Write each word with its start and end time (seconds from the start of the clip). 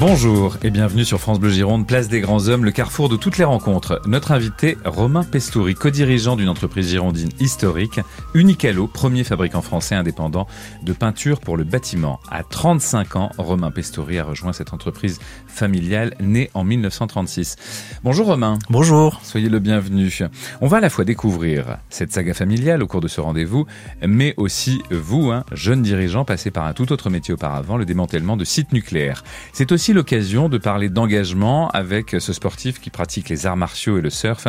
Bonjour 0.00 0.56
et 0.62 0.70
bienvenue 0.70 1.04
sur 1.04 1.18
France 1.18 1.40
Bleu 1.40 1.50
Gironde, 1.50 1.84
place 1.84 2.06
des 2.06 2.20
grands 2.20 2.46
hommes, 2.46 2.64
le 2.64 2.70
carrefour 2.70 3.08
de 3.08 3.16
toutes 3.16 3.36
les 3.36 3.42
rencontres. 3.42 4.00
Notre 4.06 4.30
invité, 4.30 4.78
Romain 4.84 5.24
Pestouri, 5.24 5.74
co-dirigeant 5.74 6.36
d'une 6.36 6.48
entreprise 6.48 6.88
girondine 6.88 7.30
historique, 7.40 7.98
Unicalo, 8.32 8.86
premier 8.86 9.24
fabricant 9.24 9.60
français 9.60 9.96
indépendant 9.96 10.46
de 10.84 10.92
peinture 10.92 11.40
pour 11.40 11.56
le 11.56 11.64
bâtiment. 11.64 12.20
À 12.30 12.44
35 12.44 13.16
ans, 13.16 13.30
Romain 13.38 13.72
Pestouri 13.72 14.20
a 14.20 14.24
rejoint 14.24 14.52
cette 14.52 14.72
entreprise 14.72 15.18
familiale 15.48 16.14
née 16.20 16.48
en 16.54 16.62
1936. 16.62 17.56
Bonjour 18.04 18.28
Romain. 18.28 18.60
Bonjour. 18.70 19.18
Soyez 19.24 19.48
le 19.48 19.58
bienvenu. 19.58 20.16
On 20.60 20.68
va 20.68 20.76
à 20.76 20.80
la 20.80 20.90
fois 20.90 21.04
découvrir 21.04 21.78
cette 21.90 22.12
saga 22.12 22.34
familiale 22.34 22.84
au 22.84 22.86
cours 22.86 23.00
de 23.00 23.08
ce 23.08 23.20
rendez-vous, 23.20 23.66
mais 24.06 24.34
aussi 24.36 24.80
vous, 24.92 25.32
un 25.32 25.44
jeune 25.50 25.82
dirigeant 25.82 26.24
passé 26.24 26.52
par 26.52 26.66
un 26.66 26.72
tout 26.72 26.92
autre 26.92 27.10
métier 27.10 27.34
auparavant, 27.34 27.76
le 27.76 27.84
démantèlement 27.84 28.36
de 28.36 28.44
sites 28.44 28.72
nucléaires. 28.72 29.24
C'est 29.52 29.72
aussi 29.72 29.87
l'occasion 29.92 30.48
de 30.48 30.58
parler 30.58 30.88
d'engagement 30.88 31.68
avec 31.70 32.16
ce 32.18 32.32
sportif 32.32 32.80
qui 32.80 32.90
pratique 32.90 33.28
les 33.28 33.46
arts 33.46 33.56
martiaux 33.56 33.98
et 33.98 34.00
le 34.00 34.10
surf 34.10 34.46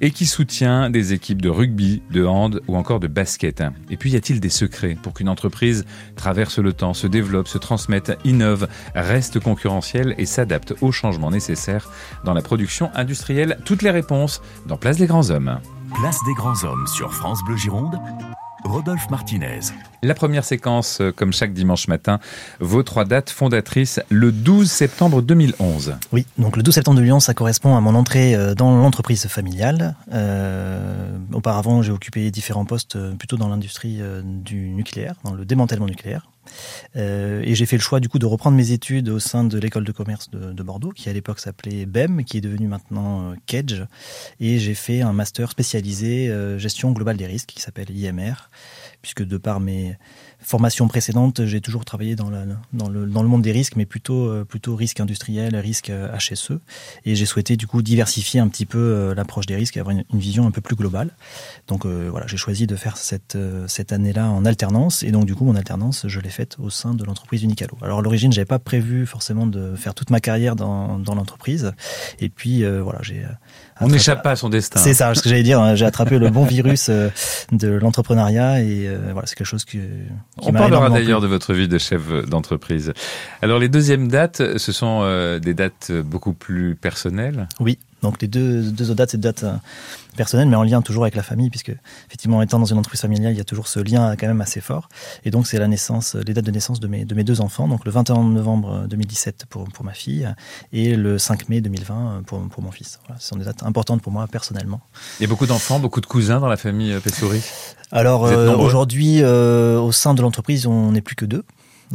et 0.00 0.10
qui 0.10 0.26
soutient 0.26 0.90
des 0.90 1.12
équipes 1.12 1.42
de 1.42 1.48
rugby, 1.48 2.02
de 2.10 2.24
hand 2.24 2.60
ou 2.68 2.76
encore 2.76 3.00
de 3.00 3.06
basket. 3.06 3.62
Et 3.90 3.96
puis 3.96 4.10
y 4.10 4.16
a-t-il 4.16 4.40
des 4.40 4.50
secrets 4.50 4.96
pour 5.02 5.14
qu'une 5.14 5.28
entreprise 5.28 5.84
traverse 6.16 6.58
le 6.58 6.72
temps, 6.72 6.94
se 6.94 7.06
développe, 7.06 7.48
se 7.48 7.58
transmette, 7.58 8.18
innove, 8.24 8.68
reste 8.94 9.40
concurrentielle 9.40 10.14
et 10.18 10.26
s'adapte 10.26 10.74
aux 10.80 10.92
changements 10.92 11.30
nécessaires 11.30 11.90
dans 12.24 12.34
la 12.34 12.42
production 12.42 12.90
industrielle? 12.94 13.58
Toutes 13.64 13.82
les 13.82 13.90
réponses 13.90 14.42
dans 14.66 14.76
Place 14.76 14.98
des 14.98 15.06
Grands 15.06 15.30
Hommes. 15.30 15.60
Place 15.94 16.18
des 16.26 16.34
Grands 16.34 16.64
Hommes 16.64 16.86
sur 16.86 17.12
France 17.12 17.40
Bleu 17.46 17.56
Gironde 17.56 17.98
Rodolphe 18.64 19.08
Martinez. 19.10 19.60
La 20.02 20.14
première 20.14 20.44
séquence, 20.44 21.00
euh, 21.00 21.12
comme 21.12 21.32
chaque 21.32 21.52
dimanche 21.52 21.88
matin, 21.88 22.20
vos 22.58 22.82
trois 22.82 23.04
dates 23.04 23.30
fondatrices, 23.30 24.00
le 24.08 24.32
12 24.32 24.70
septembre 24.70 25.22
2011. 25.22 25.96
Oui, 26.12 26.26
donc 26.38 26.56
le 26.56 26.62
12 26.62 26.74
septembre 26.74 26.96
2011, 26.98 27.22
ça 27.22 27.34
correspond 27.34 27.76
à 27.76 27.80
mon 27.80 27.94
entrée 27.94 28.34
euh, 28.34 28.54
dans 28.54 28.76
l'entreprise 28.76 29.26
familiale. 29.26 29.96
Euh, 30.12 31.16
auparavant, 31.32 31.82
j'ai 31.82 31.92
occupé 31.92 32.30
différents 32.30 32.64
postes 32.64 32.98
plutôt 33.16 33.36
dans 33.36 33.48
l'industrie 33.48 34.00
du 34.24 34.70
nucléaire, 34.70 35.14
dans 35.24 35.34
le 35.34 35.44
démantèlement 35.44 35.86
nucléaire. 35.86 36.28
Euh, 36.96 37.42
et 37.44 37.54
j'ai 37.54 37.66
fait 37.66 37.76
le 37.76 37.82
choix 37.82 38.00
du 38.00 38.08
coup 38.08 38.18
de 38.18 38.26
reprendre 38.26 38.56
mes 38.56 38.72
études 38.72 39.08
au 39.08 39.18
sein 39.18 39.44
de 39.44 39.58
l'école 39.58 39.84
de 39.84 39.92
commerce 39.92 40.30
de, 40.30 40.62
Bordeaux, 40.62 40.90
qui 40.90 41.08
à 41.08 41.12
l'époque 41.12 41.40
s'appelait 41.40 41.86
BEM, 41.86 42.24
qui 42.24 42.38
est 42.38 42.40
devenu 42.40 42.68
maintenant 42.68 43.34
Kedge. 43.46 43.82
Et 44.40 44.58
j'ai 44.58 44.74
fait 44.74 45.00
un 45.00 45.12
master 45.12 45.50
spécialisé 45.50 46.28
euh, 46.28 46.58
gestion 46.58 46.92
globale 46.92 47.16
des 47.16 47.26
risques, 47.26 47.48
qui 47.48 47.60
s'appelle 47.60 47.90
IMR, 47.90 48.50
puisque 49.02 49.24
de 49.24 49.36
par 49.36 49.60
mes 49.60 49.96
formation 50.42 50.88
précédente, 50.88 51.44
j'ai 51.44 51.60
toujours 51.60 51.84
travaillé 51.84 52.16
dans, 52.16 52.30
dans, 52.72 52.88
le, 52.88 53.06
dans, 53.06 53.22
le, 53.22 53.28
monde 53.28 53.42
des 53.42 53.52
risques, 53.52 53.76
mais 53.76 53.86
plutôt, 53.86 54.26
euh, 54.26 54.44
plutôt 54.44 54.74
risque 54.74 55.00
industriel, 55.00 55.54
risque 55.56 55.90
HSE. 55.90 56.52
Et 57.04 57.14
j'ai 57.14 57.26
souhaité 57.26 57.56
du 57.56 57.66
coup 57.66 57.82
diversifier 57.82 58.40
un 58.40 58.48
petit 58.48 58.66
peu 58.66 58.78
euh, 58.78 59.14
l'approche 59.14 59.46
des 59.46 59.56
risques 59.56 59.76
et 59.76 59.80
avoir 59.80 59.96
une, 59.96 60.04
vision 60.18 60.46
un 60.46 60.50
peu 60.50 60.60
plus 60.60 60.76
globale. 60.76 61.10
Donc 61.68 61.84
euh, 61.86 62.08
voilà, 62.10 62.26
j'ai 62.26 62.36
choisi 62.36 62.66
de 62.66 62.76
faire 62.76 62.96
cette, 62.96 63.38
cette 63.66 63.92
année-là 63.92 64.28
en 64.28 64.44
alternance. 64.44 65.02
Et 65.02 65.12
donc 65.12 65.26
du 65.26 65.34
coup, 65.34 65.44
mon 65.44 65.56
alternance, 65.56 66.06
je 66.08 66.20
l'ai 66.20 66.30
faite 66.30 66.56
au 66.58 66.70
sein 66.70 66.94
de 66.94 67.04
l'entreprise 67.04 67.42
Unicalo. 67.42 67.76
Alors 67.82 67.98
à 67.98 68.02
l'origine, 68.02 68.32
j'avais 68.32 68.44
pas 68.44 68.58
prévu 68.58 69.06
forcément 69.06 69.46
de 69.46 69.74
faire 69.76 69.94
toute 69.94 70.10
ma 70.10 70.20
carrière 70.20 70.56
dans, 70.56 70.98
dans 70.98 71.14
l'entreprise. 71.14 71.72
Et 72.18 72.28
puis 72.28 72.64
voilà, 72.64 73.00
j'ai 73.02 73.24
on 73.80 73.88
n'échappe 73.88 74.22
pas 74.22 74.32
à 74.32 74.36
son 74.36 74.48
destin. 74.48 74.80
C'est 74.80 74.94
ça, 74.94 75.14
ce 75.14 75.22
que 75.22 75.28
j'allais 75.28 75.42
dire. 75.42 75.60
Hein. 75.60 75.74
J'ai 75.74 75.86
attrapé 75.86 76.18
le 76.18 76.30
bon 76.30 76.44
virus 76.44 76.90
de 76.90 77.68
l'entrepreneuriat 77.68 78.60
et 78.60 78.88
voilà, 79.12 79.26
c'est 79.26 79.36
quelque 79.36 79.46
chose 79.46 79.64
que, 79.64 79.78
on 80.42 80.52
parlera 80.52 80.90
d'ailleurs 80.90 81.20
de 81.20 81.26
votre 81.26 81.52
vie 81.52 81.68
de 81.68 81.78
chef 81.78 82.08
d'entreprise. 82.26 82.92
Alors 83.42 83.58
les 83.58 83.68
deuxièmes 83.68 84.08
dates, 84.08 84.58
ce 84.58 84.72
sont 84.72 85.00
euh, 85.02 85.38
des 85.38 85.54
dates 85.54 85.92
beaucoup 85.92 86.32
plus 86.32 86.76
personnelles 86.76 87.48
Oui, 87.60 87.78
donc 88.02 88.20
les 88.22 88.28
deux, 88.28 88.62
deux 88.62 88.90
autres 88.90 88.96
dates, 88.96 89.10
c'est 89.10 89.18
des 89.18 89.28
dates 89.28 89.44
euh, 89.44 89.54
personnelles, 90.16 90.48
mais 90.48 90.56
en 90.56 90.62
lien 90.62 90.82
toujours 90.82 91.04
avec 91.04 91.14
la 91.14 91.22
famille, 91.22 91.50
puisque 91.50 91.72
effectivement, 92.06 92.42
étant 92.42 92.58
dans 92.58 92.66
une 92.66 92.78
entreprise 92.78 93.00
familiale, 93.00 93.32
il 93.32 93.38
y 93.38 93.40
a 93.40 93.44
toujours 93.44 93.68
ce 93.68 93.80
lien 93.80 94.14
quand 94.16 94.26
même 94.26 94.40
assez 94.40 94.60
fort. 94.60 94.88
Et 95.24 95.30
donc 95.30 95.46
c'est 95.46 95.58
la 95.58 95.68
naissance, 95.68 96.14
les 96.14 96.34
dates 96.34 96.44
de 96.44 96.50
naissance 96.50 96.80
de 96.80 96.88
mes, 96.88 97.04
de 97.04 97.14
mes 97.14 97.24
deux 97.24 97.40
enfants, 97.40 97.68
donc 97.68 97.84
le 97.84 97.90
21 97.90 98.24
novembre 98.24 98.86
2017 98.88 99.46
pour, 99.48 99.64
pour 99.64 99.84
ma 99.84 99.92
fille 99.92 100.28
et 100.72 100.96
le 100.96 101.18
5 101.18 101.48
mai 101.48 101.60
2020 101.60 102.22
pour, 102.26 102.40
pour 102.48 102.62
mon 102.62 102.70
fils. 102.70 102.98
Voilà, 103.06 103.20
ce 103.20 103.28
sont 103.28 103.36
des 103.36 103.44
dates 103.44 103.62
importantes 103.62 104.02
pour 104.02 104.12
moi 104.12 104.26
personnellement. 104.26 104.80
Il 105.18 105.22
y 105.22 105.26
a 105.26 105.28
beaucoup 105.28 105.46
d'enfants, 105.46 105.78
beaucoup 105.78 106.00
de 106.00 106.06
cousins 106.06 106.40
dans 106.40 106.48
la 106.48 106.56
famille 106.56 106.92
euh, 106.92 107.00
Pessouri 107.00 107.42
Alors 107.92 108.26
euh, 108.26 108.56
aujourd'hui, 108.56 109.22
au 109.22 109.92
sein 109.92 110.14
de 110.14 110.22
l'entreprise, 110.22 110.66
on 110.66 110.92
n'est 110.92 111.02
plus 111.02 111.16
que 111.16 111.24
deux. 111.24 111.44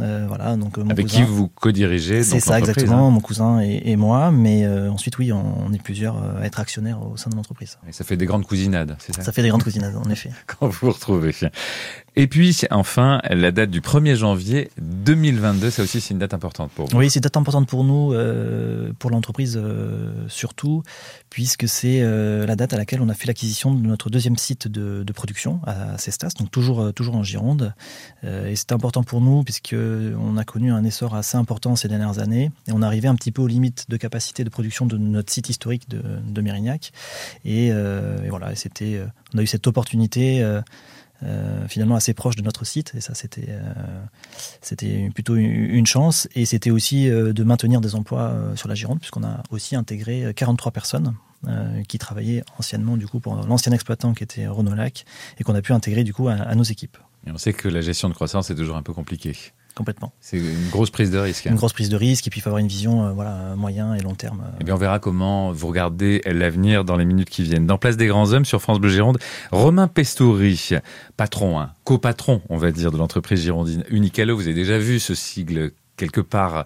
Euh, 0.00 0.26
voilà, 0.28 0.56
donc, 0.56 0.76
mon 0.76 0.90
Avec 0.90 1.06
qui 1.06 1.22
vous 1.22 1.48
co-dirigez 1.48 2.22
C'est 2.22 2.40
ça, 2.40 2.58
exactement, 2.58 3.08
hein. 3.08 3.10
mon 3.10 3.20
cousin 3.20 3.60
et, 3.60 3.96
moi. 3.96 4.30
Mais 4.30 4.64
euh, 4.64 4.90
ensuite, 4.90 5.18
oui, 5.18 5.32
on, 5.32 5.72
est 5.72 5.82
plusieurs 5.82 6.16
euh, 6.16 6.40
à 6.40 6.46
être 6.46 6.60
actionnaires 6.60 7.00
au 7.02 7.16
sein 7.16 7.30
de 7.30 7.36
l'entreprise. 7.36 7.78
Et 7.88 7.92
ça 7.92 8.04
fait 8.04 8.16
des 8.16 8.26
grandes 8.26 8.46
cousinades, 8.46 8.96
c'est 8.98 9.14
ça? 9.14 9.22
Ça 9.22 9.32
fait 9.32 9.42
des 9.42 9.48
grandes 9.48 9.64
cousinades, 9.64 9.96
en 9.96 10.10
effet. 10.10 10.30
Quand 10.46 10.68
vous 10.68 10.78
vous 10.86 10.92
retrouvez. 10.92 11.34
Et 12.16 12.26
puis, 12.26 12.56
enfin, 12.70 13.20
la 13.28 13.52
date 13.52 13.70
du 13.70 13.80
1er 13.80 14.16
janvier 14.16 14.70
2022, 14.80 15.70
ça 15.70 15.82
aussi, 15.82 16.00
c'est 16.00 16.14
une 16.14 16.18
date 16.18 16.34
importante 16.34 16.70
pour 16.72 16.88
vous. 16.88 16.96
Oui, 16.96 17.10
c'est 17.10 17.18
une 17.18 17.22
date 17.22 17.36
importante 17.36 17.68
pour 17.68 17.84
nous, 17.84 18.14
pour 18.98 19.10
l'entreprise 19.10 19.60
surtout, 20.28 20.82
puisque 21.28 21.68
c'est 21.68 22.00
la 22.00 22.56
date 22.56 22.72
à 22.72 22.78
laquelle 22.78 23.02
on 23.02 23.08
a 23.08 23.14
fait 23.14 23.26
l'acquisition 23.26 23.74
de 23.74 23.86
notre 23.86 24.08
deuxième 24.08 24.36
site 24.36 24.68
de, 24.68 25.12
production 25.12 25.60
à 25.66 25.98
Cestas, 25.98 26.32
donc 26.38 26.50
toujours, 26.50 26.92
toujours 26.94 27.16
en 27.16 27.22
Gironde. 27.22 27.74
et 28.22 28.56
c'est 28.56 28.72
important 28.72 29.02
pour 29.02 29.20
nous, 29.20 29.42
puisque 29.42 29.74
on 29.74 30.36
a 30.36 30.44
connu 30.44 30.72
un 30.72 30.84
essor 30.84 31.14
assez 31.14 31.36
important 31.36 31.76
ces 31.76 31.88
dernières 31.88 32.18
années 32.18 32.50
et 32.66 32.72
on 32.72 32.82
arrivait 32.82 33.08
un 33.08 33.14
petit 33.14 33.32
peu 33.32 33.42
aux 33.42 33.46
limites 33.46 33.86
de 33.88 33.96
capacité 33.96 34.44
de 34.44 34.48
production 34.48 34.86
de 34.86 34.96
notre 34.96 35.32
site 35.32 35.48
historique 35.48 35.88
de, 35.88 36.02
de 36.26 36.40
Mérignac. 36.40 36.92
Et, 37.44 37.70
euh, 37.72 38.18
voilà, 38.28 38.54
c'était, 38.54 38.94
euh, 38.94 39.06
on 39.34 39.38
a 39.38 39.42
eu 39.42 39.46
cette 39.46 39.66
opportunité. 39.66 40.42
Euh, 41.22 41.66
finalement 41.66 41.96
assez 41.96 42.12
proche 42.12 42.36
de 42.36 42.42
notre 42.42 42.64
site. 42.66 42.92
Et 42.94 43.00
ça 43.00 43.14
c'était 43.14 43.48
c'était 44.60 45.10
plutôt 45.14 45.36
une 45.36 45.86
chance. 45.86 46.28
Et 46.34 46.44
c'était 46.44 46.70
aussi 46.70 47.08
de 47.08 47.44
maintenir 47.44 47.80
des 47.80 47.94
emplois 47.94 48.34
sur 48.54 48.68
la 48.68 48.74
Gironde 48.74 49.00
puisqu'on 49.00 49.24
a 49.24 49.42
aussi 49.50 49.76
intégré 49.76 50.32
43 50.34 50.72
personnes 50.72 51.14
qui 51.88 51.98
travaillaient 51.98 52.42
anciennement 52.58 52.96
du 52.96 53.06
coup 53.06 53.20
pour 53.20 53.34
l'ancien 53.34 53.72
exploitant 53.72 54.14
qui 54.14 54.24
était 54.24 54.46
Renault 54.46 54.74
Lac 54.74 55.04
et 55.38 55.44
qu'on 55.44 55.54
a 55.54 55.62
pu 55.62 55.72
intégrer 55.72 56.04
du 56.04 56.12
coup 56.12 56.28
à, 56.28 56.54
nos 56.54 56.64
équipes. 56.64 56.98
Et 57.26 57.30
on 57.30 57.38
sait 57.38 57.52
que 57.52 57.68
la 57.68 57.80
gestion 57.80 58.08
de 58.08 58.14
croissance 58.14 58.50
est 58.50 58.54
toujours 58.54 58.76
un 58.76 58.82
peu 58.82 58.92
compliquée 58.92 59.36
complètement. 59.76 60.12
C'est 60.20 60.38
une 60.38 60.70
grosse 60.70 60.90
prise 60.90 61.10
de 61.10 61.18
risque. 61.18 61.44
Une 61.44 61.54
grosse 61.54 61.74
prise 61.74 61.90
de 61.90 61.96
risque, 61.96 62.26
et 62.26 62.30
puis 62.30 62.40
il 62.40 62.42
faut 62.42 62.48
avoir 62.48 62.58
une 62.58 62.66
vision 62.66 63.06
euh, 63.06 63.12
voilà, 63.12 63.54
moyen 63.56 63.94
et 63.94 64.00
long 64.00 64.14
terme. 64.14 64.42
Et 64.54 64.58
eh 64.62 64.64
bien 64.64 64.74
on 64.74 64.78
verra 64.78 64.98
comment 64.98 65.52
vous 65.52 65.68
regardez 65.68 66.22
l'avenir 66.24 66.84
dans 66.84 66.96
les 66.96 67.04
minutes 67.04 67.30
qui 67.30 67.42
viennent. 67.42 67.66
Dans 67.66 67.78
Place 67.78 67.96
des 67.96 68.06
Grands 68.06 68.32
Hommes 68.32 68.46
sur 68.46 68.60
France 68.60 68.80
Bleu 68.80 68.90
Gironde, 68.90 69.18
Romain 69.52 69.86
Pestouri, 69.86 70.70
patron, 71.16 71.60
hein, 71.60 71.72
copatron, 71.84 72.40
on 72.48 72.56
va 72.56 72.72
dire, 72.72 72.90
de 72.90 72.96
l'entreprise 72.96 73.42
girondine 73.42 73.84
Unicalo. 73.90 74.34
Vous 74.34 74.44
avez 74.44 74.54
déjà 74.54 74.78
vu 74.78 74.98
ce 74.98 75.14
sigle 75.14 75.72
quelque 75.96 76.20
part. 76.20 76.64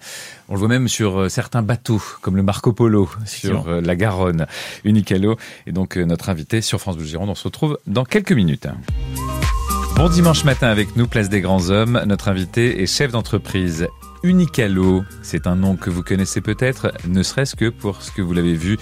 On 0.49 0.55
le 0.55 0.59
voit 0.61 0.69
même 0.69 0.89
sur 0.89 1.21
euh, 1.21 1.29
certains 1.29 1.63
bateaux, 1.63 2.03
comme 2.21 2.37
le 2.37 2.43
Marco 2.43 2.73
Polo, 2.73 3.09
sur 3.27 3.69
euh, 3.69 3.81
la 3.81 3.97
Garonne. 3.97 4.47
Unicalo 4.85 5.37
Et 5.67 5.73
donc, 5.73 5.97
notre 5.97 6.29
invité 6.29 6.61
sur 6.61 6.81
France 6.81 6.97
Bleu 6.97 7.07
Gironde. 7.07 7.29
On 7.29 7.35
se 7.35 7.45
retrouve 7.45 7.79
dans 7.87 8.05
quelques 8.05 8.33
minutes. 8.33 8.69
Bon 10.01 10.09
dimanche 10.09 10.45
matin 10.45 10.69
avec 10.69 10.97
nous, 10.97 11.07
Place 11.07 11.29
des 11.29 11.43
Grands 11.43 11.69
Hommes. 11.69 12.03
Notre 12.07 12.29
invité 12.29 12.83
est 12.83 12.87
chef 12.87 13.13
d'entreprise 13.13 13.87
Unicalo. 14.23 15.05
C'est 15.21 15.47
un 15.47 15.57
nom 15.57 15.77
que 15.77 15.91
vous 15.91 16.03
connaissez 16.03 16.41
peut-être, 16.41 16.91
ne 17.07 17.23
serait-ce 17.23 17.55
que 17.55 17.69
pour 17.69 18.01
ce 18.01 18.11
que 18.11 18.23
vous 18.23 18.33
l'avez 18.33 18.55
vu 18.55 18.79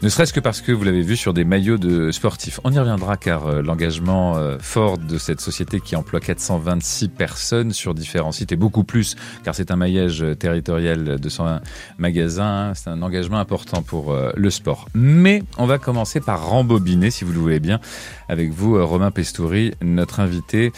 ne 0.00 0.08
serait-ce 0.08 0.32
que 0.32 0.38
parce 0.38 0.60
que 0.60 0.70
vous 0.70 0.84
l'avez 0.84 1.02
vu 1.02 1.16
sur 1.16 1.34
des 1.34 1.44
maillots 1.44 1.76
de 1.76 2.12
sportifs. 2.12 2.60
On 2.62 2.72
y 2.72 2.78
reviendra 2.78 3.16
car 3.16 3.48
euh, 3.48 3.62
l'engagement 3.62 4.36
euh, 4.36 4.56
fort 4.60 4.96
de 4.96 5.18
cette 5.18 5.40
société 5.40 5.80
qui 5.80 5.96
emploie 5.96 6.20
426 6.20 7.08
personnes 7.08 7.72
sur 7.72 7.94
différents 7.94 8.30
sites 8.30 8.52
et 8.52 8.56
beaucoup 8.56 8.84
plus 8.84 9.16
car 9.42 9.56
c'est 9.56 9.72
un 9.72 9.76
maillage 9.76 10.24
territorial 10.38 11.18
de 11.18 11.28
120 11.28 11.62
magasins. 11.98 12.72
C'est 12.76 12.90
un 12.90 13.02
engagement 13.02 13.38
important 13.40 13.82
pour 13.82 14.12
euh, 14.12 14.30
le 14.36 14.50
sport. 14.50 14.88
Mais 14.94 15.42
on 15.56 15.66
va 15.66 15.78
commencer 15.78 16.20
par 16.20 16.48
rembobiner, 16.48 17.10
si 17.10 17.24
vous 17.24 17.32
le 17.32 17.40
voulez 17.40 17.60
bien, 17.60 17.80
avec 18.28 18.52
vous, 18.52 18.84
Romain 18.86 19.10
Pestouri, 19.10 19.72
notre 19.82 20.20
invité 20.20 20.72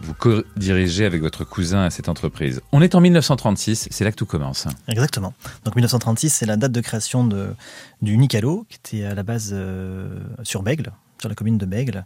vous 0.00 0.14
co-dirigez 0.14 1.04
avec 1.04 1.20
votre 1.20 1.44
cousin 1.44 1.90
cette 1.90 2.08
entreprise. 2.08 2.60
On 2.72 2.82
est 2.82 2.94
en 2.94 3.00
1936, 3.00 3.88
c'est 3.90 4.04
là 4.04 4.10
que 4.10 4.16
tout 4.16 4.26
commence. 4.26 4.66
Exactement. 4.88 5.34
Donc 5.64 5.76
1936, 5.76 6.30
c'est 6.30 6.46
la 6.46 6.56
date 6.56 6.72
de 6.72 6.80
création 6.80 7.24
de, 7.24 7.54
du 8.02 8.16
Nicalo, 8.16 8.66
qui 8.68 8.76
était 8.76 9.04
à 9.04 9.14
la 9.14 9.22
base 9.22 9.50
euh, 9.52 10.20
sur 10.42 10.62
Bègle, 10.62 10.92
sur 11.20 11.28
la 11.28 11.34
commune 11.34 11.58
de 11.58 11.66
Bègle. 11.66 12.04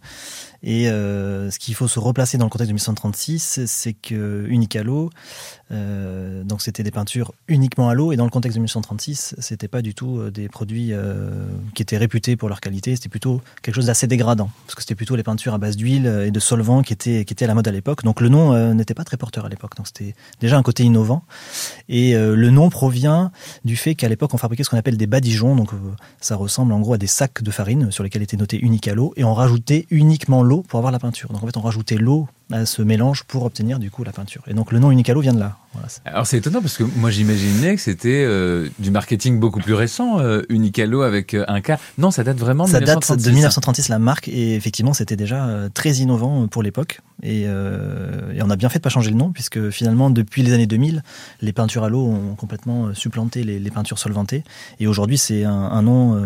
Et 0.63 0.87
ce 0.87 1.59
qu'il 1.59 1.75
faut 1.75 1.89
se 1.89 1.99
replacer 1.99 2.39
dans 2.39 2.45
le 2.45 2.51
contexte 2.51 2.69
de 2.69 2.75
1836, 2.75 3.61
c'est 3.67 3.95
que 3.95 4.47
Unicalo, 4.49 5.11
donc 5.71 6.63
c'était 6.63 6.83
des 6.83 6.91
peintures 6.91 7.33
uniquement 7.49 7.89
à 7.89 7.95
l'eau, 7.95 8.13
et 8.13 8.17
dans 8.17 8.25
le 8.25 8.31
contexte 8.31 8.57
de 8.57 8.61
1836, 8.61 9.37
c'était 9.39 9.69
pas 9.69 9.83
du 9.83 9.95
tout 9.95 10.31
des 10.31 10.49
produits 10.49 10.93
qui 11.75 11.83
étaient 11.83 11.97
réputés 11.97 12.37
pour 12.37 12.49
leur 12.49 12.61
qualité, 12.61 12.97
c'était 12.97 13.09
plutôt 13.09 13.41
quelque 13.63 13.75
chose 13.75 13.87
d'assez 13.87 14.07
dégradant, 14.07 14.51
parce 14.67 14.75
que 14.75 14.83
c'était 14.83 14.95
plutôt 14.95 15.17
les 15.17 15.23
peintures 15.23 15.55
à 15.55 15.59
base 15.59 15.77
d'huile 15.77 16.07
et 16.27 16.31
de 16.31 16.41
solvant 16.41 16.83
qui 16.83 16.93
étaient, 16.93 17.25
qui 17.25 17.33
étaient 17.33 17.45
à 17.45 17.49
la 17.49 17.55
mode 17.55 17.69
à 17.69 17.73
l'époque. 17.73 18.03
Donc 18.05 18.21
le 18.21 18.29
nom 18.29 18.75
n'était 18.75 18.95
pas 18.95 19.05
très 19.05 19.17
porteur 19.17 19.47
à 19.47 19.49
l'époque, 19.49 19.77
donc 19.77 19.87
c'était 19.87 20.15
déjà 20.41 20.59
un 20.59 20.63
côté 20.63 20.83
innovant. 20.83 21.25
Et 21.89 22.15
le 22.15 22.51
nom 22.51 22.69
provient 22.71 23.31
du 23.65 23.77
fait 23.77 23.95
qu'à 23.95 24.09
l'époque 24.09 24.35
on 24.35 24.39
fabriquait 24.39 24.65
ce 24.65 24.71
qu'on 24.71 24.79
appelle 24.79 24.97
des 24.97 25.07
badigeons, 25.07 25.55
donc 25.55 25.71
ça 26.21 26.37
ressemble 26.37 26.73
en 26.73 26.81
gros 26.81 26.95
à 26.95 26.99
des 26.99 27.07
sacs 27.07 27.43
de 27.43 27.51
farine 27.51 27.91
sur 27.91 28.03
lesquels 28.03 28.23
était 28.23 28.37
noté 28.37 28.59
unique 28.59 28.89
à 28.89 28.95
l'eau, 28.95 29.13
et 29.17 29.25
on 29.25 29.35
rajoutait 29.35 29.87
uniquement 29.91 30.43
l'eau 30.43 30.65
pour 30.67 30.79
avoir 30.79 30.93
la 30.93 30.99
peinture. 30.99 31.33
Donc 31.33 31.43
en 31.43 31.47
fait, 31.47 31.57
on 31.57 31.61
rajoutait 31.63 31.97
l'eau 31.97 32.27
à 32.51 32.67
ce 32.67 32.83
mélange 32.83 33.23
pour 33.25 33.45
obtenir 33.45 33.79
du 33.79 33.91
coup 33.91 34.03
la 34.03 34.13
peinture. 34.13 34.43
Et 34.49 34.55
donc 34.55 34.73
le 34.73 34.81
nom 34.81 34.91
Unicalo 34.91 35.21
vient 35.21 35.33
de 35.33 35.39
là. 35.39 35.57
Alors 36.05 36.27
c'est 36.27 36.39
étonnant 36.39 36.61
parce 36.61 36.77
que 36.77 36.83
moi 36.83 37.11
j'imaginais 37.11 37.77
que 37.77 37.81
c'était 37.81 38.25
euh, 38.25 38.69
du 38.79 38.91
marketing 38.91 39.39
beaucoup 39.39 39.61
plus 39.61 39.75
récent, 39.75 40.19
euh, 40.19 40.43
Unicalo 40.49 41.03
avec 41.03 41.33
euh, 41.33 41.45
un 41.47 41.61
cas. 41.61 41.79
Non, 41.97 42.11
ça 42.11 42.25
date 42.25 42.39
vraiment 42.39 42.65
de 42.65 42.71
ça 42.71 42.81
1936. 42.81 43.17
date 43.17 43.27
de 43.27 43.31
1936 43.31 43.89
la 43.89 43.99
marque 43.99 44.29
et 44.29 44.57
effectivement 44.57 44.93
c'était 44.93 45.17
déjà 45.17 45.69
très 45.73 45.93
innovant 45.95 46.49
pour 46.49 46.63
l'époque 46.63 47.01
et, 47.23 47.43
et, 47.43 48.43
on 48.43 48.51
a 48.51 48.57
bien 48.57 48.69
fait 48.69 48.79
de 48.79 48.83
pas 48.83 48.91
changer 48.91 49.11
le 49.11 49.17
nom 49.17 49.31
puisque 49.31 49.71
finalement 49.71 50.11
depuis 50.11 50.43
les 50.43 50.53
années 50.53 50.67
2000 50.67 51.03
les 51.41 51.53
peintures 51.53 51.85
à 51.85 51.89
l'eau 51.89 52.05
ont 52.07 52.35
complètement 52.35 52.93
supplanté 52.95 53.45
les, 53.45 53.59
les 53.59 53.71
peintures 53.71 53.99
solvantées 53.99 54.43
et 54.81 54.87
aujourd'hui 54.87 55.19
c'est 55.19 55.45
un, 55.45 55.53
un, 55.53 55.83
nom 55.83 56.21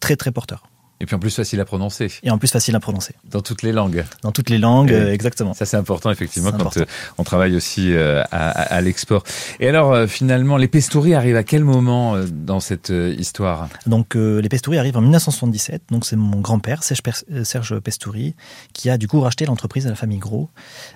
très 0.00 0.16
très 0.16 0.30
porteur. 0.30 0.64
Et 1.00 1.06
puis 1.06 1.16
en 1.16 1.18
plus 1.18 1.34
facile 1.34 1.60
à 1.60 1.64
prononcer. 1.64 2.10
Et 2.22 2.30
en 2.30 2.38
plus 2.38 2.48
facile 2.48 2.76
à 2.76 2.80
prononcer. 2.80 3.14
Dans 3.28 3.40
toutes 3.40 3.62
les 3.62 3.72
langues. 3.72 4.04
Dans 4.22 4.32
toutes 4.32 4.48
les 4.48 4.58
langues, 4.58 4.92
exactement. 4.92 5.52
Ça 5.54 5.66
c'est 5.66 5.76
important 5.76 6.10
effectivement 6.10 6.52
quand 6.52 6.76
euh, 6.76 6.84
on 7.18 7.24
travaille 7.24 7.56
aussi 7.56 7.92
euh, 7.92 8.22
à, 8.30 8.50
à, 8.50 8.80
l'export. 8.80 9.24
Et 9.60 9.68
alors 9.68 9.92
euh, 9.92 10.06
finalement, 10.06 10.56
les 10.56 10.68
Pestouris 10.68 11.14
arrivent 11.14 11.36
à 11.36 11.42
quel 11.42 11.64
moment 11.64 12.16
dans 12.30 12.60
cette 12.60 12.90
histoire? 12.90 13.68
Donc 13.86 14.14
les 14.14 14.48
Pestouris 14.48 14.78
arrivent 14.78 14.96
en 14.96 15.02
1977. 15.02 15.82
Donc 15.90 16.04
c'est 16.04 16.16
mon 16.16 16.40
grand-père, 16.40 16.82
Serge 16.84 17.78
Pestouris, 17.80 18.34
qui 18.72 18.88
a 18.90 18.96
du 18.96 19.08
coup 19.08 19.20
racheté 19.20 19.46
l'entreprise 19.46 19.86
à 19.86 19.90
la 19.90 19.96
famille 19.96 20.18
Gros. 20.18 20.48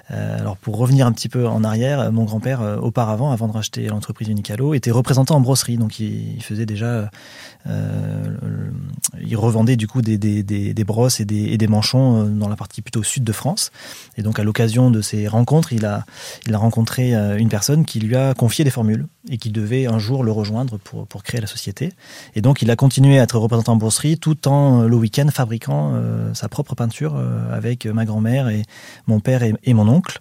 alors 0.08 0.56
pour 0.56 0.76
revenir 0.76 1.06
un 1.06 1.12
petit 1.12 1.28
peu 1.28 1.46
en 1.46 1.64
arrière, 1.64 2.12
mon 2.12 2.24
grand-père 2.24 2.78
auparavant, 2.80 3.32
avant 3.32 3.48
de 3.48 3.52
racheter 3.52 3.86
l'entreprise 3.88 4.28
Unicalo, 4.28 4.74
était 4.74 4.90
représentant 4.90 5.36
en 5.36 5.40
brosserie. 5.40 5.76
Donc 5.76 5.98
il, 5.98 6.42
faisait 6.42 6.66
déjà, 6.66 7.10
il 7.66 9.36
revendait 9.36 9.76
du 9.76 9.87
des, 10.00 10.84
brosses 10.84 11.20
et 11.20 11.24
des, 11.24 11.68
manchons 11.68 12.22
euh, 12.22 12.24
dans 12.28 12.48
la 12.48 12.56
partie 12.56 12.82
plutôt 12.82 13.02
sud 13.02 13.24
de 13.24 13.32
France. 13.32 13.70
Et 14.16 14.22
donc 14.22 14.38
à 14.38 14.44
l'occasion 14.44 14.90
de 14.90 15.00
ces 15.00 15.28
rencontres, 15.28 15.72
il 15.72 15.84
a, 15.84 16.04
rencontré 16.52 17.14
euh, 17.14 17.36
une 17.36 17.48
personne 17.48 17.84
qui 17.84 18.00
lui 18.00 18.16
a 18.16 18.34
confié 18.34 18.64
des 18.64 18.70
formules 18.70 19.06
et 19.30 19.36
qui 19.38 19.50
devait 19.50 19.86
un 19.86 19.98
jour 19.98 20.24
le 20.24 20.32
rejoindre 20.32 20.78
pour, 20.78 21.22
créer 21.22 21.40
la 21.40 21.46
société. 21.46 21.92
Et 22.34 22.40
donc 22.40 22.62
il 22.62 22.70
a 22.70 22.76
continué 22.76 23.18
à 23.18 23.24
être 23.24 23.38
représentant 23.38 23.72
en 23.72 23.76
brosserie 23.76 24.18
tout 24.18 24.48
en 24.48 24.82
euh, 24.82 24.88
le 24.88 24.96
week-end 24.96 25.28
fabriquant 25.32 25.94
sa 26.34 26.48
propre 26.48 26.74
peinture 26.74 27.16
avec 27.52 27.86
ma 27.86 28.04
grand-mère 28.04 28.48
et 28.48 28.62
mon 29.06 29.20
père 29.20 29.42
et 29.42 29.74
mon 29.74 29.88
oncle. 29.88 30.20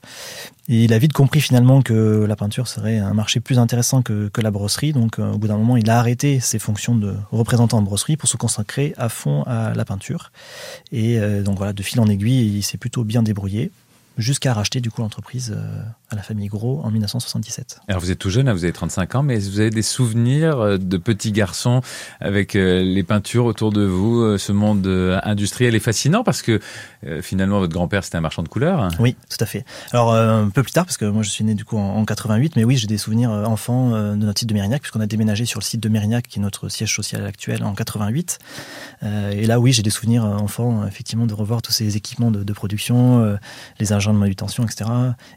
Il 0.70 0.92
a 0.92 0.98
vite 0.98 1.14
compris 1.14 1.40
finalement 1.40 1.82
que 1.82 2.26
la 2.28 2.36
peinture 2.36 2.68
serait 2.68 2.98
un 2.98 3.14
marché 3.14 3.40
plus 3.40 3.58
intéressant 3.58 4.02
que, 4.02 4.28
que 4.28 4.42
la 4.42 4.52
brosserie. 4.52 4.92
Donc 4.92 5.18
au 5.18 5.38
bout 5.38 5.48
d'un 5.48 5.58
moment, 5.58 5.78
il 5.78 5.90
a 5.90 5.98
arrêté 5.98 6.42
ses 6.42 6.60
fonctions 6.60 6.96
de 6.96 7.16
représentant 7.32 7.78
en 7.78 7.82
brosserie 7.84 8.18
pour 8.18 8.28
se 8.28 8.36
consacrer 8.36 8.94
à 8.98 9.08
fond 9.08 9.44
à 9.44 9.74
la 9.74 9.86
peinture. 9.86 10.32
Et 10.92 11.20
euh, 11.20 11.42
donc 11.42 11.58
voilà, 11.58 11.72
de 11.72 11.82
fil 11.84 12.02
en 12.02 12.08
aiguille, 12.08 12.58
il 12.58 12.64
s'est 12.64 12.78
plutôt 12.78 13.06
bien 13.06 13.24
débrouillé 13.24 13.72
jusqu'à 14.18 14.54
racheter 14.54 14.82
du 14.82 14.90
coup 14.90 15.02
l'entreprise 15.02 15.54
euh, 15.56 15.82
à 16.10 16.16
la 16.16 16.22
famille 16.22 16.48
Gros 16.48 16.82
en 16.84 16.90
1977. 16.90 17.82
Alors 17.88 18.02
vous 18.02 18.12
êtes 18.12 18.20
tout 18.20 18.30
jeune, 18.30 18.48
hein, 18.48 18.54
vous 18.54 18.64
avez 18.64 18.74
35 18.74 19.16
ans, 19.16 19.24
mais 19.24 19.38
vous 19.38 19.60
avez 19.60 19.70
des 19.70 19.82
souvenirs 19.82 20.60
euh, 20.60 20.78
de 20.78 20.98
petits 20.98 21.32
garçons 21.32 21.82
avec 22.20 22.56
euh, 22.56 22.82
les 22.82 23.04
peintures 23.04 23.46
autour 23.46 23.72
de 23.72 23.84
vous, 23.84 24.38
ce 24.38 24.52
monde 24.52 24.88
industriel 25.24 25.76
est 25.76 25.80
fascinant 25.80 26.24
parce 26.24 26.42
que 26.42 26.60
finalement 27.22 27.60
votre 27.60 27.74
grand-père 27.74 28.04
c'était 28.04 28.18
un 28.18 28.22
marchand 28.22 28.44
de 28.44 28.48
couleurs. 28.48 28.90
Oui, 29.00 29.16
tout 29.30 29.38
à 29.40 29.46
fait. 29.46 29.66
Alors 29.92 30.14
un 30.14 30.50
peu 30.50 30.64
plus 30.64 30.72
tard, 30.72 30.86
parce 30.86 30.98
que 30.98 31.06
moi 31.06 31.24
je 31.24 31.30
suis 31.30 31.44
né 31.44 31.54
du 31.54 31.66
coup 31.66 31.78
en, 31.78 32.04
88, 32.04 32.56
mais 32.56 32.64
oui 32.64 32.78
j'ai 32.78 32.88
des 32.88 32.98
souvenirs 32.98 33.32
enfants 33.32 33.92
de 33.92 34.16
notre 34.16 34.40
site 34.40 34.50
de 34.50 34.54
Mérignac, 34.54 34.82
puisqu'on 34.82 35.00
a 35.00 35.06
déménagé 35.06 35.46
sur 35.46 35.60
le 35.60 35.66
site 35.66 35.82
de 35.82 35.90
Mérignac, 35.90 36.28
qui 36.28 36.40
est 36.40 36.42
notre 36.42 36.70
siège 36.70 36.94
social 36.94 37.26
actuel, 37.26 37.64
en 37.64 37.74
88. 37.74 38.40
et 39.04 39.46
là 39.46 39.60
oui 39.60 39.74
j'ai 39.74 39.84
des 39.84 39.90
souvenirs 39.90 40.24
enfants 40.24 40.86
effectivement 40.88 41.28
de 41.28 41.34
revoir 41.34 41.62
tous 41.62 41.72
ces 41.72 41.98
équipements 41.98 42.32
de, 42.32 42.44
de 42.44 42.54
production, 42.54 43.38
les 43.80 43.92
agents 44.08 44.14
de 44.14 44.20
manutention, 44.20 44.64
etc. 44.66 44.90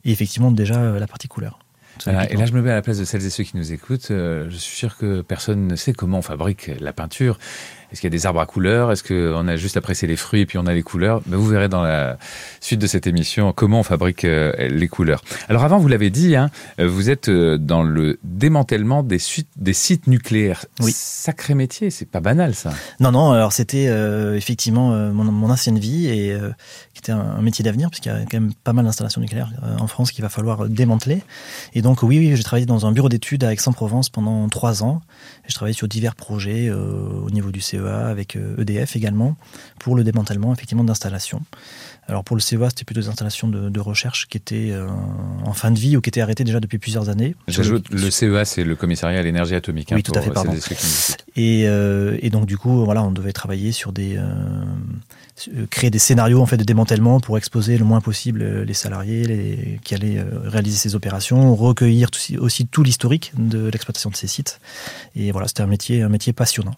Et 0.04 0.12
effectivement, 0.12 0.50
déjà, 0.50 0.76
euh, 0.76 0.98
la 0.98 1.06
partie 1.06 1.28
couleur. 1.28 1.58
et 2.06 2.36
là, 2.36 2.46
je 2.46 2.52
me 2.52 2.62
mets 2.62 2.70
à 2.70 2.74
la 2.74 2.82
place 2.82 2.98
de 2.98 3.04
celles 3.04 3.24
et 3.26 3.30
ceux 3.30 3.44
qui 3.44 3.56
nous 3.56 3.72
écoutent. 3.72 4.10
Euh, 4.10 4.48
je 4.48 4.56
suis 4.56 4.76
sûr 4.76 4.96
que 4.96 5.20
personne 5.20 5.66
ne 5.66 5.76
sait 5.76 5.92
comment 5.92 6.18
on 6.18 6.22
fabrique 6.22 6.70
la 6.80 6.92
peinture. 6.92 7.38
Est-ce 7.92 8.00
qu'il 8.00 8.08
y 8.08 8.12
a 8.12 8.16
des 8.16 8.26
arbres 8.26 8.40
à 8.40 8.46
couleurs 8.46 8.92
Est-ce 8.92 9.02
qu'on 9.02 9.48
a 9.48 9.56
juste 9.56 9.76
à 9.76 9.80
presser 9.80 10.06
les 10.06 10.16
fruits 10.16 10.42
et 10.42 10.46
puis 10.46 10.58
on 10.58 10.66
a 10.66 10.72
les 10.72 10.82
couleurs? 10.82 11.22
Ben, 11.26 11.36
Vous 11.36 11.46
verrez 11.46 11.68
dans 11.68 11.82
la 11.82 12.18
suite 12.60 12.80
de 12.80 12.86
cette 12.86 13.06
émission 13.06 13.52
comment 13.52 13.80
on 13.80 13.82
fabrique 13.82 14.24
euh, 14.24 14.52
les 14.68 14.86
couleurs. 14.86 15.22
Alors 15.48 15.64
avant, 15.64 15.78
vous 15.78 15.88
l'avez 15.88 16.10
dit, 16.10 16.36
hein, 16.36 16.50
vous 16.78 17.10
êtes 17.10 17.28
euh, 17.28 17.58
dans 17.58 17.82
le 17.82 18.18
démantèlement 18.22 19.02
des, 19.02 19.18
des 19.56 19.72
sites 19.72 20.06
nucléaires. 20.06 20.66
Oui. 20.80 20.92
Sacré 20.94 21.54
métier, 21.54 21.90
c'est 21.90 22.08
pas 22.08 22.20
banal 22.20 22.54
ça. 22.54 22.72
Non, 23.00 23.10
non, 23.10 23.32
alors 23.32 23.52
c'était 23.52 23.88
euh, 23.88 24.36
effectivement 24.36 24.90
mon, 25.12 25.24
mon, 25.24 25.50
ancienne 25.50 25.78
vie 25.78 26.06
et 26.06 26.36
qui 26.94 27.00
était 27.00 27.12
un, 27.12 27.42
métier 27.42 27.64
d'avenir 27.64 27.90
puisqu'il 27.90 28.10
y 28.10 28.12
a 28.12 28.20
quand 28.20 28.40
même 28.40 28.52
pas 28.62 28.72
mal 28.72 28.84
d'installations 28.84 29.20
nucléaires 29.20 29.50
en 29.78 29.86
France 29.88 30.12
qu'il 30.12 30.22
va 30.22 30.28
falloir 30.28 30.68
démanteler. 30.68 31.22
Et 31.74 31.82
donc 31.82 32.02
oui, 32.02 32.18
oui 32.18 32.36
j'ai 32.36 32.42
travaillé 32.42 32.66
dans 32.66 32.86
un 32.86 32.92
bureau 32.92 33.08
d'études 33.08 33.42
à 33.42 33.52
Aix-en-Provence 33.52 34.10
pendant 34.10 34.48
trois 34.48 34.84
ans. 34.84 35.02
J'ai 35.48 35.54
travaillé 35.54 35.74
sur 35.74 35.88
divers 35.88 36.14
projets 36.14 36.70
au 36.70 37.30
niveau 37.30 37.50
du 37.50 37.60
CE 37.60 37.79
avec 37.88 38.36
EDF 38.36 38.90
euh, 38.90 38.94
e 38.94 38.98
également, 38.98 39.36
pour 39.78 39.96
le 39.96 40.04
démantèlement 40.04 40.52
effectivement 40.52 40.84
d'installations. 40.84 41.42
Alors 42.08 42.24
pour 42.24 42.36
le 42.36 42.40
CEA, 42.40 42.70
c'était 42.70 42.84
plutôt 42.84 43.00
des 43.00 43.08
installations 43.08 43.48
de, 43.48 43.80
recherche 43.80 44.26
qui 44.26 44.36
étaient 44.36 44.70
euh, 44.72 44.88
en 45.44 45.52
fin 45.52 45.70
de 45.70 45.78
vie 45.78 45.96
ou 45.96 46.00
qui 46.00 46.08
étaient 46.08 46.20
arrêtées 46.20 46.44
déjà 46.44 46.58
depuis 46.58 46.78
plusieurs 46.78 47.08
années. 47.08 47.36
Le, 47.46 48.10
CEA, 48.10 48.44
c'est 48.44 48.64
le 48.64 48.74
commissariat 48.74 49.20
à 49.20 49.22
l'énergie 49.22 49.54
atomique. 49.54 49.92
Hein, 49.92 49.96
oui, 49.96 50.02
tout 50.02 50.12
à 50.14 50.20
fait, 50.20 50.30
pardon. 50.30 50.52
Et, 51.36 51.64
euh, 51.66 52.18
et, 52.20 52.30
donc 52.30 52.46
du 52.46 52.58
coup, 52.58 52.84
voilà, 52.84 53.02
on 53.04 53.12
devait 53.12 53.32
travailler 53.32 53.72
sur 53.72 53.92
des 53.92 54.18
créer 55.70 55.88
des 55.88 55.98
scénarios 55.98 56.42
en 56.42 56.46
fait 56.46 56.58
de 56.58 56.64
démantèlement 56.64 57.18
pour 57.18 57.38
exposer 57.38 57.78
le 57.78 57.84
moins 57.86 58.02
possible 58.02 58.62
les 58.62 58.74
salariés 58.74 59.24
les, 59.24 59.80
qui 59.84 59.94
allaient 59.94 60.22
réaliser 60.44 60.76
ces 60.76 60.94
opérations, 60.94 61.54
recueillir 61.54 62.10
aussi, 62.12 62.36
aussi 62.36 62.66
tout 62.66 62.82
l'historique 62.82 63.32
de 63.38 63.68
l'exploitation 63.68 64.10
de 64.10 64.16
ces 64.16 64.26
sites. 64.26 64.60
Et 65.14 65.32
voilà, 65.32 65.48
c'était 65.48 65.62
un 65.62 65.66
métier 65.66 66.02
un 66.02 66.08
métier 66.08 66.32
passionnant. 66.32 66.74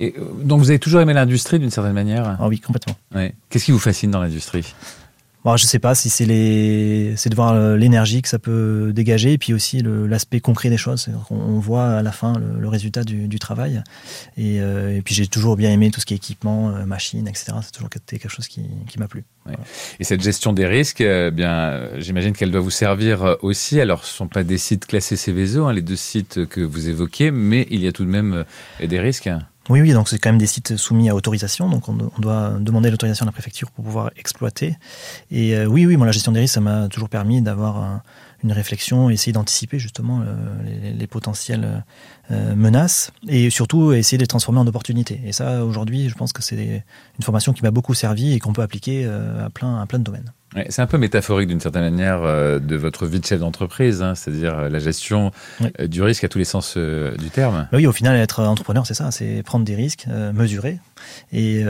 Et, 0.00 0.14
euh, 0.18 0.24
donc 0.42 0.60
vous 0.60 0.70
avez 0.70 0.78
toujours 0.78 1.00
aimé 1.00 1.12
l'industrie 1.12 1.58
d'une 1.58 1.70
certaine 1.70 1.92
manière 1.92 2.36
Ah 2.40 2.48
oui, 2.48 2.60
complètement. 2.60 2.96
Ouais. 3.14 3.34
Qu'est-ce 3.48 3.64
qui 3.64 3.72
vous 3.72 3.78
fascine 3.78 4.10
dans 4.10 4.20
l'industrie? 4.20 4.74
Bon, 5.44 5.58
Je 5.58 5.66
sais 5.66 5.78
pas 5.78 5.94
si 5.94 6.08
c'est 6.08 6.24
les... 6.24 7.12
c'est 7.16 7.28
de 7.28 7.34
voir 7.34 7.52
euh, 7.52 7.76
l'énergie 7.76 8.22
que 8.22 8.28
ça 8.30 8.38
peut 8.38 8.92
dégager 8.94 9.34
et 9.34 9.38
puis 9.38 9.52
aussi 9.52 9.82
l'aspect 9.84 10.40
concret 10.40 10.70
des 10.70 10.78
choses. 10.78 11.10
On, 11.28 11.36
on, 11.36 11.58
voit 11.58 11.86
à 11.98 12.02
la 12.02 12.12
fin 12.12 12.32
le, 12.38 12.66
résultat 12.66 13.04
du, 13.04 13.28
du 13.28 13.38
travail. 13.38 13.82
Et, 14.38 14.62
euh, 14.62 14.96
et 14.96 15.02
puis 15.02 15.14
j'ai 15.14 15.26
toujours 15.26 15.56
bien 15.56 15.70
aimé 15.70 15.90
tout 15.90 16.00
ce 16.00 16.06
qui 16.06 16.14
est 16.14 16.16
équipement, 16.16 16.70
machines, 16.86 17.28
etc. 17.28 17.52
C'est 17.60 17.72
toujours 17.72 17.90
quelque 17.90 18.30
chose 18.30 18.48
qui, 18.48 18.62
qui 18.88 18.98
m'a 18.98 19.06
plu. 19.06 19.24
Ouais. 19.44 19.54
Et 20.00 20.04
cette 20.04 20.22
gestion 20.22 20.54
des 20.54 20.64
risques, 20.64 21.02
eh 21.02 21.30
bien, 21.30 21.90
j'imagine 21.98 22.32
qu'elle 22.32 22.50
doit 22.50 22.62
vous 22.62 22.70
servir 22.70 23.36
aussi. 23.42 23.82
Alors, 23.82 24.06
ce 24.06 24.14
ne 24.14 24.16
sont 24.16 24.28
pas 24.28 24.44
des 24.44 24.56
sites 24.56 24.86
classés 24.86 25.16
Céveso, 25.16 25.66
hein, 25.66 25.74
les 25.74 25.82
deux 25.82 25.94
sites 25.94 26.46
que 26.46 26.62
vous 26.62 26.88
évoquez, 26.88 27.30
mais 27.30 27.66
il 27.70 27.84
y 27.84 27.86
a 27.86 27.92
tout 27.92 28.06
de 28.06 28.10
même 28.10 28.46
des 28.82 28.98
risques. 28.98 29.28
Oui, 29.70 29.80
oui, 29.80 29.92
donc 29.94 30.10
c'est 30.10 30.18
quand 30.18 30.28
même 30.28 30.38
des 30.38 30.46
sites 30.46 30.76
soumis 30.76 31.08
à 31.08 31.14
autorisation, 31.14 31.70
donc 31.70 31.88
on, 31.88 31.94
doit 32.18 32.50
demander 32.60 32.90
l'autorisation 32.90 33.24
de 33.24 33.28
la 33.28 33.32
préfecture 33.32 33.70
pour 33.70 33.82
pouvoir 33.82 34.10
exploiter. 34.16 34.76
Et 35.30 35.56
euh, 35.56 35.64
oui, 35.64 35.86
oui, 35.86 35.96
moi 35.96 36.04
la 36.04 36.12
gestion 36.12 36.32
des 36.32 36.40
risques, 36.40 36.54
ça 36.54 36.60
m'a 36.60 36.88
toujours 36.88 37.08
permis 37.08 37.40
d'avoir 37.40 38.02
une 38.42 38.52
réflexion, 38.52 39.08
essayer 39.08 39.32
d'anticiper 39.32 39.78
justement 39.78 40.20
euh, 40.20 40.92
les, 40.92 41.06
potentielles 41.06 41.82
euh, 42.30 42.54
menaces 42.54 43.10
et 43.26 43.48
surtout 43.48 43.94
essayer 43.94 44.18
de 44.18 44.22
les 44.22 44.26
transformer 44.26 44.60
en 44.60 44.66
opportunités. 44.66 45.22
Et 45.24 45.32
ça, 45.32 45.64
aujourd'hui, 45.64 46.10
je 46.10 46.14
pense 46.14 46.34
que 46.34 46.42
c'est 46.42 46.84
une 47.18 47.24
formation 47.24 47.54
qui 47.54 47.62
m'a 47.62 47.70
beaucoup 47.70 47.94
servi 47.94 48.34
et 48.34 48.40
qu'on 48.40 48.52
peut 48.52 48.62
appliquer 48.62 49.06
à 49.06 49.48
plein, 49.48 49.80
à 49.80 49.86
plein 49.86 49.98
de 49.98 50.04
domaines 50.04 50.30
c'est 50.68 50.82
un 50.82 50.86
peu 50.86 50.98
métaphorique 50.98 51.48
d'une 51.48 51.60
certaine 51.60 51.82
manière 51.82 52.22
euh, 52.22 52.58
de 52.58 52.76
votre 52.76 53.06
vie 53.06 53.20
de 53.20 53.24
chef 53.24 53.40
d'entreprise, 53.40 54.02
hein, 54.02 54.14
c'est-à-dire 54.14 54.58
euh, 54.58 54.68
la 54.68 54.78
gestion 54.78 55.32
euh, 55.80 55.86
du 55.86 56.02
risque 56.02 56.24
à 56.24 56.28
tous 56.28 56.38
les 56.38 56.44
sens 56.44 56.76
du 56.76 57.30
terme. 57.30 57.68
Bah 57.70 57.78
oui, 57.78 57.86
au 57.86 57.92
final, 57.92 58.16
être 58.16 58.42
entrepreneur, 58.42 58.86
c'est 58.86 58.94
ça, 58.94 59.10
c'est 59.10 59.42
prendre 59.42 59.64
des 59.64 59.74
risques, 59.74 60.06
mesurer 60.32 60.78
et, 61.32 61.60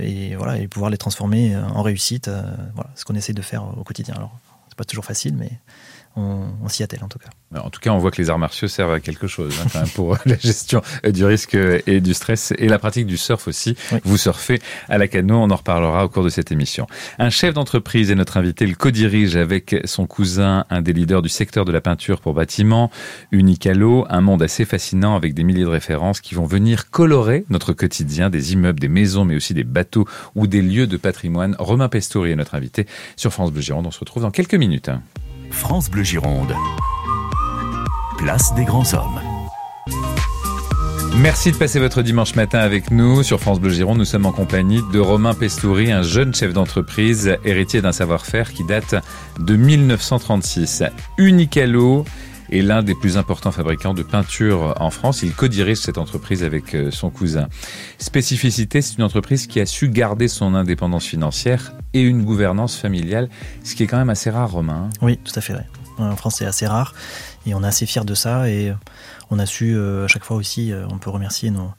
et, 0.00 0.36
voilà, 0.36 0.58
et 0.58 0.68
pouvoir 0.68 0.90
les 0.90 0.96
transformer 0.96 1.56
en 1.56 1.82
réussite. 1.82 2.30
voilà, 2.74 2.90
ce 2.94 3.04
qu'on 3.04 3.14
essaie 3.14 3.32
de 3.32 3.42
faire 3.42 3.64
au 3.76 3.84
quotidien. 3.84 4.14
Alors, 4.16 4.38
c'est 4.68 4.76
pas 4.76 4.84
toujours 4.84 5.04
facile, 5.04 5.34
mais 5.36 5.50
on, 6.16 6.68
s'y 6.68 6.82
attelle 6.82 7.02
en 7.02 7.08
tout 7.08 7.18
cas. 7.18 7.30
En 7.58 7.70
tout 7.70 7.80
cas, 7.80 7.90
on 7.90 7.98
voit 7.98 8.10
que 8.10 8.20
les 8.20 8.30
arts 8.30 8.38
martiaux 8.38 8.68
servent 8.68 8.92
à 8.92 9.00
quelque 9.00 9.26
chose 9.26 9.54
hein, 9.74 9.84
pour 9.94 10.16
la 10.26 10.36
gestion 10.38 10.82
du 11.04 11.24
risque 11.24 11.56
et 11.86 12.00
du 12.00 12.14
stress 12.14 12.52
et 12.56 12.68
la 12.68 12.78
pratique 12.78 13.06
du 13.06 13.16
surf 13.16 13.48
aussi. 13.48 13.76
Vous 14.04 14.16
surfez 14.16 14.60
à 14.88 14.98
la 14.98 15.08
canoë, 15.08 15.36
on 15.36 15.50
en 15.50 15.56
reparlera 15.56 16.04
au 16.04 16.08
cours 16.08 16.24
de 16.24 16.28
cette 16.28 16.52
émission. 16.52 16.86
Un 17.18 17.30
chef 17.30 17.54
d'entreprise 17.54 18.10
est 18.10 18.14
notre 18.14 18.36
invité, 18.36 18.66
le 18.66 18.74
co-dirige 18.74 19.36
avec 19.36 19.76
son 19.84 20.06
cousin, 20.06 20.66
un 20.70 20.82
des 20.82 20.92
leaders 20.92 21.22
du 21.22 21.28
secteur 21.28 21.64
de 21.64 21.72
la 21.72 21.80
peinture 21.80 22.20
pour 22.20 22.34
bâtiments, 22.34 22.90
Unicalo, 23.32 24.06
un 24.08 24.20
monde 24.20 24.42
assez 24.42 24.64
fascinant 24.64 25.16
avec 25.16 25.34
des 25.34 25.42
milliers 25.42 25.64
de 25.64 25.68
références 25.68 26.20
qui 26.20 26.34
vont 26.34 26.46
venir 26.46 26.90
colorer 26.90 27.44
notre 27.50 27.72
quotidien, 27.72 28.30
des 28.30 28.52
immeubles, 28.52 28.80
des 28.80 28.88
maisons, 28.88 29.24
mais 29.24 29.36
aussi 29.36 29.54
des 29.54 29.64
bateaux 29.64 30.06
ou 30.34 30.46
des 30.46 30.62
lieux 30.62 30.86
de 30.86 30.96
patrimoine. 30.96 31.56
Romain 31.58 31.88
Pestori 31.88 32.30
est 32.30 32.36
notre 32.36 32.54
invité 32.54 32.86
sur 33.16 33.32
France 33.32 33.52
Bleu 33.52 33.62
Gironde. 33.62 33.86
On 33.86 33.90
se 33.90 34.00
retrouve 34.00 34.22
dans 34.22 34.30
quelques 34.30 34.54
minutes. 34.54 34.90
France 35.50 35.90
Bleu 35.90 36.02
Gironde. 36.02 36.54
Place 38.18 38.54
des 38.54 38.64
grands 38.64 38.94
hommes. 38.94 39.20
Merci 41.18 41.52
de 41.52 41.56
passer 41.56 41.78
votre 41.78 42.02
dimanche 42.02 42.34
matin 42.34 42.58
avec 42.58 42.90
nous 42.90 43.22
sur 43.22 43.40
France 43.40 43.60
Bleu 43.60 43.70
Gironde. 43.70 43.98
Nous 43.98 44.04
sommes 44.04 44.26
en 44.26 44.32
compagnie 44.32 44.82
de 44.92 44.98
Romain 44.98 45.32
Pestouri, 45.34 45.92
un 45.92 46.02
jeune 46.02 46.34
chef 46.34 46.52
d'entreprise, 46.52 47.36
héritier 47.44 47.80
d'un 47.80 47.92
savoir-faire 47.92 48.52
qui 48.52 48.64
date 48.64 48.96
de 49.38 49.56
1936. 49.56 50.82
Unicalo 51.18 52.04
est 52.50 52.62
l'un 52.62 52.82
des 52.82 52.94
plus 52.94 53.16
importants 53.16 53.52
fabricants 53.52 53.94
de 53.94 54.02
peinture 54.02 54.74
en 54.80 54.90
France. 54.90 55.22
Il 55.22 55.34
co-dirige 55.34 55.78
cette 55.78 55.98
entreprise 55.98 56.44
avec 56.44 56.74
euh, 56.74 56.90
son 56.90 57.10
cousin. 57.10 57.48
Spécificité, 57.98 58.82
c'est 58.82 58.98
une 58.98 59.04
entreprise 59.04 59.46
qui 59.46 59.60
a 59.60 59.66
su 59.66 59.88
garder 59.88 60.28
son 60.28 60.54
indépendance 60.54 61.06
financière 61.06 61.72
et 61.92 62.02
une 62.02 62.24
gouvernance 62.24 62.76
familiale, 62.76 63.28
ce 63.62 63.74
qui 63.74 63.84
est 63.84 63.86
quand 63.86 63.98
même 63.98 64.10
assez 64.10 64.30
rare, 64.30 64.50
Romain. 64.50 64.90
Oui, 65.02 65.18
tout 65.18 65.32
à 65.36 65.40
fait. 65.40 65.52
vrai. 65.52 65.66
En 65.98 66.16
France, 66.16 66.36
c'est 66.38 66.46
assez 66.46 66.66
rare 66.66 66.94
et 67.46 67.54
on 67.54 67.62
est 67.62 67.66
assez 67.66 67.86
fiers 67.86 68.04
de 68.04 68.14
ça 68.14 68.48
et 68.48 68.72
on 69.30 69.38
a 69.38 69.46
su 69.46 69.76
euh, 69.76 70.04
à 70.04 70.08
chaque 70.08 70.24
fois 70.24 70.36
aussi, 70.36 70.72
euh, 70.72 70.86
on 70.90 70.98
peut 70.98 71.10
remercier 71.10 71.50
nos, 71.50 71.70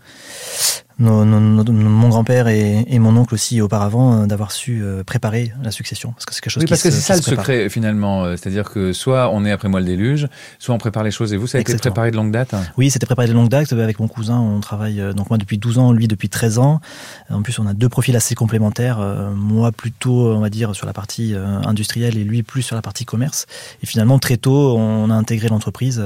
mon 0.99 2.09
grand-père 2.09 2.47
et, 2.47 2.99
mon 2.99 3.15
oncle 3.17 3.33
aussi 3.33 3.61
auparavant 3.61 4.23
euh, 4.23 4.25
d'avoir 4.25 4.51
su 4.51 4.83
préparer 5.05 5.51
la 5.61 5.71
succession 5.71 6.13
parce 6.13 6.25
que 6.25 6.33
c'est 6.33 6.41
quelque 6.41 6.53
chose 6.53 6.63
oui, 6.63 6.69
parce 6.69 6.81
que 6.81 6.89
c'est 6.89 7.01
ça 7.01 7.15
le 7.15 7.21
secret 7.21 7.69
finalement 7.69 8.25
c'est-à-dire 8.31 8.69
que 8.71 8.93
soit 8.93 9.29
on 9.31 9.45
est 9.45 9.51
après 9.51 9.67
moi 9.67 9.79
le 9.79 9.85
déluge 9.85 10.27
soit 10.59 10.73
on 10.73 10.77
prépare 10.77 11.03
les 11.03 11.11
choses. 11.11 11.33
Et 11.33 11.37
vous 11.37 11.47
ça 11.47 11.57
a 11.57 11.61
été 11.61 11.77
préparé 11.77 12.11
de 12.11 12.15
longue 12.15 12.31
date? 12.31 12.55
Oui 12.77 12.89
c'était 12.89 13.05
préparé 13.05 13.27
de 13.27 13.33
longue 13.33 13.49
date. 13.49 13.73
Avec 13.73 13.99
mon 13.99 14.07
cousin 14.07 14.39
on 14.39 14.59
travaille 14.59 15.01
donc 15.15 15.29
moi 15.29 15.37
depuis 15.37 15.57
12 15.57 15.77
ans 15.77 15.91
lui 15.91 16.07
depuis 16.07 16.29
13 16.29 16.59
ans. 16.59 16.81
En 17.29 17.41
plus 17.41 17.59
on 17.59 17.67
a 17.67 17.73
deux 17.73 17.89
profils 17.89 18.15
assez 18.15 18.35
complémentaires. 18.35 18.99
Moi 19.35 19.71
plutôt 19.71 20.29
on 20.29 20.39
va 20.39 20.49
dire 20.49 20.75
sur 20.75 20.87
la 20.87 20.93
partie 20.93 21.35
industrielle 21.65 22.17
et 22.17 22.23
lui 22.23 22.41
plus 22.43 22.61
sur 22.61 22.75
la 22.75 22.81
partie 22.81 23.05
commerce. 23.05 23.45
Et 23.83 23.85
finalement 23.85 24.17
très 24.19 24.37
tôt 24.37 24.77
on 24.77 25.09
a 25.09 25.13
intégré 25.13 25.49
l'entreprise 25.49 26.01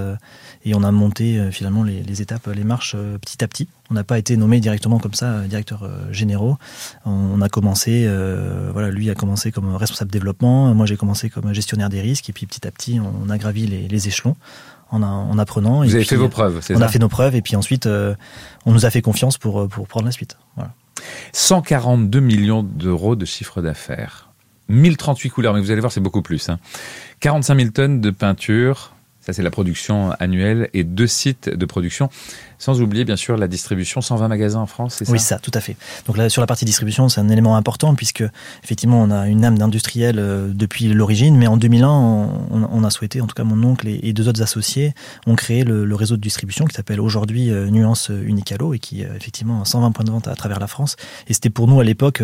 et 0.66 0.76
on 0.76 0.84
a 0.84 0.92
monté 0.92 1.38
euh, 1.38 1.52
finalement 1.52 1.84
les, 1.84 2.22
étapes, 2.22 2.48
les 2.48 2.64
marches 2.64 2.96
euh, 2.98 3.18
petit 3.18 3.44
à 3.44 3.48
petit. 3.48 3.68
On 3.90 3.96
n'a 3.96 4.04
pas 4.04 4.20
été 4.20 4.38
nommé 4.38 4.60
directement 4.60 5.00
comme 5.00 5.14
ça 5.14 5.26
euh, 5.26 5.48
directeur 5.48 5.90
généraux. 6.12 6.58
On 7.06 7.42
a 7.42 7.50
commencé, 7.50 8.10
voilà, 8.74 8.90
lui 8.90 9.10
a 9.10 9.16
commencé 9.16 9.52
comme 9.52 9.76
responsable 9.76 10.12
développement, 10.12 10.74
moi 10.74 10.86
j'ai 10.86 10.98
commencé 10.98 11.30
comme 11.30 11.54
gestionnaire 11.54 11.90
des 11.90 12.02
risques, 12.02 12.30
et 12.30 12.34
puis 12.34 12.46
petit 12.46 12.68
à 12.68 12.72
petit 12.72 13.00
on 13.00 13.30
a 13.30 13.38
gravi 13.38 13.68
les, 13.68 14.08
échelons 14.08 14.36
en, 14.92 15.02
en, 15.02 15.38
apprenant. 15.38 15.84
Vous 15.84 15.96
avez 15.96 16.04
fait 16.04 16.16
vos 16.16 16.30
preuves, 16.30 16.60
c'est 16.62 16.74
ça 16.74 16.80
On 16.80 16.82
a 16.82 16.88
fait 16.88 17.00
nos 17.00 17.10
preuves, 17.10 17.36
et 17.36 17.42
puis 17.42 17.56
ensuite 17.56 17.88
on 17.88 18.72
nous 18.72 18.86
a 18.86 18.90
fait 18.90 19.02
confiance 19.02 19.38
pour, 19.38 19.68
pour 19.68 19.88
prendre 19.88 20.06
la 20.06 20.12
suite. 20.12 20.38
Voilà. 20.56 20.74
142 21.34 22.20
millions 22.20 22.64
d'euros 22.64 23.16
de 23.16 23.26
chiffre 23.26 23.62
d'affaires. 23.62 24.30
1038 24.70 25.30
couleurs, 25.30 25.54
mais 25.54 25.62
vous 25.62 25.72
allez 25.72 25.82
voir, 25.82 25.92
c'est 25.92 26.00
beaucoup 26.00 26.22
plus. 26.22 26.50
Hein. 26.50 26.60
45 27.22 27.56
000 27.60 27.70
tonnes 27.72 28.02
de 28.02 28.12
peinture, 28.12 28.94
c'est 29.34 29.44
la 29.44 29.52
production 29.52 30.12
annuelle 30.20 30.70
et 30.74 30.84
deux 30.84 31.08
sites 31.08 31.50
de 31.50 31.66
production. 31.66 32.10
Sans 32.60 32.82
oublier, 32.82 33.06
bien 33.06 33.16
sûr, 33.16 33.38
la 33.38 33.48
distribution, 33.48 34.02
120 34.02 34.28
magasins 34.28 34.60
en 34.60 34.66
France, 34.66 34.96
c'est 34.98 35.06
ça? 35.06 35.12
Oui, 35.14 35.20
ça, 35.20 35.40
tout 35.40 35.52
à 35.54 35.62
fait. 35.62 35.78
Donc 36.08 36.18
là, 36.18 36.28
sur 36.28 36.42
la 36.42 36.46
partie 36.46 36.66
distribution, 36.66 37.08
c'est 37.08 37.22
un 37.22 37.30
élément 37.30 37.56
important 37.56 37.96
puisque, 37.96 38.24
effectivement, 38.66 39.02
on 39.02 39.12
a 39.12 39.30
une 39.30 39.46
âme 39.46 39.58
d'industriel 39.58 40.18
euh, 40.20 40.50
depuis 40.54 40.90
l'origine, 40.94 41.38
mais 41.38 41.48
en 41.48 41.56
2001, 41.56 41.88
on, 41.90 42.84
a 42.84 42.90
souhaité, 42.90 43.22
en 43.22 43.28
tout 43.28 43.34
cas 43.34 43.46
mon 43.46 43.64
oncle 43.64 43.88
et, 43.88 44.12
deux 44.12 44.28
autres 44.28 44.42
associés, 44.42 44.94
ont 45.26 45.36
créé 45.36 45.64
le, 45.64 45.96
réseau 45.96 46.18
de 46.18 46.22
distribution 46.22 46.66
qui 46.66 46.76
s'appelle 46.76 47.00
aujourd'hui 47.00 47.50
euh, 47.50 47.70
Nuance 47.70 48.10
Unicalo 48.10 48.74
et 48.74 48.80
qui, 48.80 49.06
euh, 49.06 49.16
effectivement, 49.16 49.62
a 49.62 49.66
120 49.66 49.92
points 49.92 50.04
de 50.04 50.12
vente 50.12 50.28
à, 50.28 50.36
travers 50.36 50.60
la 50.60 50.68
France. 50.68 50.98
Et 51.28 51.34
c'était 51.34 51.50
pour 51.50 51.68
nous, 51.68 51.80
à 51.80 51.86
l'époque, 51.86 52.22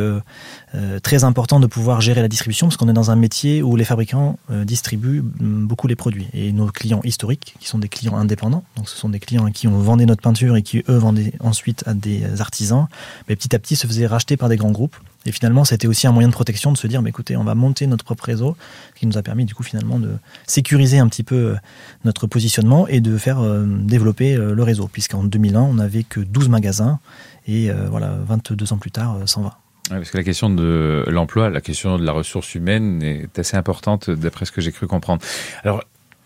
très 1.03 1.23
important 1.23 1.59
de 1.61 1.67
pouvoir 1.67 2.01
gérer 2.01 2.21
la 2.21 2.27
distribution 2.27 2.67
parce 2.67 2.75
qu'on 2.75 2.89
est 2.89 2.93
dans 2.93 3.11
un 3.11 3.15
métier 3.15 3.61
où 3.63 3.77
les 3.77 3.85
fabricants 3.85 4.37
distribuent 4.49 5.21
mm, 5.21 5.65
beaucoup 5.65 5.87
les 5.87 5.95
produits. 5.95 6.27
Et 6.33 6.51
nos 6.51 6.67
clients 6.67 6.94
historiques, 7.03 7.55
qui 7.59 7.67
sont 7.67 7.79
des 7.79 7.89
clients 7.89 8.15
indépendants, 8.15 8.63
donc 8.75 8.89
ce 8.89 8.97
sont 8.97 9.09
des 9.09 9.19
clients 9.19 9.49
qui 9.51 9.67
ont 9.67 9.79
vendu 9.79 10.05
notre 10.05 10.21
peinture 10.21 10.55
et 10.55 10.63
qui, 10.63 10.83
eux, 10.89 10.97
vendaient 10.97 11.33
ensuite 11.39 11.83
à 11.87 11.93
des 11.93 12.41
artisans, 12.41 12.87
mais 13.27 13.35
petit 13.35 13.55
à 13.55 13.59
petit 13.59 13.75
se 13.75 13.87
faisaient 13.87 14.07
racheter 14.07 14.37
par 14.37 14.49
des 14.49 14.57
grands 14.57 14.71
groupes. 14.71 14.95
Et 15.25 15.31
finalement, 15.31 15.65
c'était 15.65 15.87
aussi 15.87 16.05
un 16.05 16.11
moyen 16.11 16.27
de 16.27 16.33
protection 16.33 16.71
de 16.71 16.77
se 16.77 16.85
dire, 16.85 17.01
mais 17.01 17.09
écoutez, 17.09 17.35
on 17.35 17.43
va 17.43 17.55
monter 17.55 17.87
notre 17.87 18.05
propre 18.05 18.25
réseau, 18.25 18.55
ce 18.93 18.99
qui 18.99 19.07
nous 19.07 19.17
a 19.17 19.23
permis 19.23 19.45
du 19.45 19.55
coup 19.55 19.63
finalement 19.63 19.97
de 19.97 20.17
sécuriser 20.45 20.99
un 20.99 21.07
petit 21.07 21.23
peu 21.23 21.35
euh, 21.35 21.55
notre 22.03 22.27
positionnement 22.27 22.87
et 22.87 23.01
de 23.01 23.17
faire 23.17 23.39
euh, 23.39 23.65
développer 23.65 24.35
euh, 24.35 24.53
le 24.53 24.63
réseau, 24.63 24.87
puisqu'en 24.87 25.23
2001, 25.23 25.61
on 25.61 25.73
n'avait 25.75 26.03
que 26.03 26.19
12 26.19 26.49
magasins 26.49 26.99
et 27.47 27.69
voilà, 27.91 28.17
22 28.25 28.73
ans 28.73 28.79
plus 28.79 28.89
tard, 28.89 29.19
120. 29.23 29.53
parce 29.89 30.09
que 30.09 30.17
la 30.17 30.23
question 30.23 30.49
de 30.49 31.05
l'emploi, 31.07 31.51
la 31.51 31.61
question 31.61 31.99
de 31.99 32.03
la 32.03 32.11
ressource 32.11 32.55
humaine 32.55 33.03
est 33.03 33.37
assez 33.37 33.55
importante 33.55 34.09
d'après 34.09 34.45
ce 34.45 34.51
que 34.51 34.61
j'ai 34.61 34.71
cru 34.71 34.87
comprendre. 34.87 35.23
Alors, 35.63 35.83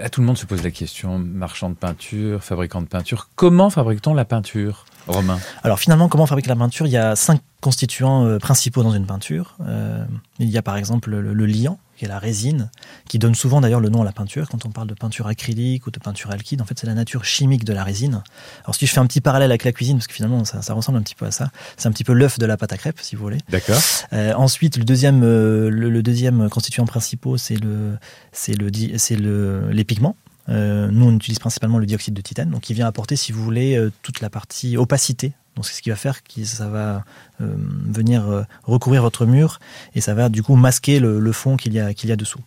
tout 0.08 0.22
le 0.22 0.28
monde 0.28 0.38
se 0.38 0.46
pose 0.46 0.64
la 0.64 0.72
question, 0.72 1.20
marchand 1.20 1.70
de 1.70 1.76
peinture, 1.76 2.42
fabricant 2.42 2.82
de 2.82 2.88
peinture, 2.88 3.28
comment 3.36 3.70
fabrique-t-on 3.70 4.14
la 4.14 4.24
peinture, 4.24 4.86
Romain? 5.08 5.40
Alors 5.64 5.80
finalement, 5.80 6.08
comment 6.08 6.26
fabrique 6.26 6.48
la 6.48 6.56
peinture? 6.56 6.86
Il 6.86 6.92
y 6.92 6.98
a 6.98 7.18
cinq 7.18 7.42
constituants 7.60 8.26
euh, 8.26 8.38
principaux 8.38 8.84
dans 8.84 8.94
une 8.94 9.06
peinture. 9.06 9.58
Euh, 9.68 10.06
il 10.40 10.50
y 10.50 10.58
a 10.58 10.62
par 10.62 10.78
exemple 10.78 11.10
le 11.10 11.46
liant, 11.46 11.78
qui 12.00 12.06
est 12.06 12.08
la 12.08 12.18
résine, 12.18 12.70
qui 13.10 13.20
donne 13.20 13.36
souvent 13.36 13.60
d'ailleurs 13.60 13.82
le 13.82 13.90
nom 13.90 14.02
à 14.02 14.06
la 14.06 14.14
peinture. 14.14 14.48
Quand 14.48 14.66
on 14.66 14.70
parle 14.70 14.88
de 14.88 14.94
peinture 14.94 15.28
acrylique 15.28 15.86
ou 15.86 15.92
de 15.92 16.00
peinture 16.00 16.32
alkyd, 16.32 16.62
en 16.62 16.66
fait, 16.66 16.80
c'est 16.80 16.88
la 16.88 16.94
nature 16.94 17.26
chimique 17.26 17.66
de 17.66 17.74
la 17.74 17.84
résine. 17.84 18.24
Alors, 18.64 18.76
si 18.76 18.88
je 18.88 18.94
fais 18.94 19.02
un 19.02 19.06
petit 19.06 19.20
parallèle 19.20 19.52
avec 19.52 19.66
la 19.66 19.74
cuisine, 19.74 19.98
parce 19.98 20.08
que 20.08 20.14
finalement, 20.14 20.46
ça, 20.46 20.74
ressemble 20.74 20.98
un 20.98 21.02
petit 21.02 21.16
peu 21.16 21.26
à 21.26 21.32
ça, 21.32 21.52
c'est 21.76 21.88
un 21.88 21.92
petit 21.92 22.06
peu 22.06 22.14
l'œuf 22.14 22.40
de 22.40 22.46
la 22.46 22.56
pâte 22.56 22.72
à 22.72 22.78
crêpes, 22.78 23.02
si 23.02 23.18
vous 23.18 23.24
voulez. 23.24 23.40
D'accord. 23.50 23.82
Euh, 24.14 24.34
ensuite, 24.34 24.78
le 24.78 24.86
deuxième, 24.86 25.24
euh, 25.24 25.70
le, 25.70 26.02
deuxième 26.02 26.50
constituant 26.50 26.86
principal, 26.86 27.38
c'est 27.38 27.58
le, 27.58 27.98
c'est 28.32 28.54
le, 28.54 28.72
c'est 28.98 29.18
le, 29.18 29.70
les 29.70 29.84
pigments. 29.84 30.16
Euh, 30.48 30.88
nous, 30.90 31.06
on 31.06 31.16
utilise 31.16 31.40
principalement 31.40 31.80
le 31.80 31.86
dioxyde 31.86 32.14
de 32.14 32.22
titane, 32.22 32.50
donc 32.50 32.62
qui 32.62 32.74
vient 32.74 32.88
apporter, 32.88 33.18
si 33.18 33.34
vous 33.34 33.44
voulez, 33.44 33.78
toute 34.04 34.22
la 34.22 34.30
partie 34.30 34.78
opacité 34.78 35.34
donc 35.56 35.66
c'est 35.66 35.74
ce 35.74 35.82
qui 35.82 35.90
va 35.90 35.96
faire 35.96 36.24
que 36.24 36.44
ça 36.46 36.70
va 36.70 37.04
euh, 37.42 37.54
venir 37.88 38.30
euh, 38.30 38.44
recouvrir 38.64 39.02
votre 39.02 39.26
mur 39.26 39.60
et 39.94 40.02
ça 40.02 40.14
va 40.14 40.30
du 40.30 40.44
coup 40.44 40.56
masquer 40.56 41.00
le, 41.00 41.32
fond 41.32 41.58
qu'il 41.58 41.74
y, 41.74 41.80
a, 41.80 41.92
y 41.92 42.12
a 42.12 42.16
dessous. 42.16 42.40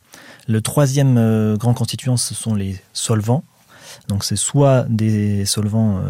Le 0.48 0.60
troisième 0.60 1.18
euh, 1.18 1.56
grand 1.56 1.74
constituant, 1.74 2.16
ce 2.16 2.34
sont 2.34 2.54
les 2.54 2.80
solvants. 2.92 3.44
Donc 4.08 4.24
c'est 4.24 4.36
soit 4.36 4.86
des 4.88 5.44
solvants, 5.44 6.00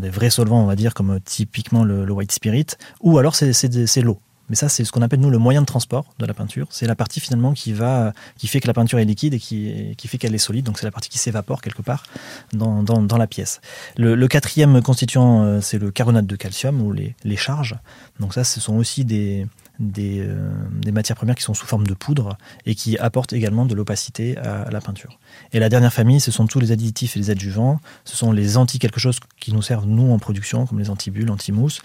des 0.00 0.10
vrais 0.10 0.30
solvants, 0.30 0.60
on 0.60 0.66
va 0.66 0.74
dire, 0.74 0.94
comme 0.94 1.20
typiquement 1.20 1.84
le, 1.84 2.04
le 2.04 2.12
white 2.12 2.32
spirit, 2.32 2.66
ou 3.00 3.18
alors 3.18 3.36
c'est 3.36 4.00
l'eau. 4.00 4.18
Mais 4.48 4.56
ça, 4.56 4.68
c'est 4.68 4.84
ce 4.84 4.92
qu'on 4.92 5.02
appelle 5.02 5.20
nous 5.20 5.30
le 5.30 5.38
moyen 5.38 5.60
de 5.60 5.66
transport 5.66 6.04
de 6.18 6.26
la 6.26 6.34
peinture. 6.34 6.66
C'est 6.70 6.86
la 6.86 6.94
partie 6.94 7.20
finalement 7.20 7.52
qui 7.52 7.72
va, 7.72 8.12
qui 8.36 8.46
fait 8.46 8.60
que 8.60 8.66
la 8.66 8.74
peinture 8.74 8.98
est 8.98 9.04
liquide 9.04 9.34
et 9.34 9.38
qui, 9.38 9.96
fait 10.06 10.18
qu'elle 10.18 10.34
est 10.34 10.38
solide. 10.38 10.66
Donc 10.66 10.78
c'est 10.78 10.86
la 10.86 10.92
partie 10.92 11.08
qui 11.08 11.18
s'évapore 11.18 11.62
quelque 11.62 11.82
part 11.82 12.04
dans, 12.52 12.82
dans, 12.82 13.02
dans 13.02 13.16
la 13.16 13.26
pièce. 13.26 13.60
Le, 13.96 14.14
le 14.14 14.28
quatrième 14.28 14.82
constituant, 14.82 15.42
euh, 15.42 15.60
c'est 15.60 15.78
le 15.78 15.90
carbonate 15.90 16.26
de 16.26 16.36
calcium 16.36 16.82
ou 16.82 16.92
les, 16.92 17.14
les 17.24 17.36
charges. 17.36 17.76
Donc 18.20 18.34
ça, 18.34 18.44
ce 18.44 18.60
sont 18.60 18.76
aussi 18.76 19.04
des, 19.04 19.46
des, 19.78 20.20
euh, 20.20 20.52
des, 20.82 20.92
matières 20.92 21.16
premières 21.16 21.34
qui 21.34 21.42
sont 21.42 21.54
sous 21.54 21.66
forme 21.66 21.86
de 21.86 21.94
poudre 21.94 22.36
et 22.66 22.74
qui 22.74 22.96
apportent 22.98 23.32
également 23.32 23.66
de 23.66 23.74
l'opacité 23.74 24.36
à, 24.38 24.70
la 24.70 24.80
peinture. 24.80 25.18
Et 25.52 25.58
la 25.58 25.68
dernière 25.68 25.92
famille, 25.92 26.20
ce 26.20 26.30
sont 26.30 26.46
tous 26.46 26.60
les 26.60 26.72
additifs 26.72 27.16
et 27.16 27.18
les 27.18 27.30
adjuvants. 27.30 27.80
Ce 28.04 28.16
sont 28.16 28.32
les 28.32 28.56
anti 28.56 28.78
quelque 28.78 29.00
chose 29.00 29.18
qui 29.40 29.52
nous 29.52 29.62
servent 29.62 29.86
nous 29.86 30.12
en 30.12 30.18
production, 30.18 30.66
comme 30.66 30.78
les 30.78 30.90
antibulles, 30.90 31.30
anti-mousse, 31.30 31.82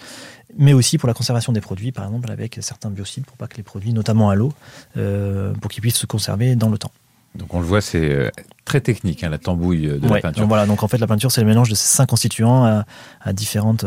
mais 0.56 0.72
aussi 0.72 0.98
pour 0.98 1.08
la 1.08 1.14
conservation 1.14 1.52
des 1.52 1.60
produits, 1.60 1.92
par 1.92 2.04
exemple 2.04 2.30
avec 2.30 2.58
certains 2.60 2.90
biocides 2.90 3.24
pour 3.24 3.36
pas 3.36 3.48
que 3.48 3.56
les 3.56 3.62
produits, 3.62 3.92
notamment 3.92 4.30
à 4.30 4.34
l'eau, 4.34 4.52
euh, 4.96 5.52
pour 5.54 5.70
qu'ils 5.70 5.82
puissent 5.82 5.96
se 5.96 6.06
conserver 6.06 6.54
dans 6.56 6.68
le 6.68 6.78
temps. 6.78 6.92
Donc 7.34 7.54
on 7.54 7.60
le 7.60 7.66
voit, 7.66 7.80
c'est 7.80 8.10
euh, 8.10 8.30
très 8.64 8.80
technique, 8.80 9.22
hein, 9.22 9.28
la 9.28 9.38
tambouille 9.38 9.86
de 9.86 10.08
la 10.08 10.20
peinture. 10.20 10.42
Donc 10.42 10.48
voilà, 10.48 10.66
donc 10.66 10.82
en 10.82 10.88
fait 10.88 10.98
la 10.98 11.06
peinture 11.06 11.30
c'est 11.30 11.40
le 11.40 11.46
mélange 11.46 11.70
de 11.70 11.76
ces 11.76 11.86
cinq 11.96 12.06
constituants 12.06 12.64
à, 12.64 12.84
à 13.20 13.32
différentes 13.32 13.84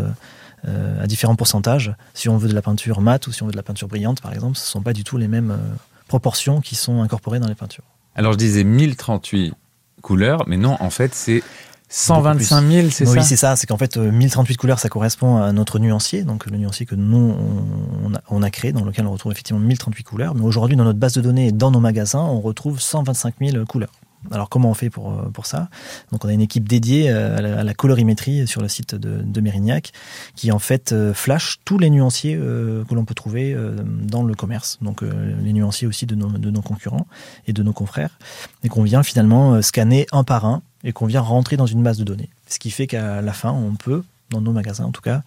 euh, 0.68 1.04
à 1.04 1.08
différents 1.08 1.36
pourcentages. 1.36 1.94
Si 2.14 2.30
on 2.30 2.38
veut 2.38 2.48
de 2.48 2.54
la 2.54 2.62
peinture 2.62 3.02
mate 3.02 3.28
ou 3.28 3.32
si 3.32 3.44
on 3.44 3.48
veut 3.48 3.52
de 3.52 3.58
la 3.58 3.64
peinture 3.64 3.88
brillante, 3.88 4.22
par 4.22 4.34
exemple, 4.34 4.58
ce 4.58 4.64
ne 4.64 4.68
sont 4.68 4.82
pas 4.82 4.94
du 4.94 5.04
tout 5.04 5.18
les 5.18 5.28
mêmes 5.28 5.52
euh, 5.52 5.76
proportions 6.08 6.62
qui 6.62 6.76
sont 6.76 7.02
incorporées 7.02 7.40
dans 7.40 7.48
les 7.48 7.56
peintures. 7.56 7.84
Alors 8.16 8.34
je 8.34 8.38
disais 8.38 8.64
1038 8.64 9.54
couleurs, 10.02 10.44
mais 10.48 10.58
non, 10.58 10.78
en 10.80 10.90
fait, 10.90 11.14
c'est 11.16 11.44
125 11.90 12.68
000, 12.68 12.90
c'est 12.90 13.06
ça 13.06 13.12
Oui, 13.12 13.24
c'est 13.24 13.36
ça. 13.36 13.56
C'est 13.56 13.68
qu'en 13.68 13.78
fait, 13.78 13.98
1038 13.98 14.54
euh, 14.54 14.58
couleurs, 14.58 14.80
ça 14.80 14.90
correspond 14.90 15.38
à 15.38 15.52
notre 15.52 15.80
nuancier, 15.80 16.24
donc 16.24 16.46
le 16.46 16.58
nuancier 16.58 16.86
que 16.86 16.96
nous, 16.96 17.36
on 18.30 18.42
a, 18.42 18.50
créé, 18.50 18.72
dans 18.72 18.84
lequel 18.84 19.06
on 19.06 19.12
retrouve 19.12 19.32
effectivement 19.32 19.60
1038 19.60 20.04
couleurs. 20.04 20.36
Mais 20.36 20.44
aujourd'hui, 20.44 20.76
dans 20.76 20.86
notre 20.86 21.00
base 21.00 21.14
de 21.14 21.22
données 21.22 21.48
et 21.48 21.52
dans 21.52 21.72
nos 21.72 21.80
magasins, 21.80 22.22
on 22.22 22.42
retrouve 22.42 22.80
125 22.80 23.36
000 23.40 23.66
couleurs. 23.66 23.92
Alors 24.32 24.50
comment 24.50 24.70
on 24.70 24.74
fait 24.74 24.90
pour, 24.90 25.14
pour 25.32 25.46
ça? 25.46 25.70
Donc 26.12 26.26
on 26.26 26.30
a 26.30 26.34
une 26.34 26.42
équipe 26.42 26.68
dédiée 26.68 27.10
à 27.10 27.42
la, 27.42 27.74
colorimétrie 27.74 28.48
sur 28.48 28.62
le 28.62 28.68
site 28.68 28.96
de, 28.96 29.22
de 29.22 29.42
Mérignac 29.42 29.92
qui 30.36 30.52
en 30.52 30.60
fait 30.60 30.94
flash 31.14 31.60
tous 31.66 31.78
les 31.78 31.90
nuanciers 31.90 32.36
que 32.36 32.94
l'on 32.94 33.06
peut 33.06 33.14
trouver 33.14 33.56
dans 34.04 34.24
le 34.24 34.36
commerce, 34.36 34.78
donc 34.82 35.02
les 35.02 35.54
nuanciers 35.54 35.88
aussi 35.88 36.06
de 36.06 36.16
nos, 36.16 36.30
de 36.30 36.52
nos 36.52 36.62
concurrents 36.62 37.08
et 37.48 37.54
de 37.54 37.64
nos 37.64 37.74
confrères, 37.74 38.18
et 38.64 38.70
qu'on 38.70 38.84
vient 38.84 39.04
finalement 39.04 39.62
scanner 39.62 40.08
un 40.12 40.24
par 40.24 40.46
un 40.46 40.62
et 40.84 40.94
qu'on 40.94 41.06
vient 41.06 41.22
rentrer 41.22 41.58
dans 41.58 41.66
une 41.66 41.84
base 41.84 41.98
de 41.98 42.04
données. 42.04 42.30
Ce 42.48 42.60
qui 42.60 42.72
fait 42.72 42.88
qu'à 42.88 43.22
la 43.22 43.34
fin, 43.34 43.52
on 43.52 43.76
peut, 43.76 44.04
dans 44.30 44.42
nos 44.42 44.52
magasins 44.52 44.86
en 44.86 44.92
tout 44.92 45.02
cas, 45.02 45.24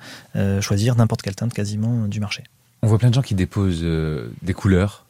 choisir 0.61 0.97
n'importe 0.97 1.23
quelle 1.23 1.37
teinte 1.37 1.53
quasiment 1.53 2.07
du 2.07 2.21
marché. 2.21 2.45
On 2.83 2.89
voit 2.89 2.99
plein 2.99 3.09
de 3.09 3.15
gens 3.15 3.23
qui 3.23 3.35
déposent 3.35 3.81
euh, 3.83 4.29
des 4.43 4.55
couleurs, 4.55 5.05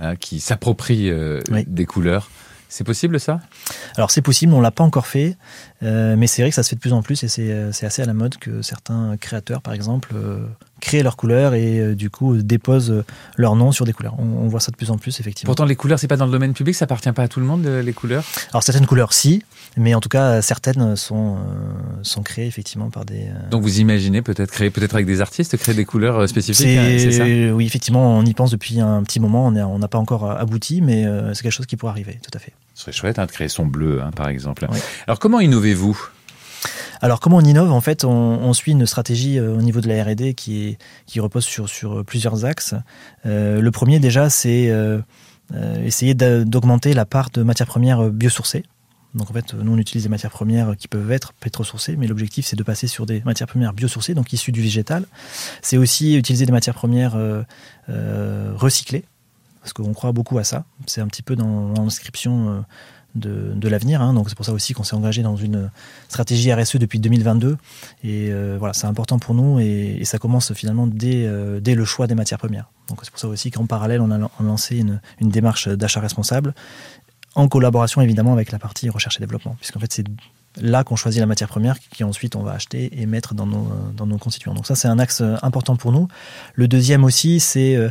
hein, 0.00 0.16
qui 0.16 0.40
s'approprient 0.40 1.10
euh, 1.10 1.40
des 1.66 1.86
couleurs. 1.86 2.30
C'est 2.72 2.84
possible 2.84 3.20
ça? 3.20 3.38
Alors 3.96 4.10
c'est 4.10 4.22
possible, 4.22 4.54
on 4.54 4.60
l'a 4.62 4.70
pas 4.70 4.82
encore 4.82 5.06
fait, 5.06 5.36
euh, 5.82 6.16
mais 6.16 6.26
c'est 6.26 6.40
vrai 6.40 6.48
que 6.48 6.54
ça 6.54 6.62
se 6.62 6.70
fait 6.70 6.76
de 6.76 6.80
plus 6.80 6.94
en 6.94 7.02
plus 7.02 7.22
et 7.22 7.28
c'est 7.28 7.84
assez 7.84 8.00
à 8.00 8.06
la 8.06 8.14
mode 8.14 8.38
que 8.38 8.62
certains 8.62 9.18
créateurs, 9.18 9.60
par 9.60 9.74
exemple, 9.74 10.14
créent 10.82 11.02
leurs 11.02 11.16
couleurs 11.16 11.54
et 11.54 11.78
euh, 11.78 11.94
du 11.94 12.10
coup 12.10 12.36
déposent 12.36 13.04
leur 13.36 13.56
nom 13.56 13.72
sur 13.72 13.86
des 13.86 13.92
couleurs. 13.94 14.16
On, 14.18 14.48
voit 14.48 14.60
ça 14.60 14.70
de 14.70 14.76
plus 14.76 14.90
en 14.90 14.98
plus 14.98 15.20
effectivement. 15.20 15.48
Pourtant 15.48 15.64
les 15.64 15.76
couleurs 15.76 15.98
c'est 15.98 16.08
pas 16.08 16.16
dans 16.16 16.26
le 16.26 16.32
domaine 16.32 16.52
public, 16.52 16.74
ça 16.74 16.84
appartient 16.84 17.12
pas 17.12 17.22
à 17.22 17.28
tout 17.28 17.40
le 17.40 17.46
monde 17.46 17.64
les 17.64 17.92
couleurs? 17.94 18.24
Alors 18.50 18.62
certaines 18.62 18.86
couleurs 18.86 19.14
si, 19.14 19.42
mais 19.78 19.94
en 19.94 20.00
tout 20.00 20.10
cas 20.10 20.42
certaines 20.42 20.96
sont 20.96 21.36
euh, 21.36 21.38
sont 22.02 22.22
créées 22.22 22.46
effectivement 22.46 22.90
par 22.90 23.06
des. 23.06 23.28
Euh, 23.28 23.50
Donc 23.50 23.62
vous 23.62 23.80
imaginez 23.80 24.20
peut-être 24.20 24.50
créer 24.50 24.70
peut-être 24.70 24.94
avec 24.94 25.06
des 25.06 25.20
artistes 25.20 25.56
créer 25.56 25.74
des 25.74 25.86
couleurs 25.86 26.28
spécifiques. 26.28 26.66
C'est 26.66 27.12
ça? 27.12 27.24
oui 27.24 27.64
effectivement 27.64 28.18
on 28.18 28.24
y 28.24 28.34
pense 28.34 28.50
depuis 28.50 28.80
un 28.80 29.02
petit 29.04 29.20
moment, 29.20 29.46
on 29.46 29.78
n'a 29.78 29.88
pas 29.88 29.98
encore 29.98 30.30
abouti, 30.30 30.82
mais 30.82 31.06
c'est 31.32 31.42
quelque 31.42 31.52
chose 31.52 31.66
qui 31.66 31.76
pourrait 31.76 31.92
arriver 31.92 32.18
tout 32.22 32.36
à 32.36 32.40
fait. 32.40 32.52
Ce 32.74 32.82
serait 32.82 32.92
chouette 32.92 33.18
hein, 33.18 33.26
de 33.26 33.30
créer 33.30 33.48
son 33.48 33.66
bleu 33.66 34.02
hein, 34.02 34.10
par 34.12 34.28
exemple. 34.28 34.66
Alors 35.06 35.18
comment 35.18 35.40
innovez-vous? 35.40 35.98
Alors 37.02 37.18
comment 37.18 37.38
on 37.38 37.44
innove? 37.44 37.72
En 37.72 37.80
fait, 37.80 38.04
on, 38.04 38.52
suit 38.52 38.72
une 38.72 38.86
stratégie 38.86 39.38
euh, 39.38 39.56
au 39.56 39.60
niveau 39.60 39.80
de 39.80 39.88
la 39.88 40.04
R&D 40.04 40.34
qui, 40.34 40.78
qui 41.06 41.18
repose 41.18 41.44
sur, 41.44 41.68
sur 41.68 42.04
plusieurs 42.04 42.44
axes. 42.44 42.74
Euh, 43.26 43.60
le 43.60 43.70
premier 43.72 43.98
déjà, 43.98 44.30
c'est 44.30 44.70
euh, 44.70 45.00
essayer 45.84 46.14
d'augmenter 46.14 46.94
la 46.94 47.04
part 47.04 47.30
de 47.30 47.42
matières 47.42 47.66
premières 47.66 48.08
biosourcées. 48.10 48.64
Donc 49.16 49.30
en 49.30 49.34
fait, 49.34 49.52
nous 49.52 49.72
on 49.72 49.78
utilise 49.78 50.04
des 50.04 50.08
matières 50.08 50.30
premières 50.30 50.76
qui 50.76 50.86
peuvent 50.86 51.10
être 51.10 51.32
pétrosourcées, 51.34 51.96
mais 51.96 52.06
l'objectif 52.06 52.46
c'est 52.46 52.56
de 52.56 52.62
passer 52.62 52.86
sur 52.86 53.04
des 53.04 53.20
matières 53.26 53.48
premières 53.48 53.74
biosourcées, 53.74 54.14
donc 54.14 54.32
issues 54.32 54.52
du 54.52 54.62
végétal. 54.62 55.04
C'est 55.60 55.76
aussi 55.76 56.14
utiliser 56.16 56.46
des 56.46 56.52
matières 56.52 56.74
premières 56.74 57.18
recyclées, 57.88 59.04
parce 59.62 59.72
qu'on 59.72 59.94
croit 59.94 60.12
beaucoup 60.12 60.38
à 60.38 60.44
ça. 60.44 60.64
C'est 60.86 61.00
un 61.00 61.06
petit 61.06 61.22
peu 61.22 61.36
dans 61.36 61.72
l'inscription 61.72 62.64
de, 63.14 63.68
l'avenir. 63.68 64.00
Hein. 64.00 64.14
Donc 64.14 64.28
c'est 64.28 64.34
pour 64.34 64.46
ça 64.46 64.52
aussi 64.52 64.74
qu'on 64.74 64.84
s'est 64.84 64.96
engagé 64.96 65.22
dans 65.22 65.36
une 65.36 65.70
stratégie 66.08 66.52
RSE 66.52 66.76
depuis 66.76 66.98
2022. 66.98 67.56
Et 68.04 68.28
euh, 68.30 68.56
voilà, 68.58 68.74
c'est 68.74 68.86
important 68.86 69.18
pour 69.18 69.34
nous 69.34 69.60
et, 69.60 70.00
ça 70.04 70.18
commence 70.18 70.52
finalement 70.52 70.86
dès, 70.86 71.26
euh, 71.26 71.60
dès, 71.60 71.74
le 71.74 71.84
choix 71.84 72.06
des 72.06 72.14
matières 72.14 72.38
premières. 72.38 72.70
Donc 72.88 73.00
c'est 73.02 73.10
pour 73.10 73.20
ça 73.20 73.28
aussi 73.28 73.50
qu'en 73.50 73.66
parallèle, 73.66 74.00
on 74.00 74.10
a 74.10 74.18
lancé 74.40 74.76
une, 74.78 75.00
démarche 75.20 75.68
d'achat 75.68 76.00
responsable 76.00 76.54
en 77.34 77.48
collaboration 77.48 78.02
évidemment 78.02 78.34
avec 78.34 78.52
la 78.52 78.58
partie 78.58 78.90
recherche 78.90 79.16
et 79.16 79.20
développement, 79.20 79.56
puisqu'en 79.58 79.80
fait 79.80 79.90
c'est 79.90 80.04
là 80.60 80.84
qu'on 80.84 80.96
choisit 80.96 81.18
la 81.18 81.26
matière 81.26 81.48
première 81.48 81.78
qui 81.78 82.04
ensuite 82.04 82.36
on 82.36 82.42
va 82.42 82.52
acheter 82.52 83.00
et 83.00 83.06
mettre 83.06 83.34
dans 83.34 83.46
nos, 83.46 84.18
constituants. 84.18 84.52
Donc 84.52 84.66
ça 84.66 84.74
c'est 84.74 84.88
un 84.88 84.98
axe 84.98 85.22
important 85.40 85.76
pour 85.76 85.92
nous. 85.92 86.08
Le 86.54 86.68
deuxième 86.68 87.04
aussi 87.04 87.40
c'est 87.40 87.76
euh, 87.76 87.88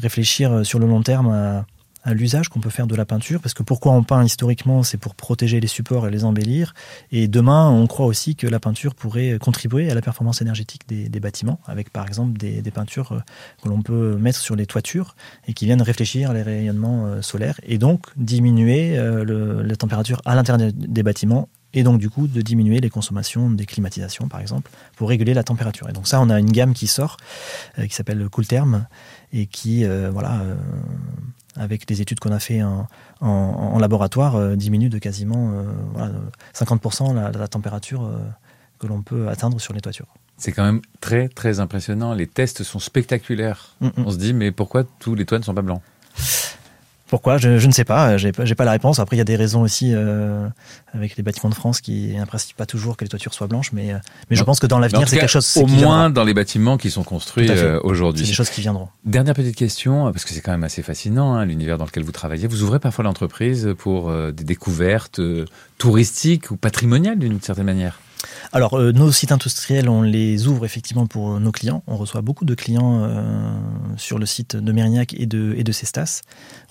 réfléchir 0.00 0.64
sur 0.64 0.78
le 0.78 0.86
long 0.86 1.02
terme 1.02 1.64
à 2.02 2.14
l'usage 2.14 2.48
qu'on 2.48 2.60
peut 2.60 2.70
faire 2.70 2.86
de 2.86 2.94
la 2.94 3.04
peinture, 3.04 3.40
parce 3.40 3.54
que 3.54 3.62
pourquoi 3.62 3.92
on 3.92 4.02
peint 4.02 4.24
historiquement, 4.24 4.82
c'est 4.82 4.96
pour 4.96 5.14
protéger 5.14 5.60
les 5.60 5.66
supports 5.66 6.06
et 6.06 6.10
les 6.10 6.24
embellir. 6.24 6.74
Et 7.12 7.28
demain, 7.28 7.68
on 7.68 7.86
croit 7.86 8.06
aussi 8.06 8.36
que 8.36 8.46
la 8.46 8.58
peinture 8.58 8.94
pourrait 8.94 9.38
contribuer 9.38 9.90
à 9.90 9.94
la 9.94 10.00
performance 10.00 10.40
énergétique 10.40 10.88
des, 10.88 11.20
bâtiments, 11.20 11.60
avec 11.66 11.90
par 11.90 12.06
exemple 12.06 12.38
des, 12.38 12.62
peintures 12.70 13.12
euh, 13.12 13.18
que 13.62 13.68
l'on 13.68 13.82
peut 13.82 14.16
mettre 14.16 14.38
sur 14.38 14.56
les 14.56 14.64
toitures 14.64 15.14
et 15.46 15.52
qui 15.52 15.66
viennent 15.66 15.82
réfléchir 15.82 16.32
les 16.32 16.42
rayonnements 16.42 17.06
euh, 17.06 17.22
solaires 17.22 17.60
et 17.64 17.78
donc 17.78 18.06
diminuer 18.16 18.96
euh, 18.96 19.62
la 19.62 19.76
température 19.76 20.22
à 20.24 20.34
l'intérieur 20.34 20.72
des 20.72 21.02
bâtiments 21.02 21.48
et 21.72 21.82
donc 21.82 21.98
du 22.00 22.10
coup 22.10 22.26
de 22.26 22.40
diminuer 22.42 22.80
les 22.80 22.90
consommations 22.90 23.50
des 23.50 23.66
climatisations 23.66 24.28
par 24.28 24.40
exemple 24.40 24.70
pour 24.96 25.08
réguler 25.08 25.34
la 25.34 25.44
température. 25.44 25.88
Et 25.88 25.92
donc 25.92 26.08
ça, 26.08 26.20
on 26.20 26.30
a 26.30 26.38
une 26.38 26.50
gamme 26.50 26.74
qui 26.74 26.86
sort 26.86 27.16
qui 27.76 27.94
s'appelle 27.94 28.28
Cool 28.28 28.46
Term 28.46 28.86
et 29.32 29.46
qui 29.46 29.84
voilà 29.84 30.42
avec 31.56 31.88
les 31.88 32.00
études 32.00 32.20
qu'on 32.20 32.32
a 32.32 32.38
fait 32.38 32.62
en, 32.62 33.78
laboratoire, 33.78 34.36
euh, 34.36 34.56
diminue 34.56 34.88
de 34.88 34.98
quasiment 34.98 35.64
50% 36.54 37.16
euh, 37.16 37.30
la, 37.32 37.48
température 37.48 38.04
euh, 38.04 38.18
que 38.78 38.86
l'on 38.86 39.02
peut 39.02 39.28
atteindre 39.28 39.60
sur 39.60 39.74
les 39.74 39.80
toitures. 39.80 40.06
C'est 40.36 40.52
quand 40.52 40.64
même 40.64 40.80
très 41.00 41.28
très 41.28 41.60
impressionnant. 41.60 42.14
Les 42.14 42.26
tests 42.26 42.62
sont 42.62 42.78
spectaculaires. 42.78 43.76
Mm, 43.80 43.86
mm. 43.86 43.92
On 43.98 44.10
se 44.10 44.16
dit 44.16 44.32
mais 44.32 44.52
pourquoi 44.52 44.84
tous 44.84 45.14
les 45.14 45.26
toits 45.26 45.38
ne 45.38 45.44
sont 45.44 45.54
pas 45.54 45.62
blancs? 45.62 45.82
Pourquoi? 47.10 47.38
Je, 47.38 47.66
ne 47.66 47.72
sais 47.72 47.84
pas, 47.84 48.16
j'ai 48.16 48.30
pas, 48.30 48.44
pas 48.44 48.64
la 48.64 48.70
réponse. 48.70 49.00
Après, 49.00 49.16
il 49.16 49.18
y 49.18 49.20
a 49.20 49.24
des 49.24 49.34
raisons 49.34 49.62
aussi 49.62 49.92
euh, 49.92 50.48
avec 50.94 51.16
les 51.16 51.24
bâtiments 51.24 51.50
de 51.50 51.54
France 51.56 51.80
qui 51.80 52.14
n'apprécient 52.16 52.54
pas 52.56 52.66
toujours 52.66 52.96
que 52.96 53.04
les 53.04 53.08
toitures 53.08 53.34
soient 53.34 53.48
blanches, 53.48 53.72
mais, 53.72 53.92
euh, 53.92 53.98
mais 54.30 54.36
je 54.36 54.44
pense 54.44 54.60
que 54.60 54.66
dans 54.66 54.78
l'avenir, 54.78 55.08
c'est 55.08 55.18
quelque 55.18 55.28
chose. 55.28 55.56
Au 55.56 55.66
moins 55.66 56.08
dans 56.08 56.22
les 56.22 56.34
bâtiments 56.34 56.78
qui 56.78 56.90
sont 56.90 57.02
construits 57.02 57.50
euh, 57.50 57.80
aujourd'hui. 57.82 58.24
C'est 58.24 58.30
des 58.30 58.36
choses 58.36 58.50
qui 58.50 58.60
viendront. 58.60 58.88
Dernière 59.04 59.34
petite 59.34 59.56
question, 59.56 60.12
parce 60.12 60.24
que 60.24 60.30
c'est 60.30 60.40
quand 60.40 60.52
même 60.52 60.64
assez 60.64 60.82
fascinant, 60.82 61.34
hein, 61.34 61.44
l'univers 61.44 61.78
dans 61.78 61.84
lequel 61.84 62.04
vous 62.04 62.12
travaillez. 62.12 62.46
Vous 62.46 62.62
ouvrez 62.62 62.78
parfois 62.78 63.04
l'entreprise 63.04 63.74
pour 63.76 64.12
des 64.12 64.44
découvertes 64.44 65.20
touristiques 65.78 66.52
ou 66.52 66.56
patrimoniales 66.56 67.18
d'une 67.18 67.40
certaine 67.40 67.66
manière? 67.66 67.98
Alors, 68.52 68.74
euh, 68.74 68.92
nos 68.92 69.12
sites 69.12 69.32
industriels, 69.32 69.88
on 69.88 70.02
les 70.02 70.46
ouvre 70.46 70.64
effectivement 70.64 71.06
pour 71.06 71.38
nos 71.40 71.52
clients. 71.52 71.82
On 71.86 71.96
reçoit 71.96 72.20
beaucoup 72.20 72.44
de 72.44 72.54
clients 72.54 73.04
euh, 73.04 73.54
sur 73.96 74.18
le 74.18 74.26
site 74.26 74.56
de 74.56 74.72
Mérignac 74.72 75.14
et 75.14 75.26
de, 75.26 75.72
Cestas. 75.72 76.22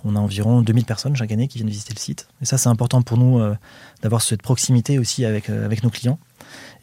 On 0.03 0.15
a 0.15 0.19
environ 0.19 0.62
2000 0.62 0.85
personnes 0.85 1.15
chaque 1.15 1.31
année 1.31 1.47
qui 1.47 1.57
viennent 1.57 1.69
visiter 1.69 1.93
le 1.93 1.99
site. 1.99 2.27
Et 2.41 2.45
ça, 2.45 2.57
c'est 2.57 2.69
important 2.69 3.01
pour 3.01 3.17
nous 3.17 3.39
euh, 3.39 3.55
d'avoir 4.01 4.21
cette 4.21 4.41
proximité 4.41 4.99
aussi 4.99 5.25
avec 5.25 5.49
nos 5.49 5.89
clients 5.89 6.19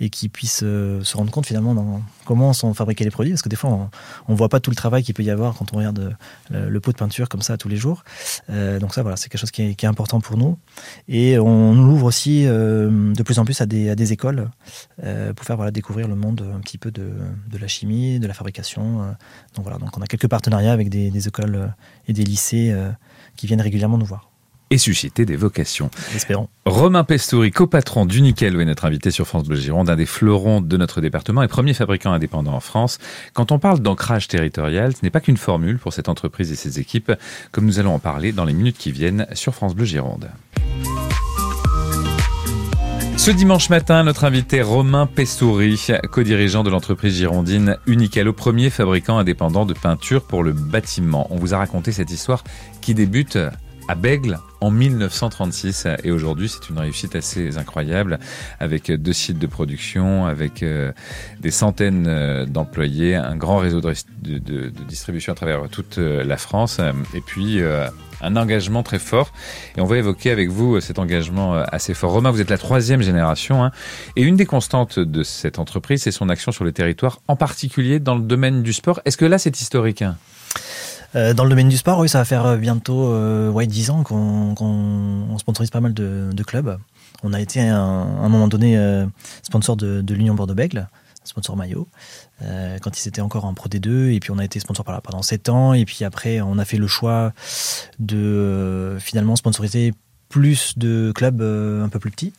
et 0.01 0.11
qui 0.11 0.29
puissent 0.29 0.63
euh, 0.63 1.03
se 1.03 1.17
rendre 1.17 1.31
compte 1.31 1.47
finalement 1.47 1.75
dans 1.75 2.03
comment 2.25 2.53
sont 2.53 2.75
fabriqués 2.75 3.05
les 3.05 3.11
produits, 3.11 3.33
parce 3.33 3.43
que 3.43 3.49
des 3.49 3.57
fois 3.57 3.91
on 4.29 4.33
ne 4.33 4.37
voit 4.37 4.49
pas 4.49 4.61
tout 4.61 4.71
le 4.71 4.77
travail 4.77 5.03
qu'il 5.03 5.15
peut 5.15 5.23
y 5.23 5.31
avoir 5.31 5.55
quand 5.55 5.73
on 5.73 5.79
regarde 5.79 6.17
euh, 6.53 6.69
le, 6.69 6.81
pot 6.81 6.93
de 6.93 6.97
peinture 6.97 7.29
comme 7.29 7.43
ça 7.43 7.57
tous 7.57 7.69
les 7.69 7.77
jours. 7.77 8.05
Euh, 8.51 8.79
donc 8.79 8.95
ça 8.95 9.03
voilà, 9.03 9.17
c'est 9.17 9.29
quelque 9.29 9.41
chose 9.41 9.51
qui 9.51 9.63
est, 9.63 9.85
important 9.87 10.21
pour 10.21 10.37
nous. 10.37 10.59
Et 11.07 11.39
on 11.39 11.79
ouvre 11.79 12.07
aussi 12.07 12.45
de 12.45 13.23
plus 13.23 13.39
en 13.39 13.45
plus 13.45 13.61
à 13.61 13.67
des, 13.67 14.13
écoles 14.13 14.51
pour 14.97 15.47
faire 15.47 15.55
voilà, 15.55 15.71
découvrir 15.71 16.09
le 16.09 16.17
monde 16.17 16.45
un 16.53 16.59
petit 16.59 16.77
peu 16.77 16.91
de, 16.91 17.13
la 17.59 17.69
chimie, 17.69 18.19
de 18.19 18.27
la 18.27 18.35
fabrication. 18.35 19.15
donc 19.55 19.65
voilà, 19.65 19.79
donc 19.79 19.97
on 19.97 20.03
a 20.03 20.07
quelques 20.07 20.29
partenariats 20.29 20.73
avec 20.73 20.89
des 20.89 21.29
écoles 21.29 21.73
et 22.09 22.13
des 22.13 22.25
lycées 22.25 22.75
qui 23.37 23.47
viennent 23.47 23.61
régulièrement 23.61 23.97
nous 23.97 24.07
voir 24.07 24.29
et 24.71 24.79
susciter 24.79 25.25
des 25.25 25.37
vocations. 25.37 25.91
Espérons. 26.15 26.49
Romain 26.65 27.05
Pestouri, 27.05 27.51
copatron 27.51 28.07
du 28.07 28.21
Nickel, 28.21 28.61
est 28.61 28.65
notre 28.65 28.85
invité 28.85 29.11
sur 29.11 29.27
France 29.27 29.45
Bleu 29.45 29.57
Gironde, 29.57 29.89
un 29.91 29.97
des 29.97 30.07
fleurons 30.07 30.61
de 30.61 30.77
notre 30.77 31.01
département 31.01 31.43
et 31.43 31.49
premier 31.49 31.75
fabricant 31.75 32.13
indépendant 32.13 32.55
en 32.55 32.61
France. 32.61 32.99
Quand 33.33 33.53
on 33.53 33.59
parle 33.59 33.81
d'ancrage 33.81 34.29
territorial, 34.29 34.95
ce 34.95 35.01
n'est 35.03 35.11
pas 35.11 35.21
qu'une 35.21 35.37
formule 35.37 35.79
pour 35.79 35.93
cette 35.93 36.09
entreprise 36.09 36.51
et 36.51 36.57
ses 36.57 36.81
équipes, 36.81 37.13
comme 37.53 37.67
nous 37.67 37.79
allons 37.79 37.95
en 37.95 37.99
parler 38.01 38.33
dans 38.33 38.45
les 38.45 38.53
minutes 38.55 38.79
qui 38.79 38.91
viennent 38.91 39.27
sur 39.33 39.55
France 39.55 39.75
Bleu 39.75 39.85
Gironde. 39.85 40.31
Ce 43.17 43.31
dimanche 43.31 43.71
matin, 43.71 44.05
notre 44.05 44.25
invité 44.25 44.63
Romain 44.63 45.07
Pestouri, 45.07 45.81
co-dirigeant 46.13 46.63
de 46.63 46.71
l'entreprise 46.71 47.17
girondine 47.17 47.77
Unical, 47.87 48.29
au 48.29 48.33
premier 48.33 48.71
fabricant 48.71 49.19
indépendant 49.19 49.65
de 49.67 49.75
peinture 49.75 50.23
pour 50.23 50.45
le 50.45 50.53
bâtiment. 50.53 51.27
On 51.31 51.37
vous 51.37 51.55
a 51.55 51.59
raconté 51.59 51.91
cette 51.91 52.11
histoire 52.11 52.45
qui 52.83 52.95
débute 52.95 53.39
à 53.89 53.95
Bègle 53.95 54.39
en 54.61 54.71
1936 54.71 55.87
et 56.03 56.11
aujourd'hui 56.11 56.49
c'est 56.49 56.71
une 56.71 56.79
réussite 56.79 57.15
assez 57.15 57.57
incroyable 57.57 58.19
avec 58.59 58.91
deux 58.91 59.13
sites 59.13 59.39
de 59.39 59.47
production, 59.47 60.27
avec 60.27 60.63
euh, 60.63 60.93
des 61.41 61.51
centaines 61.51 62.07
euh, 62.09 62.47
d'employés, 62.47 63.15
un 63.15 63.37
grand 63.37 63.59
réseau 63.59 63.81
de, 63.81 64.73
distribution 64.89 65.33
à 65.33 65.37
travers 65.37 65.69
toute 65.69 65.99
euh, 65.99 66.25
la 66.25 66.37
France 66.37 66.81
et 67.15 67.21
puis 67.21 67.61
un 68.23 68.37
engagement 68.37 68.83
très 68.83 68.99
fort. 68.99 69.33
Et 69.77 69.81
on 69.81 69.85
va 69.87 69.99
évoquer 69.99 70.31
avec 70.31 70.49
vous 70.49 70.81
cet 70.81 70.99
engagement 70.99 71.55
assez 71.55 71.95
fort. 71.95 72.13
Romain, 72.13 72.31
vous 72.31 72.41
êtes 72.41 72.51
la 72.51 72.59
troisième 72.59 73.03
génération 73.03 73.63
hein, 73.63 73.71
et 74.17 74.23
une 74.23 74.37
des 74.37 74.47
constantes 74.47 74.99
de 74.99 75.23
cette 75.23 75.59
entreprise, 75.59 76.03
c'est 76.03 76.11
son 76.11 76.29
action 76.29 76.51
sur 76.51 76.65
le 76.65 76.73
territoire, 76.73 77.21
en 77.29 77.37
particulier 77.37 78.01
dans 78.01 78.15
le 78.15 78.23
domaine 78.23 78.63
du 78.63 78.73
sport. 78.73 79.01
Est-ce 79.05 79.17
que 79.17 79.27
là 79.27 79.39
c'est 79.39 79.61
historique 79.61 80.03
hein? 80.03 80.17
Euh, 81.17 81.33
dans 81.33 81.45
le 81.45 81.51
domaine 81.51 81.69
du 81.69 81.77
sport, 81.77 81.99
oui, 81.99 82.09
ça 82.09 82.19
va 82.19 82.25
faire 82.25 82.45
euh, 82.45 82.57
bientôt 82.57 83.07
euh, 83.07 83.51
ouais, 83.51 83.67
10 83.67 83.91
ans 83.91 84.03
qu'on 84.03 85.39
sponsorise 85.39 85.71
pas 85.71 85.81
mal 85.81 85.95
de, 85.95 86.43
clubs. 86.43 86.79
On 87.23 87.33
a 87.33 87.41
été 87.41 87.61
à 87.61 87.79
un, 87.79 88.29
moment 88.29 88.49
donné 88.49 88.79
sponsor 89.43 89.77
de, 89.77 90.15
l'Union 90.15 90.35
Bordeaux-Bègle, 90.35 90.89
sponsor 91.25 91.57
maillot, 91.57 91.89
quand 92.41 93.03
ils 93.03 93.09
étaient 93.09 93.23
encore 93.23 93.47
en 93.47 93.55
Pro 93.55 93.69
D2. 93.69 94.13
Et 94.13 94.21
puis 94.21 94.31
on 94.31 94.39
a 94.39 94.45
été 94.45 94.61
sponsor 94.61 94.85
pendant 94.85 95.23
7 95.23 95.49
ans. 95.49 95.73
Et 95.73 95.87
puis 95.87 96.05
après, 96.05 96.41
on 96.41 96.59
a 96.59 96.65
fait 96.65 96.77
le 96.77 96.87
choix 96.87 97.33
de 97.99 98.99
finalement 99.01 99.35
sponsoriser 99.35 99.95
plus 100.29 100.77
de 100.77 101.13
clubs 101.15 101.41
un 101.41 101.89
peu 101.89 101.99
plus 101.99 102.11
petits, 102.11 102.33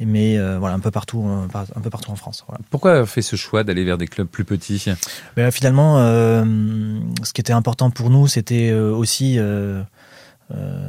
mais 0.00 0.38
voilà 0.58 0.74
un 0.74 0.80
peu 0.80 0.90
partout, 0.90 1.24
un 1.24 1.80
peu 1.80 1.90
partout 1.90 2.10
en 2.10 2.16
France. 2.16 2.44
Pourquoi 2.70 2.92
avoir 2.92 3.08
fait 3.08 3.22
ce 3.22 3.36
choix 3.36 3.64
d'aller 3.64 3.84
vers 3.84 3.98
des 3.98 4.06
clubs 4.06 4.26
plus 4.26 4.44
petits? 4.44 4.84
Ben, 5.36 5.50
Finalement, 5.50 5.98
ce 5.98 7.32
qui 7.32 7.40
était 7.40 7.52
important 7.52 7.90
pour 7.90 8.10
nous, 8.10 8.26
c'était 8.26 8.72
aussi 8.72 9.38
euh, 10.52 10.88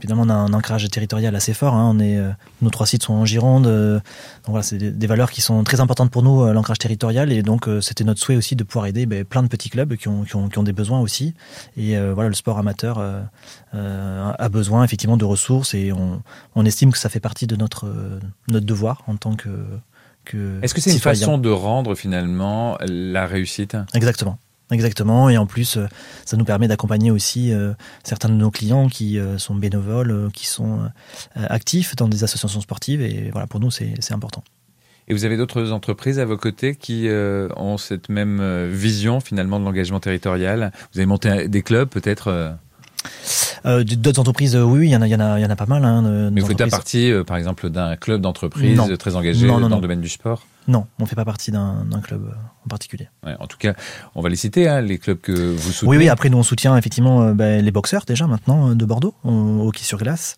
finalement, 0.00 0.22
on 0.24 0.28
a 0.28 0.34
un 0.34 0.52
ancrage 0.52 0.88
territorial 0.90 1.34
assez 1.34 1.54
fort. 1.54 1.74
Hein. 1.74 1.92
On 1.94 1.98
est, 2.00 2.18
euh, 2.18 2.30
nos 2.62 2.70
trois 2.70 2.86
sites 2.86 3.02
sont 3.02 3.14
en 3.14 3.24
Gironde. 3.24 3.66
Euh, 3.66 3.94
donc 3.94 4.48
voilà, 4.48 4.62
c'est 4.62 4.78
des, 4.78 5.06
valeurs 5.06 5.30
qui 5.30 5.40
sont 5.40 5.64
très 5.64 5.80
importantes 5.80 6.10
pour 6.10 6.22
nous, 6.22 6.44
l'ancrage 6.52 6.78
territorial. 6.78 7.32
Et 7.32 7.42
donc, 7.42 7.68
c'était 7.80 8.04
notre 8.04 8.20
souhait 8.20 8.36
aussi 8.36 8.56
de 8.56 8.64
pouvoir 8.64 8.86
aider 8.86 9.06
ben, 9.06 9.24
plein 9.24 9.42
de 9.42 9.48
petits 9.48 9.70
clubs 9.70 9.96
qui 9.96 10.08
ont, 10.08 10.24
qui 10.24 10.36
ont, 10.36 10.48
qui 10.48 10.58
ont, 10.58 10.62
des 10.62 10.72
besoins 10.72 11.00
aussi. 11.00 11.34
Et 11.76 11.98
voilà, 11.98 12.28
le 12.28 12.34
sport 12.34 12.58
amateur 12.58 13.02
a 13.72 14.48
besoin 14.48 14.84
effectivement 14.84 15.16
de 15.16 15.24
ressources 15.24 15.74
et 15.74 15.92
on, 15.92 16.22
on, 16.54 16.64
estime 16.66 16.92
que 16.92 16.98
ça 16.98 17.08
fait 17.08 17.20
partie 17.20 17.46
de 17.46 17.56
notre, 17.56 17.90
notre 18.48 18.66
devoir 18.66 19.02
en 19.06 19.16
tant 19.16 19.34
que. 19.34 19.48
que 20.24 20.58
Est-ce 20.62 20.74
que 20.74 20.80
c'est 20.80 20.92
une 20.92 20.98
façon 20.98 21.38
de 21.38 21.50
rendre 21.50 21.94
finalement 21.94 22.76
la 22.86 23.26
réussite? 23.26 23.76
Exactement. 23.94 24.38
Exactement, 24.70 25.30
et 25.30 25.38
en 25.38 25.46
plus, 25.46 25.76
euh, 25.78 25.86
ça 26.26 26.36
nous 26.36 26.44
permet 26.44 26.68
d'accompagner 26.68 27.10
aussi 27.10 27.52
euh, 27.52 27.72
certains 28.04 28.28
de 28.28 28.34
nos 28.34 28.50
clients 28.50 28.88
qui 28.88 29.18
euh, 29.18 29.38
sont 29.38 29.54
bénévoles, 29.54 30.30
qui 30.34 30.46
sont 30.46 30.90
actifs 31.36 31.96
dans 31.96 32.08
des 32.08 32.24
associations 32.24 32.60
sportives, 32.60 33.00
et 33.00 33.30
voilà, 33.32 33.46
pour 33.46 33.60
nous, 33.60 33.70
c'est 33.70 34.12
important. 34.12 34.44
Et 35.06 35.14
vous 35.14 35.24
avez 35.24 35.38
d'autres 35.38 35.72
entreprises 35.72 36.18
à 36.18 36.26
vos 36.26 36.36
côtés 36.36 36.74
qui 36.74 37.08
ont 37.56 37.78
cette 37.78 38.10
même 38.10 38.68
vision 38.68 39.20
finalement 39.20 39.58
de 39.58 39.64
l'engagement 39.64 40.00
territorial? 40.00 40.72
Vous 40.92 40.98
avez 40.98 41.06
monté 41.06 41.48
des 41.48 41.62
clubs 41.62 41.88
peut-être 41.88 42.56
D'autres 43.64 44.20
entreprises, 44.20 44.56
oui, 44.56 44.88
il 44.88 44.90
y 44.90 44.96
en 44.96 45.02
a, 45.02 45.06
il 45.06 45.10
y 45.10 45.16
en 45.16 45.20
a, 45.20 45.38
il 45.38 45.42
y 45.42 45.46
en 45.46 45.50
a 45.50 45.56
pas 45.56 45.66
mal. 45.66 45.84
Hein, 45.84 46.30
Mais 46.30 46.40
vous 46.40 46.48
faites 46.48 46.70
partie, 46.70 47.10
par 47.26 47.36
exemple, 47.38 47.70
d'un 47.70 47.96
club 47.96 48.20
d'entreprise 48.20 48.80
très 48.98 49.16
engagé 49.16 49.46
dans 49.46 49.58
le 49.58 49.80
domaine 49.80 50.02
du 50.02 50.10
sport? 50.10 50.44
Non, 50.68 50.86
on 50.98 51.04
ne 51.04 51.08
fait 51.08 51.16
pas 51.16 51.24
partie 51.24 51.50
d'un 51.50 52.00
club 52.02 52.26
euh, 52.26 52.34
en 52.66 52.68
particulier. 52.68 53.08
en 53.24 53.46
tout 53.46 53.56
cas, 53.56 53.72
on 54.14 54.20
va 54.20 54.28
les 54.28 54.36
citer, 54.36 54.68
hein, 54.68 54.82
les 54.82 54.98
clubs 54.98 55.18
que 55.18 55.32
vous 55.32 55.72
soutenez. 55.72 55.90
Oui, 55.90 55.96
oui, 55.96 56.08
après 56.10 56.28
nous 56.28 56.36
on 56.36 56.42
soutient 56.42 56.76
effectivement 56.76 57.22
euh, 57.22 57.32
ben, 57.32 57.64
les 57.64 57.70
boxeurs 57.70 58.04
déjà 58.04 58.26
maintenant 58.26 58.70
euh, 58.70 58.74
de 58.74 58.84
Bordeaux, 58.84 59.14
au 59.24 59.66
hockey 59.66 59.82
sur 59.82 59.96
glace. 59.96 60.36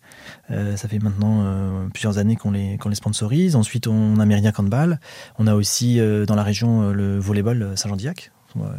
ça 0.49 0.87
fait 0.87 0.99
maintenant 0.99 1.89
plusieurs 1.93 2.17
années 2.17 2.37
qu'on 2.37 2.51
les, 2.51 2.77
les 2.83 2.95
sponsorise. 2.95 3.55
Ensuite, 3.55 3.87
on 3.87 4.19
a 4.19 4.25
Mérida 4.25 4.51
Handball. 4.57 4.99
On 5.37 5.47
a 5.47 5.55
aussi 5.55 5.99
dans 6.27 6.35
la 6.35 6.43
région 6.43 6.91
le 6.91 7.19
volleyball 7.19 7.73
Saint-Jean-d'Iac. 7.75 8.31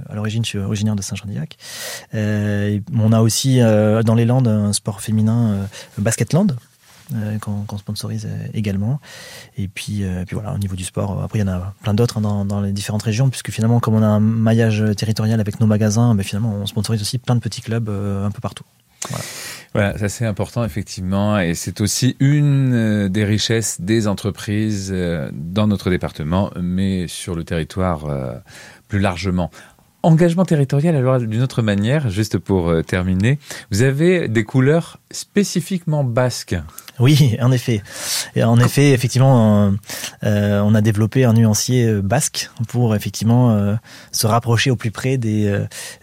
À 0.08 0.14
l'origine, 0.14 0.44
je 0.44 0.50
suis 0.50 0.58
originaire 0.58 0.96
de 0.96 1.02
Saint-Jean-d'Iac. 1.02 1.56
on 2.14 3.12
a 3.12 3.20
aussi 3.20 3.60
dans 3.60 4.14
les 4.14 4.24
Landes 4.24 4.48
un 4.48 4.72
sport 4.72 5.00
féminin, 5.00 5.68
Basketland, 5.98 6.56
euh, 7.14 7.38
qu'on 7.38 7.78
sponsorise 7.78 8.26
euh, 8.26 8.46
également. 8.54 9.00
Et 9.58 9.68
puis, 9.68 10.02
euh, 10.02 10.24
puis 10.24 10.34
voilà, 10.34 10.54
au 10.54 10.58
niveau 10.58 10.76
du 10.76 10.84
sport, 10.84 11.22
après 11.22 11.38
il 11.38 11.42
y 11.42 11.44
en 11.44 11.52
a 11.52 11.74
plein 11.82 11.94
d'autres 11.94 12.18
hein, 12.24 12.44
dans, 12.44 12.60
les 12.60 12.72
différentes 12.72 13.02
régions, 13.02 13.28
puisque 13.28 13.50
finalement, 13.50 13.80
comme 13.80 13.94
on 13.94 14.02
a 14.02 14.06
un 14.06 14.20
maillage 14.20 14.84
territorial 14.96 15.40
avec 15.40 15.60
nos 15.60 15.66
magasins, 15.66 16.14
mais 16.14 16.22
ben, 16.22 16.24
finalement, 16.24 16.54
on 16.54 16.66
sponsorise 16.66 17.02
aussi 17.02 17.18
plein 17.18 17.34
de 17.34 17.40
petits 17.40 17.60
clubs 17.60 17.88
un 17.88 18.30
peu 18.30 18.40
partout. 18.40 18.64
Voilà, 19.74 19.98
ça 19.98 20.08
c'est 20.08 20.26
important 20.26 20.64
effectivement, 20.64 21.38
et 21.40 21.54
c'est 21.54 21.80
aussi 21.80 22.16
une 22.20 23.08
des 23.08 23.24
richesses 23.24 23.80
des 23.80 24.06
entreprises 24.06 24.94
dans 25.32 25.66
notre 25.66 25.90
département, 25.90 26.50
mais 26.60 27.08
sur 27.08 27.34
le 27.34 27.42
territoire 27.42 28.06
plus 28.88 29.00
largement. 29.00 29.50
Engagement 30.04 30.44
territorial, 30.44 30.94
alors 30.94 31.18
d'une 31.18 31.42
autre 31.42 31.62
manière, 31.62 32.10
juste 32.10 32.38
pour 32.38 32.72
terminer, 32.86 33.38
vous 33.70 33.82
avez 33.82 34.28
des 34.28 34.44
couleurs 34.44 34.98
spécifiquement 35.10 36.04
basques. 36.04 36.56
Oui, 37.02 37.36
en 37.40 37.50
effet. 37.50 37.82
Et 38.36 38.44
en 38.44 38.60
effet, 38.60 38.92
effectivement, 38.92 39.66
euh, 39.66 39.70
euh, 40.22 40.60
on 40.60 40.72
a 40.72 40.80
développé 40.80 41.24
un 41.24 41.32
nuancier 41.32 41.84
euh, 41.84 42.00
basque 42.00 42.48
pour 42.68 42.94
effectivement 42.94 43.32
se 44.12 44.26
rapprocher 44.26 44.70
au 44.70 44.76
plus 44.76 44.92
près 44.92 45.18
des, 45.18 45.52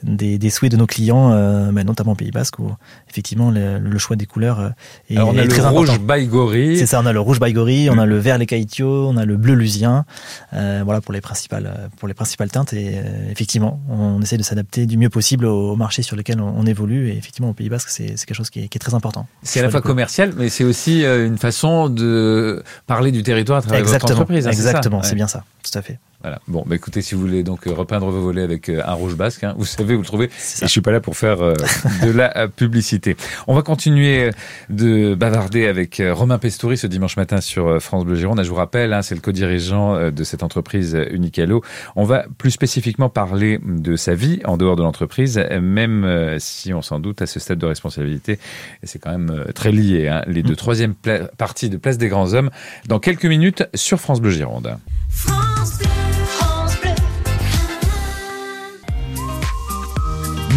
des, 0.04 0.50
souhaits 0.50 0.72
de 0.72 0.78
nos 0.78 0.86
clients, 0.86 1.30
mais 1.72 1.84
notamment 1.84 2.12
au 2.12 2.16
Pays 2.16 2.32
Basque, 2.32 2.60
où 2.60 2.72
effectivement 3.10 3.50
le, 3.52 3.98
choix 3.98 4.16
des 4.16 4.26
couleurs 4.26 4.74
est, 5.10 5.16
Alors 5.16 5.30
on 5.30 5.38
a 5.38 5.46
le 5.46 5.68
rouge 5.68 6.00
baïgori. 6.00 6.78
C'est 6.78 6.86
ça, 6.86 7.00
on 7.02 7.06
a 7.06 7.14
le 7.14 7.20
rouge 7.20 7.40
baïgori, 7.40 7.90
on 7.90 7.98
a 7.98 8.06
le 8.06 8.18
vert 8.18 8.38
les 8.38 8.46
caïtios, 8.46 9.08
on 9.08 9.16
a 9.18 9.26
le 9.26 9.38
bleu 9.38 9.54
lusien. 9.54 10.06
voilà 10.52 11.00
pour 11.02 11.14
les 11.14 11.22
principales 11.22 11.90
pour 11.98 12.08
les 12.08 12.14
principales 12.14 12.52
teintes. 12.52 12.74
Et 12.74 13.00
effectivement, 13.32 13.80
on 13.90 14.22
essaie 14.22 14.38
de 14.38 14.44
s'adapter 14.44 14.86
du 14.86 14.98
mieux 14.98 15.10
possible 15.10 15.46
au, 15.46 15.76
marché 15.76 16.02
sur 16.02 16.16
lequel 16.16 16.42
on, 16.42 16.66
évolue. 16.66 17.10
Et 17.10 17.18
effectivement, 17.18 17.50
au 17.50 17.54
Pays 17.54 17.70
Basque, 17.70 17.90
c'est 17.90 18.16
quelque 18.16 18.36
chose 18.36 18.50
qui 18.50 18.62
est, 18.62 18.68
qui 18.68 18.78
est 18.78 18.80
très 18.80 18.96
important. 18.96 19.28
C'est 19.44 19.60
à 19.60 19.64
la 19.64 19.70
fois 19.70 19.82
commercial, 19.82 20.34
mais 20.38 20.50
c'est 20.50 20.64
aussi 20.64 20.89
euh, 21.06 21.26
une 21.26 21.38
façon 21.38 21.90
de 21.90 22.64
parler 22.88 23.12
du 23.12 23.24
territoire 23.24 23.60
à 23.60 23.62
travers 23.62 23.84
votre 23.84 24.12
entreprise. 24.12 24.48
Hein, 24.48 24.52
exactement, 24.52 25.04
c'est 25.04 25.16
bien 25.16 25.28
ça, 25.28 25.44
tout 25.64 25.78
à 25.78 25.82
fait. 25.82 26.00
Voilà. 26.22 26.42
Bon, 26.50 26.66
bah 26.68 26.76
écoutez, 26.76 27.02
si 27.02 27.16
vous 27.16 27.22
voulez 27.22 27.44
donc 27.44 27.66
euh, 27.66 27.74
repeindre 27.74 28.10
vos 28.10 28.20
volets 28.20 28.42
avec 28.42 28.68
euh, 28.68 28.82
un 28.86 28.92
rouge 28.92 29.16
basque, 29.16 29.46
hein, 29.46 29.56
vous 29.58 29.64
savez 29.64 29.96
où 29.96 30.00
le 30.00 30.06
trouver. 30.06 30.26
Et 30.26 30.30
je 30.64 30.68
suis 30.68 30.82
pas 30.82 30.92
là 30.92 31.00
pour 31.00 31.16
faire 31.16 31.38
de 32.04 32.12
la 32.12 32.50
publicité. 32.50 33.16
On 33.48 33.56
va 33.56 33.62
continuer 33.62 34.32
de 34.70 35.16
bavarder 35.16 35.68
avec 35.68 36.02
Romain 36.12 36.38
Pestouri 36.38 36.78
ce 36.78 36.88
dimanche 36.88 37.16
matin 37.16 37.40
sur 37.40 37.82
France 37.82 38.04
Bleu 38.04 38.16
Gironde. 38.16 38.44
Je 38.44 38.50
vous 38.50 38.56
rappelle, 38.56 38.92
hein, 38.92 39.02
c'est 39.02 39.16
le 39.16 39.22
co-dirigeant 39.22 40.12
de 40.12 40.24
cette 40.26 40.44
entreprise 40.44 40.98
Unicalo. 41.12 41.64
On 41.96 42.04
va 42.04 42.26
plus 42.38 42.52
spécifiquement 42.52 43.10
parler 43.10 43.60
de 43.64 43.96
sa 43.96 44.14
vie 44.14 44.42
en 44.44 44.58
dehors 44.58 44.76
de 44.76 44.84
l'entreprise, 44.84 45.42
même 45.62 46.36
si 46.40 46.74
on 46.74 46.82
s'en 46.82 47.00
doute 47.00 47.22
à 47.22 47.28
ce 47.28 47.40
stade 47.40 47.60
de 47.60 47.66
responsabilité. 47.66 48.40
Et 48.84 48.88
c'est 48.88 49.00
quand 49.00 49.12
même 49.12 49.46
très 49.56 49.72
lié, 49.72 50.10
hein, 50.10 50.24
les 50.28 50.44
deux. 50.44 50.54
Mm. 50.54 50.58
Troisième 50.58 50.94
partie 51.38 51.70
de 51.70 51.78
Place 51.78 51.98
des 51.98 52.10
Grands 52.10 52.34
Hommes 52.34 52.50
dans 52.88 53.00
quelques 53.00 53.26
minutes 53.26 53.64
sur 53.74 54.00
France 54.00 54.20
Bleu 54.20 54.32
Gironde. 54.32 54.78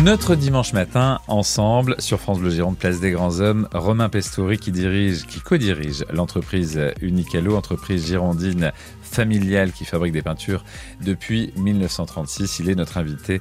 Notre 0.03 0.35
dimanche 0.35 0.73
matin, 0.73 1.21
ensemble, 1.29 1.95
sur 2.01 2.19
France 2.19 2.41
Bleu 2.41 2.51
Gironde, 2.51 2.77
Place 2.77 2.99
des 2.99 3.13
Grands 3.13 3.39
Hommes, 3.39 3.69
Romain 3.73 4.09
Pestori 4.09 4.59
qui 4.59 4.73
dirige, 4.73 5.27
qui 5.27 5.39
co-dirige 5.39 6.05
l'entreprise 6.13 6.81
Unicalo, 7.01 7.55
entreprise 7.55 8.09
girondine 8.09 8.73
familiale 9.01 9.71
qui 9.71 9.85
fabrique 9.85 10.13
des 10.13 10.23
peintures 10.23 10.65
depuis 11.03 11.53
1936. 11.57 12.59
Il 12.59 12.71
est 12.71 12.75
notre 12.75 12.99
invité 12.99 13.41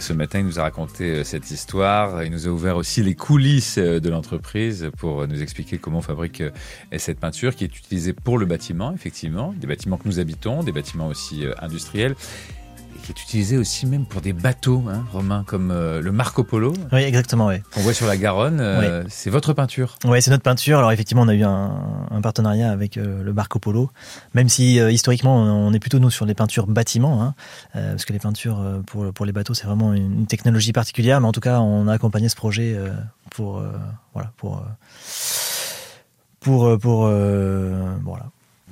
ce 0.00 0.12
matin. 0.12 0.40
Il 0.40 0.46
nous 0.46 0.58
a 0.58 0.62
raconté 0.62 1.04
euh, 1.04 1.24
cette 1.24 1.48
histoire. 1.52 2.24
Il 2.24 2.32
nous 2.32 2.48
a 2.48 2.50
ouvert 2.50 2.76
aussi 2.76 3.04
les 3.04 3.14
coulisses 3.14 3.78
euh, 3.78 4.00
de 4.00 4.10
l'entreprise 4.10 4.90
pour 4.96 5.28
nous 5.28 5.42
expliquer 5.42 5.78
comment 5.78 5.98
on 5.98 6.02
fabrique 6.02 6.40
euh, 6.40 6.50
cette 6.96 7.20
peinture 7.20 7.54
qui 7.54 7.62
est 7.62 7.78
utilisée 7.78 8.14
pour 8.14 8.36
le 8.36 8.46
bâtiment, 8.46 8.92
effectivement, 8.92 9.54
des 9.56 9.68
bâtiments 9.68 9.96
que 9.96 10.08
nous 10.08 10.18
habitons, 10.18 10.64
des 10.64 10.72
bâtiments 10.72 11.06
aussi 11.06 11.44
industriels 11.60 12.16
qui 13.00 13.12
est 13.12 13.22
utilisé 13.22 13.56
aussi 13.56 13.86
même 13.86 14.04
pour 14.06 14.20
des 14.20 14.32
bateaux, 14.32 14.84
hein, 14.88 15.04
Romain, 15.12 15.44
comme 15.46 15.70
euh, 15.70 16.00
le 16.00 16.12
Marco 16.12 16.44
Polo. 16.44 16.72
Oui, 16.92 17.00
exactement, 17.00 17.46
oui. 17.48 17.56
On 17.76 17.80
voit 17.80 17.94
sur 17.94 18.06
la 18.06 18.16
Garonne. 18.16 18.60
Euh, 18.60 19.04
c'est 19.08 19.30
votre 19.30 19.52
peinture. 19.52 19.96
Oui, 20.04 20.20
c'est 20.22 20.30
notre 20.30 20.42
peinture. 20.42 20.78
Alors 20.78 20.92
effectivement, 20.92 21.22
on 21.22 21.28
a 21.28 21.34
eu 21.34 21.42
un, 21.42 22.20
partenariat 22.22 22.70
avec 22.70 22.96
euh, 22.96 23.22
le 23.22 23.32
Marco 23.32 23.58
Polo, 23.58 23.90
même 24.34 24.48
si 24.48 24.76
historiquement, 24.76 25.36
on 25.36 25.72
est 25.72 25.78
plutôt 25.78 25.98
nous 25.98 26.10
sur 26.10 26.26
les 26.26 26.34
peintures 26.34 26.66
bâtiments, 26.66 27.22
hein, 27.22 27.34
parce 27.72 28.04
que 28.04 28.12
les 28.12 28.18
peintures 28.18 28.62
pour, 28.86 29.12
pour 29.12 29.26
les 29.26 29.32
bateaux, 29.32 29.54
c'est 29.54 29.66
vraiment 29.66 29.94
une, 29.94 30.26
technologie 30.26 30.72
particulière. 30.72 31.20
Mais 31.20 31.26
en 31.26 31.32
tout 31.32 31.40
cas, 31.40 31.60
on 31.60 31.88
a 31.88 31.92
accompagné 31.92 32.28
ce 32.28 32.36
projet 32.36 32.76
pour 33.30 33.62
voilà 34.12 34.32
pour 34.36 34.64
pour 36.40 36.78
pour 36.78 37.06
voilà 37.06 38.26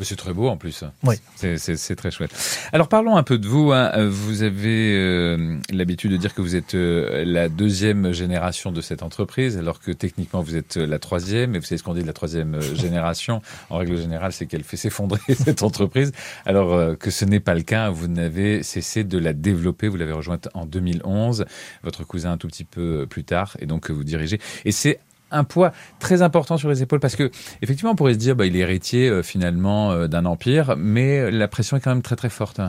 c'est 0.04 0.16
très 0.16 0.32
beau 0.32 0.48
en 0.48 0.56
plus. 0.56 0.84
Oui. 1.04 1.16
C'est 1.36 1.96
très 1.96 2.10
chouette. 2.10 2.30
Alors 2.72 2.88
parlons 2.88 3.16
un 3.16 3.22
peu 3.22 3.38
de 3.38 3.46
vous. 3.46 3.72
Hein. 3.72 4.08
Vous 4.08 4.42
avez 4.42 4.94
euh, 4.96 5.56
l'habitude 5.72 6.12
de 6.12 6.16
dire 6.16 6.34
que 6.34 6.42
vous 6.42 6.56
êtes 6.56 6.74
euh, 6.74 7.24
la 7.24 7.48
deuxième 7.48 8.12
génération 8.12 8.72
de 8.72 8.80
cette 8.80 9.02
entreprise, 9.02 9.56
alors 9.58 9.80
que 9.80 9.90
techniquement 9.90 10.40
vous 10.40 10.56
êtes 10.56 10.76
la 10.76 10.98
troisième. 10.98 11.54
Et 11.54 11.58
vous 11.58 11.64
savez 11.64 11.78
ce 11.78 11.82
qu'on 11.82 11.94
dit 11.94 12.02
de 12.02 12.06
la 12.06 12.12
troisième 12.12 12.54
euh, 12.54 12.60
génération 12.74 13.42
En 13.70 13.78
règle 13.78 13.96
générale, 13.96 14.32
c'est 14.32 14.46
qu'elle 14.46 14.64
fait 14.64 14.76
s'effondrer 14.76 15.20
cette 15.34 15.62
entreprise. 15.62 16.12
Alors 16.46 16.96
que 16.98 17.10
ce 17.10 17.24
n'est 17.24 17.40
pas 17.40 17.54
le 17.54 17.62
cas, 17.62 17.90
vous 17.90 18.08
n'avez 18.08 18.62
cessé 18.62 19.04
de 19.04 19.18
la 19.18 19.32
développer. 19.32 19.88
Vous 19.88 19.96
l'avez 19.96 20.12
rejointe 20.12 20.48
en 20.54 20.66
2011. 20.66 21.44
Votre 21.82 22.04
cousin 22.04 22.32
un 22.32 22.36
tout 22.36 22.48
petit 22.48 22.64
peu 22.64 23.06
plus 23.08 23.24
tard, 23.24 23.56
et 23.60 23.66
donc 23.66 23.90
vous 23.90 24.04
dirigez. 24.04 24.40
Et 24.64 24.72
c'est 24.72 25.00
un 25.30 25.44
poids 25.44 25.72
très 25.98 26.22
important 26.22 26.56
sur 26.56 26.68
les 26.68 26.82
épaules 26.82 27.00
parce 27.00 27.16
que 27.16 27.30
effectivement 27.62 27.92
on 27.92 27.96
pourrait 27.96 28.14
se 28.14 28.18
dire 28.18 28.36
bah, 28.36 28.46
il 28.46 28.56
est 28.56 28.60
héritier 28.60 29.08
euh, 29.08 29.22
finalement 29.22 29.92
euh, 29.92 30.08
d'un 30.08 30.24
empire 30.24 30.74
mais 30.76 31.30
la 31.30 31.48
pression 31.48 31.76
est 31.76 31.80
quand 31.80 31.90
même 31.90 32.02
très 32.02 32.16
très 32.16 32.30
forte. 32.30 32.60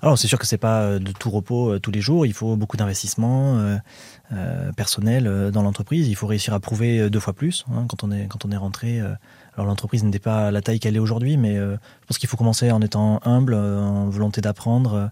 Alors 0.00 0.16
c'est 0.16 0.28
sûr 0.28 0.38
que 0.38 0.46
c'est 0.46 0.58
pas 0.58 0.82
euh, 0.82 0.98
de 0.98 1.12
tout 1.12 1.30
repos 1.30 1.78
tous 1.78 1.90
les 1.90 2.00
jours, 2.00 2.26
il 2.26 2.32
faut 2.32 2.56
beaucoup 2.56 2.76
d'investissement 2.76 3.78
personnel 4.76 5.50
dans 5.52 5.62
l'entreprise, 5.62 6.06
il 6.08 6.14
faut 6.14 6.26
réussir 6.26 6.52
à 6.52 6.60
prouver 6.60 7.08
deux 7.08 7.20
fois 7.20 7.32
plus 7.32 7.64
hein, 7.72 7.86
quand 7.88 8.04
on 8.04 8.12
est 8.12 8.26
quand 8.28 8.44
on 8.44 8.50
est 8.50 8.56
rentré. 8.56 9.00
alors 9.00 9.66
l'entreprise 9.66 10.04
n'était 10.04 10.18
pas 10.18 10.50
la 10.50 10.60
taille 10.60 10.80
qu'elle 10.80 10.96
est 10.96 11.00
aujourd'hui, 11.00 11.38
mais 11.38 11.56
je 11.56 12.06
pense 12.06 12.18
qu'il 12.18 12.28
faut 12.28 12.36
commencer 12.36 12.70
en 12.70 12.82
étant 12.82 13.20
humble, 13.24 13.54
en 13.54 14.10
volonté 14.10 14.42
d'apprendre, 14.42 15.10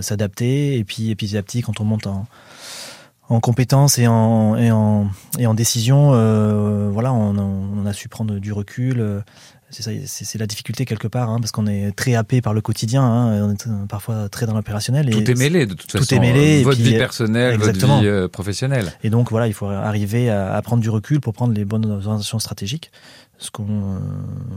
s'adapter, 0.00 0.76
et 0.76 0.82
puis, 0.82 1.10
et 1.10 1.14
petit 1.14 1.36
à 1.36 1.42
petit 1.42 1.62
quand 1.62 1.80
on 1.80 1.84
monte 1.84 2.08
en 2.08 2.26
en 3.28 3.40
compétences 3.40 3.98
et 3.98 4.06
en 4.06 4.56
et 4.56 4.70
en 4.70 5.08
et 5.38 5.46
en 5.46 5.54
décision, 5.54 6.10
euh, 6.12 6.88
voilà, 6.90 7.12
on, 7.12 7.36
on, 7.36 7.86
a 7.86 7.92
su 7.92 8.08
prendre 8.08 8.38
du 8.38 8.52
recul. 8.52 9.00
Euh, 9.00 9.20
c'est 9.70 9.82
ça, 9.82 9.90
c'est 10.06 10.38
la 10.38 10.46
difficulté 10.46 10.86
quelque 10.86 11.08
part, 11.08 11.28
hein, 11.28 11.38
parce 11.40 11.52
qu'on 11.52 11.66
est 11.66 11.94
très 11.94 12.14
happé 12.14 12.40
par 12.40 12.54
le 12.54 12.62
quotidien, 12.62 13.02
hein, 13.02 13.42
on 13.42 13.52
est 13.52 13.66
euh, 13.66 13.84
parfois 13.86 14.30
très 14.30 14.46
dans 14.46 14.54
l'opérationnel. 14.54 15.10
Tout 15.10 15.30
est 15.30 15.34
mêlé 15.34 15.66
de 15.66 15.74
toute 15.74 15.92
façon. 15.92 16.06
Tout 16.06 16.14
est 16.14 16.20
mêlé. 16.20 16.62
Votre 16.62 16.80
vie 16.80 16.96
personnelle, 16.96 17.58
votre 17.58 18.00
vie 18.00 18.28
professionnelle. 18.28 18.92
Et 19.02 19.10
donc 19.10 19.30
voilà, 19.30 19.46
il 19.46 19.52
faut 19.52 19.66
arriver 19.66 20.30
à, 20.30 20.54
à, 20.54 20.62
prendre 20.62 20.82
du 20.82 20.88
recul 20.88 21.20
pour 21.20 21.34
prendre 21.34 21.52
les 21.52 21.66
bonnes 21.66 21.84
orientations 21.84 22.38
stratégiques. 22.38 22.90
Ce 23.40 23.52
qu'on, 23.52 23.66
euh, 23.68 23.98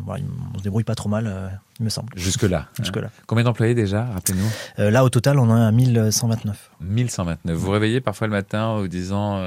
voilà, 0.05 0.23
on 0.55 0.57
se 0.57 0.63
débrouille 0.63 0.83
pas 0.83 0.95
trop 0.95 1.07
mal, 1.07 1.27
euh, 1.27 1.47
il 1.79 1.83
me 1.85 1.89
semble. 1.89 2.09
Jusque 2.15 2.41
là. 2.43 2.67
Jusque 2.79 2.95
là. 2.97 3.09
Combien 3.27 3.43
d'employés 3.43 3.75
déjà, 3.75 4.05
rappelez-nous? 4.05 4.49
Euh, 4.79 4.89
Là, 4.89 5.03
au 5.03 5.09
total, 5.09 5.37
on 5.37 5.49
en 5.49 5.55
a 5.55 5.71
1129. 5.71 6.71
1129. 6.81 7.55
Vous 7.55 7.65
vous 7.65 7.71
réveillez 7.71 8.01
parfois 8.01 8.25
le 8.25 8.31
matin 8.31 8.63
en 8.65 8.79
vous 8.79 8.87
disant. 8.87 9.39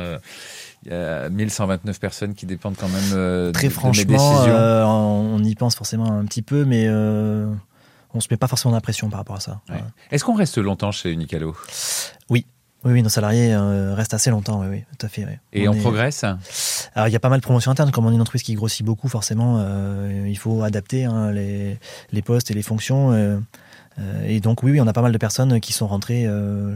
il 0.84 0.92
y 0.92 0.94
a 0.94 1.28
1129 1.30 1.98
personnes 1.98 2.34
qui 2.34 2.46
dépendent 2.46 2.76
quand 2.76 2.88
même 2.88 3.52
Très 3.52 3.68
de, 3.68 3.72
franchement, 3.72 4.02
mes 4.02 4.04
décisions. 4.04 4.54
on 4.54 5.42
y 5.42 5.54
pense 5.56 5.74
forcément 5.74 6.12
un 6.12 6.24
petit 6.26 6.42
peu, 6.42 6.64
mais 6.64 6.88
on 6.88 8.20
se 8.20 8.28
met 8.30 8.36
pas 8.36 8.46
forcément 8.46 8.72
d'impression 8.72 9.10
par 9.10 9.18
rapport 9.18 9.36
à 9.36 9.40
ça. 9.40 9.60
Ouais. 9.68 9.82
Est-ce 10.12 10.24
qu'on 10.24 10.36
reste 10.36 10.58
longtemps 10.58 10.92
chez 10.92 11.10
Unicalo 11.10 11.56
Oui. 12.30 12.46
Oui, 12.84 12.92
oui, 12.92 13.02
nos 13.02 13.08
salariés 13.08 13.54
euh, 13.54 13.94
restent 13.94 14.12
assez 14.12 14.30
longtemps, 14.30 14.60
oui, 14.60 14.66
oui 14.70 14.84
tout 14.98 15.06
à 15.06 15.08
fait. 15.08 15.24
Oui. 15.24 15.36
Et 15.52 15.68
on, 15.68 15.72
on 15.72 15.74
est... 15.74 15.80
progresse? 15.80 16.24
Alors, 16.94 17.08
il 17.08 17.12
y 17.12 17.16
a 17.16 17.20
pas 17.20 17.30
mal 17.30 17.40
de 17.40 17.44
promotions 17.44 17.70
internes. 17.70 17.90
Comme 17.90 18.04
on 18.06 18.10
est 18.10 18.14
une 18.14 18.20
entreprise 18.20 18.42
qui 18.42 18.54
grossit 18.54 18.84
beaucoup, 18.84 19.08
forcément, 19.08 19.56
euh, 19.58 20.26
il 20.26 20.36
faut 20.36 20.62
adapter 20.62 21.04
hein, 21.04 21.32
les, 21.32 21.78
les, 22.12 22.22
postes 22.22 22.50
et 22.50 22.54
les 22.54 22.62
fonctions. 22.62 23.12
Euh, 23.12 23.38
et 24.26 24.40
donc 24.40 24.62
oui, 24.62 24.72
oui, 24.72 24.80
on 24.80 24.86
a 24.86 24.92
pas 24.92 25.02
mal 25.02 25.12
de 25.12 25.18
personnes 25.18 25.60
qui 25.60 25.72
sont 25.72 25.86
rentrées 25.86 26.24
euh, 26.26 26.74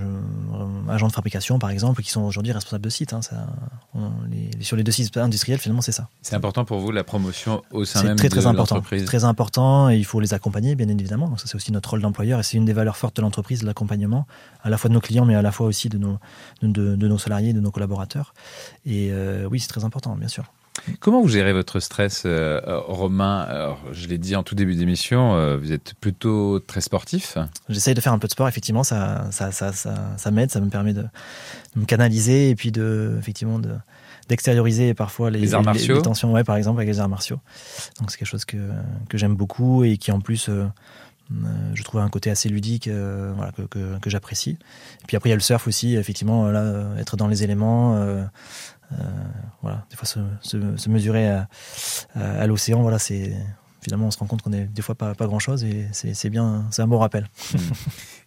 agents 0.88 1.08
de 1.08 1.12
fabrication, 1.12 1.58
par 1.58 1.70
exemple, 1.70 2.02
qui 2.02 2.10
sont 2.10 2.22
aujourd'hui 2.22 2.52
responsables 2.52 2.84
de 2.84 2.90
site. 2.90 3.12
Hein, 3.12 3.22
ça, 3.22 3.48
on, 3.94 4.10
les, 4.30 4.50
sur 4.62 4.76
les 4.76 4.84
deux 4.84 4.92
sites 4.92 5.16
industriels, 5.16 5.58
finalement, 5.58 5.80
c'est 5.80 5.92
ça. 5.92 6.08
C'est 6.22 6.36
important 6.36 6.64
pour 6.64 6.78
vous 6.78 6.92
la 6.92 7.04
promotion 7.04 7.62
au 7.72 7.84
sein 7.84 8.04
même 8.04 8.16
très, 8.16 8.28
très 8.28 8.40
de 8.40 8.56
l'entreprise? 8.56 9.04
Très 9.04 9.24
important, 9.24 9.90
et 9.90 9.96
il 9.96 10.04
faut 10.04 10.20
les 10.20 10.32
accompagner, 10.32 10.76
bien 10.76 10.88
évidemment. 10.88 11.28
Donc 11.28 11.40
ça, 11.40 11.46
c'est 11.48 11.56
aussi 11.56 11.72
notre 11.72 11.90
rôle 11.90 12.02
d'employeur, 12.02 12.38
et 12.38 12.42
c'est 12.42 12.56
une 12.56 12.64
des 12.64 12.72
valeurs 12.72 12.96
fortes 12.96 13.16
de 13.16 13.22
l'entreprise, 13.22 13.64
l'accompagnement, 13.64 14.26
à 14.62 14.70
la 14.70 14.78
fois 14.78 14.88
de 14.88 14.94
nos 14.94 15.00
clients, 15.00 15.24
mais 15.24 15.34
à 15.34 15.42
la 15.42 15.50
fois 15.50 15.66
aussi 15.66 15.88
de 15.88 15.98
nos, 15.98 16.18
de, 16.62 16.94
de 16.94 17.08
nos 17.08 17.18
salariés, 17.18 17.52
de 17.52 17.60
nos 17.60 17.72
collaborateurs. 17.72 18.32
Et 18.86 19.08
euh, 19.10 19.48
oui, 19.50 19.58
c'est 19.58 19.68
très 19.68 19.84
important, 19.84 20.14
bien 20.14 20.28
sûr. 20.28 20.44
Comment 21.00 21.20
vous 21.20 21.28
gérez 21.28 21.52
votre 21.52 21.80
stress, 21.80 22.22
euh, 22.26 22.60
Romain? 22.86 23.40
Alors, 23.40 23.80
Je 23.92 24.06
l'ai 24.08 24.18
dit 24.18 24.36
en 24.36 24.42
tout 24.42 24.54
début 24.54 24.74
d'émission, 24.74 25.34
euh, 25.34 25.56
vous 25.56 25.72
êtes 25.72 25.94
plutôt 25.94 26.58
très 26.60 26.80
sportif. 26.80 27.38
J'essaye 27.68 27.94
de 27.94 28.00
faire 28.00 28.12
un 28.12 28.18
peu 28.18 28.26
de 28.26 28.32
sport, 28.32 28.48
effectivement, 28.48 28.82
ça, 28.82 29.26
ça, 29.30 29.52
ça, 29.52 29.72
ça, 29.72 29.94
ça 30.16 30.30
m'aide, 30.30 30.50
ça 30.50 30.60
me 30.60 30.68
permet 30.68 30.92
de, 30.92 31.02
de, 31.02 31.80
me 31.80 31.84
canaliser 31.84 32.50
et 32.50 32.54
puis 32.54 32.72
de, 32.72 33.16
effectivement, 33.18 33.58
de 33.58 33.70
d'extérioriser 34.28 34.92
parfois 34.92 35.30
les, 35.30 35.38
les, 35.38 35.54
arts 35.54 35.62
martiaux. 35.62 35.94
Les, 35.94 36.00
les, 36.00 36.02
tensions, 36.02 36.32
ouais, 36.32 36.44
par 36.44 36.56
exemple 36.56 36.78
avec 36.80 36.88
les 36.88 37.00
arts 37.00 37.08
martiaux. 37.08 37.40
Donc 37.98 38.10
c'est 38.10 38.18
quelque 38.18 38.28
chose 38.28 38.44
que, 38.44 38.58
que 39.08 39.16
j'aime 39.16 39.34
beaucoup 39.34 39.84
et 39.84 39.96
qui 39.96 40.12
en 40.12 40.20
plus 40.20 40.50
euh, 40.50 40.66
je 41.74 41.82
trouve 41.82 42.00
un 42.00 42.08
côté 42.08 42.30
assez 42.30 42.48
ludique 42.48 42.88
euh, 42.88 43.34
que, 44.00 44.10
j'apprécie. 44.10 44.58
Et 45.02 45.06
puis 45.06 45.16
après 45.16 45.28
il 45.28 45.32
y 45.32 45.34
a 45.34 45.36
le 45.36 45.42
surf 45.42 45.66
aussi, 45.68 45.96
effectivement, 45.96 46.50
là, 46.50 46.94
être 46.98 47.16
dans 47.16 47.28
les 47.28 47.42
éléments. 47.44 47.96
Euh, 47.96 48.24
euh, 48.92 48.96
voilà, 49.60 49.84
des 49.90 49.96
fois 49.96 50.06
se, 50.06 50.88
mesurer 50.88 51.28
à, 52.14 52.46
l'océan, 52.46 52.82
voilà, 52.82 52.98
c'est 52.98 53.34
finalement 53.82 54.06
on 54.06 54.10
se 54.10 54.18
rend 54.18 54.26
compte 54.26 54.42
qu'on 54.42 54.52
est 54.52 54.64
des 54.64 54.82
fois 54.82 54.94
pas, 54.94 55.14
grand 55.14 55.38
chose 55.38 55.62
et 55.64 55.86
c'est 55.92 56.30
bien, 56.30 56.66
c'est 56.70 56.82
un 56.82 56.88
bon 56.88 56.98
rappel. 56.98 57.28
Mmh. 57.52 57.58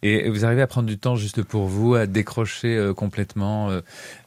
Et 0.04 0.30
vous 0.30 0.46
arrivez 0.46 0.62
à 0.62 0.68
prendre 0.68 0.88
du 0.88 0.98
temps 0.98 1.16
juste 1.16 1.44
pour 1.44 1.68
vous, 1.68 1.94
à 1.94 2.08
décrocher 2.08 2.76
euh, 2.76 2.94
complètement 2.94 3.70
euh, 3.70 3.82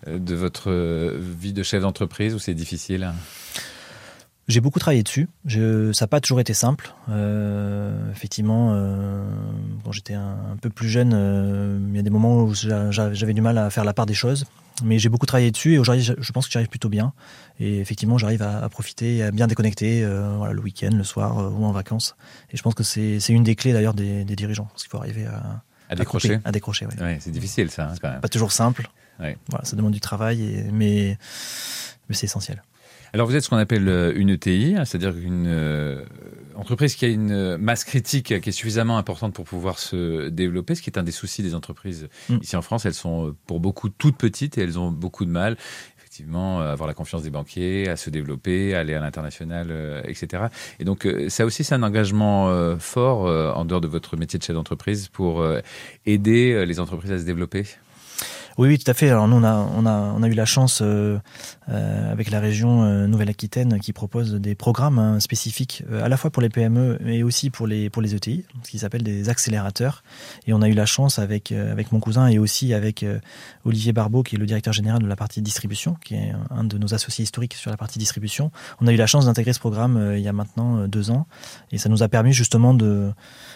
de 0.07 0.35
votre 0.35 0.71
euh, 0.71 1.19
vie 1.21 1.53
de 1.53 1.63
chef 1.63 1.83
d'entreprise 1.83 2.35
ou 2.35 2.39
c'est 2.39 2.55
difficile? 2.55 3.13
J'ai 4.49 4.61
beaucoup 4.61 4.79
travaillé 4.79 5.03
dessus. 5.03 5.29
Je, 5.47 5.93
ça 5.93 6.05
n'a 6.05 6.09
pas 6.09 6.21
toujours 6.21 6.41
été 6.41 6.55
simple. 6.55 6.93
Euh, 7.09 8.11
effectivement, 8.13 8.73
euh, 8.73 9.27
quand 9.85 9.93
j'étais 9.93 10.15
un, 10.15 10.37
un, 10.53 10.57
peu 10.61 10.71
plus 10.71 10.89
jeune, 10.89 11.13
euh, 11.15 11.79
il 11.89 11.97
y 11.97 11.99
a 11.99 12.03
des 12.03 12.11
moments 12.11 12.43
où 12.43 12.55
j'avais 12.55 13.33
du 13.33 13.41
mal 13.41 13.57
à 13.59 13.71
faire 13.71 13.85
la 13.85 13.95
part 13.95 14.07
des 14.07 14.15
choses. 14.15 14.45
Mais 14.83 14.99
j'ai 14.99 15.09
beaucoup 15.09 15.27
travaillé 15.27 15.53
dessus 15.53 15.75
et 15.75 15.79
aujourd'hui, 15.79 16.03
je, 16.03 16.33
pense 16.33 16.47
que 16.47 16.53
j'arrive 16.53 16.69
plutôt 16.69 16.89
bien. 16.89 17.13
Et 17.61 17.79
effectivement, 17.79 18.19
j'arrive 18.19 18.43
à, 18.43 18.65
à, 18.65 18.69
profiter, 18.69 19.23
à 19.23 19.31
bien 19.31 19.47
déconnecter 19.47 20.05
voilà, 20.37 20.53
le 20.53 20.61
week-end, 20.61 20.91
le 20.93 21.05
soir 21.05 21.53
ou 21.57 21.65
en 21.65 21.73
vacances. 21.73 22.17
Et 22.51 22.57
je 22.57 22.63
pense 22.63 22.75
que 22.75 22.83
c'est 22.83 23.29
une 23.29 23.45
des 23.45 23.55
clés 23.55 23.73
d'ailleurs 23.73 23.95
des, 23.95 24.25
des, 24.25 24.37
dirigeants. 24.37 24.65
Parce 24.65 24.83
qu'il 24.83 24.91
faut 24.91 24.99
arriver 24.99 25.27
à, 25.27 25.63
à 25.89 25.95
décrocher. 25.95 26.41
À, 26.45 26.51
décrocher, 26.51 26.87
oui. 26.87 27.03
ouais, 27.03 27.19
c'est 27.21 27.31
difficile 27.31 27.71
ça, 27.71 27.89
hein, 27.89 27.95
quand 28.01 28.11
même. 28.11 28.21
Pas 28.21 28.29
toujours 28.29 28.53
simple. 28.53 28.89
Ouais. 29.21 29.39
Voilà, 29.49 29.65
ça 29.65 29.77
demande 29.77 29.93
du 29.93 30.01
travail, 30.01 30.43
et, 30.43 30.65
mais, 30.73 31.19
mais 32.09 32.17
c'est 32.17 32.27
essentiel. 32.27 32.63
Alors 33.14 33.29
vous 33.29 33.37
êtes 33.37 33.44
ce 33.44 33.48
qu'on 33.48 33.59
appelle 33.59 34.12
une 34.16 34.29
ETI, 34.29 34.74
c'est-à-dire 34.85 35.16
une 35.16 35.46
euh, 35.46 36.05
entreprise 36.57 36.96
qui 36.96 37.05
a 37.05 37.09
une 37.09 37.57
masse 37.59 37.85
critique 37.85 38.40
qui 38.40 38.48
est 38.48 38.53
suffisamment 38.53 38.98
importante 38.98 39.33
pour 39.33 39.44
pouvoir 39.44 39.79
se 39.79 40.31
développer, 40.31 40.74
ce 40.74 40.83
qui 40.83 40.90
est 40.90 40.98
un 40.98 41.05
des 41.05 41.12
soucis 41.12 41.40
des 41.40 41.55
entreprises 41.55 42.09
mm. 42.29 42.38
ici 42.42 42.57
en 42.57 42.62
France. 42.62 42.87
Elles 42.87 42.92
sont 42.92 43.37
pour 43.46 43.61
beaucoup 43.61 43.88
toutes 43.88 44.16
petites 44.16 44.59
et 44.59 44.62
elles 44.62 44.81
ont 44.81 44.90
beaucoup 44.90 45.24
de 45.24 45.31
mal 45.31 45.57
effectivement 45.98 46.61
à 46.61 46.66
avoir 46.66 46.88
la 46.88 46.94
confiance 46.94 47.22
des 47.22 47.31
banquiers, 47.31 47.88
à 47.88 47.96
se 47.96 48.11
développer, 48.11 48.74
à 48.74 48.81
aller 48.81 48.94
à 48.94 49.00
l'international, 49.00 49.68
euh, 49.70 50.03
etc. 50.07 50.44
Et 50.81 50.85
donc 50.85 51.07
euh, 51.07 51.29
ça 51.29 51.44
aussi 51.44 51.62
c'est 51.62 51.74
un 51.74 51.83
engagement 51.85 52.48
euh, 52.48 52.77
fort 52.79 53.27
en 53.57 53.64
dehors 53.64 53.81
de 53.81 53.88
votre 53.88 54.16
métier 54.16 54.40
de 54.40 54.44
chef 54.44 54.55
d'entreprise 54.55 55.07
pour 55.09 55.44
aider 56.07 56.66
les 56.66 56.81
entreprises 56.81 57.12
à 57.12 57.18
se 57.20 57.24
développer. 57.24 57.64
Oui, 58.57 58.69
oui, 58.69 58.79
tout 58.79 58.88
à 58.88 58.95
fait. 58.95 59.11
Alors 59.11 59.27
nous, 59.27 59.37
on 59.37 59.43
a, 59.43 59.55
on 59.77 59.85
a, 59.85 60.14
on 60.17 60.23
a 60.23 60.29
eu 60.29 60.35
la 60.35 60.45
chance 60.45 60.81
euh, 60.81 61.19
euh, 61.69 62.12
avec 62.12 62.31
la 62.31 62.38
région 62.38 62.85
euh, 62.85 63.09
Nouvelle-Aquitaine 63.09 63.81
qui 63.81 63.93
propose 63.93 64.35
des 64.35 64.55
programmes 64.55 65.01
hein, 65.01 65.19
spécifiques 65.19 65.83
à 66.01 66.09
la 66.09 66.17
fois 66.17 66.31
pour 66.31 66.40
les 66.40 66.49
PME 66.51 66.99
mais 67.01 67.25
aussi 67.25 67.51
pour 67.51 67.67
les 67.67 67.90
pour 67.90 68.01
les 68.01 68.14
ETI, 68.14 68.45
ce 68.62 68.71
qui 68.71 68.79
s'appelle 68.79 69.03
des 69.03 69.29
accélérateurs. 69.29 70.05
Et 70.47 70.53
on 70.53 70.62
a 70.62 70.69
eu 70.69 70.73
la 70.75 70.87
chance 70.87 71.19
avec 71.19 71.51
avec 71.51 71.90
mon 71.90 71.99
cousin 71.99 72.29
et 72.29 72.38
aussi 72.38 72.75
avec 72.75 73.05
Olivier 73.64 73.93
Barbeau, 73.93 74.23
qui 74.23 74.37
est 74.37 74.38
le 74.38 74.47
directeur 74.47 74.73
général 74.73 75.03
de 75.03 75.09
la 75.09 75.17
partie 75.17 75.43
distribution, 75.43 75.97
qui 76.05 76.14
est 76.14 76.33
un 76.51 76.62
de 76.62 76.79
nos 76.79 76.95
associés 76.95 77.25
historiques 77.25 77.55
sur 77.55 77.73
la 77.73 77.77
partie 77.77 77.99
distribution. 77.99 78.53
On 78.81 78.87
a 78.87 78.93
eu 78.93 78.97
la 78.97 79.07
chance 79.07 79.27
d'intégrer 79.27 79.53
ce 79.53 79.61
programme 79.61 80.14
il 80.17 80.23
y 80.23 80.29
a 80.29 80.33
maintenant 80.33 80.87
deux 80.87 81.11
ans, 81.11 81.27
et 81.73 81.79
ça 81.79 81.88
nous 81.88 82.05
a 82.05 82.09
permis 82.09 82.33
justement 82.33 82.73
de 82.73 83.12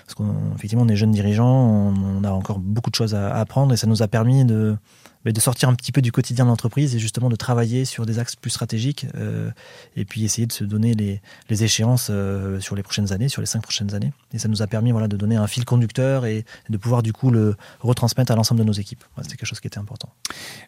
parce 0.08 0.14
qu'effectivement 0.14 0.84
on 0.84 0.88
est 0.88 0.96
jeunes 0.96 1.10
dirigeants, 1.12 1.92
on, 1.94 2.24
a 2.24 2.30
encore 2.30 2.58
beaucoup 2.58 2.90
de 2.90 2.94
choses 2.94 3.14
à, 3.14 3.34
apprendre 3.34 3.74
et 3.74 3.76
ça 3.76 3.86
nous 3.86 4.02
a 4.02 4.08
permis 4.08 4.44
de 4.44 4.76
de 5.24 5.40
sortir 5.40 5.68
un 5.68 5.74
petit 5.74 5.92
peu 5.92 6.00
du 6.00 6.12
quotidien 6.12 6.44
de 6.44 6.50
l'entreprise 6.50 6.94
et 6.94 6.98
justement 6.98 7.28
de 7.28 7.36
travailler 7.36 7.84
sur 7.84 8.06
des 8.06 8.18
axes 8.18 8.36
plus 8.36 8.50
stratégiques 8.50 9.06
euh, 9.16 9.50
et 9.96 10.04
puis 10.04 10.24
essayer 10.24 10.46
de 10.46 10.52
se 10.52 10.64
donner 10.64 10.94
les, 10.94 11.20
les 11.48 11.64
échéances 11.64 12.08
euh, 12.10 12.60
sur 12.60 12.76
les 12.76 12.82
prochaines 12.82 13.12
années, 13.12 13.28
sur 13.28 13.42
les 13.42 13.46
cinq 13.46 13.62
prochaines 13.62 13.94
années. 13.94 14.12
Et 14.32 14.38
ça 14.38 14.48
nous 14.48 14.62
a 14.62 14.66
permis 14.66 14.92
voilà, 14.92 15.08
de 15.08 15.16
donner 15.16 15.36
un 15.36 15.46
fil 15.46 15.64
conducteur 15.64 16.26
et 16.26 16.44
de 16.68 16.76
pouvoir 16.76 17.02
du 17.02 17.12
coup 17.12 17.30
le 17.30 17.56
retransmettre 17.80 18.32
à 18.32 18.36
l'ensemble 18.36 18.60
de 18.60 18.64
nos 18.64 18.72
équipes. 18.72 19.04
C'était 19.22 19.36
quelque 19.36 19.46
chose 19.46 19.60
qui 19.60 19.66
était 19.66 19.78
important. 19.78 20.08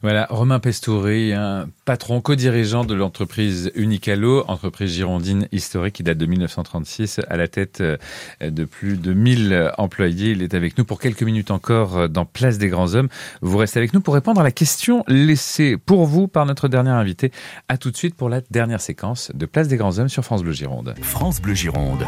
Voilà, 0.02 0.26
Romain 0.30 0.58
Pestouri, 0.58 1.32
un 1.32 1.68
patron 1.84 2.20
co-dirigeant 2.20 2.84
de 2.84 2.94
l'entreprise 2.94 3.70
Unicalo, 3.74 4.44
entreprise 4.48 4.92
girondine 4.92 5.48
historique 5.52 5.94
qui 5.94 6.02
date 6.02 6.18
de 6.18 6.26
1936, 6.26 7.20
à 7.28 7.36
la 7.36 7.48
tête 7.48 7.80
euh, 7.80 7.96
de 8.40 8.64
plus 8.64 8.96
de 8.96 9.12
1000 9.12 9.72
employés. 9.78 10.32
Il 10.32 10.42
est 10.42 10.54
avec 10.54 10.76
nous 10.76 10.84
pour 10.84 11.00
quelques 11.00 11.22
minutes 11.22 11.50
encore 11.50 12.08
dans 12.08 12.24
Place 12.24 12.58
des 12.58 12.68
Grands 12.68 12.94
Hommes. 12.94 13.08
Vous 13.40 13.56
restez 13.56 13.78
avec 13.78 13.94
nous 13.94 14.00
pour 14.00 14.14
répondre 14.14 14.40
à 14.40 14.44
la 14.44 14.49
question 14.50 15.04
laissée 15.08 15.76
pour 15.76 16.06
vous 16.06 16.28
par 16.28 16.46
notre 16.46 16.68
dernier 16.68 16.90
invité. 16.90 17.32
À 17.68 17.78
tout 17.78 17.90
de 17.90 17.96
suite 17.96 18.14
pour 18.14 18.28
la 18.28 18.40
dernière 18.50 18.80
séquence 18.80 19.30
de 19.34 19.46
Place 19.46 19.68
des 19.68 19.76
Grands 19.76 19.98
Hommes 19.98 20.08
sur 20.08 20.24
France 20.24 20.42
Bleu 20.42 20.52
Gironde. 20.52 20.94
France 21.02 21.40
Bleu 21.40 21.54
Gironde. 21.54 22.04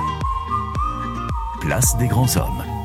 Place 1.61 1.97
des 1.99 2.09
Grands 2.09 2.37
Hommes. 2.37 2.82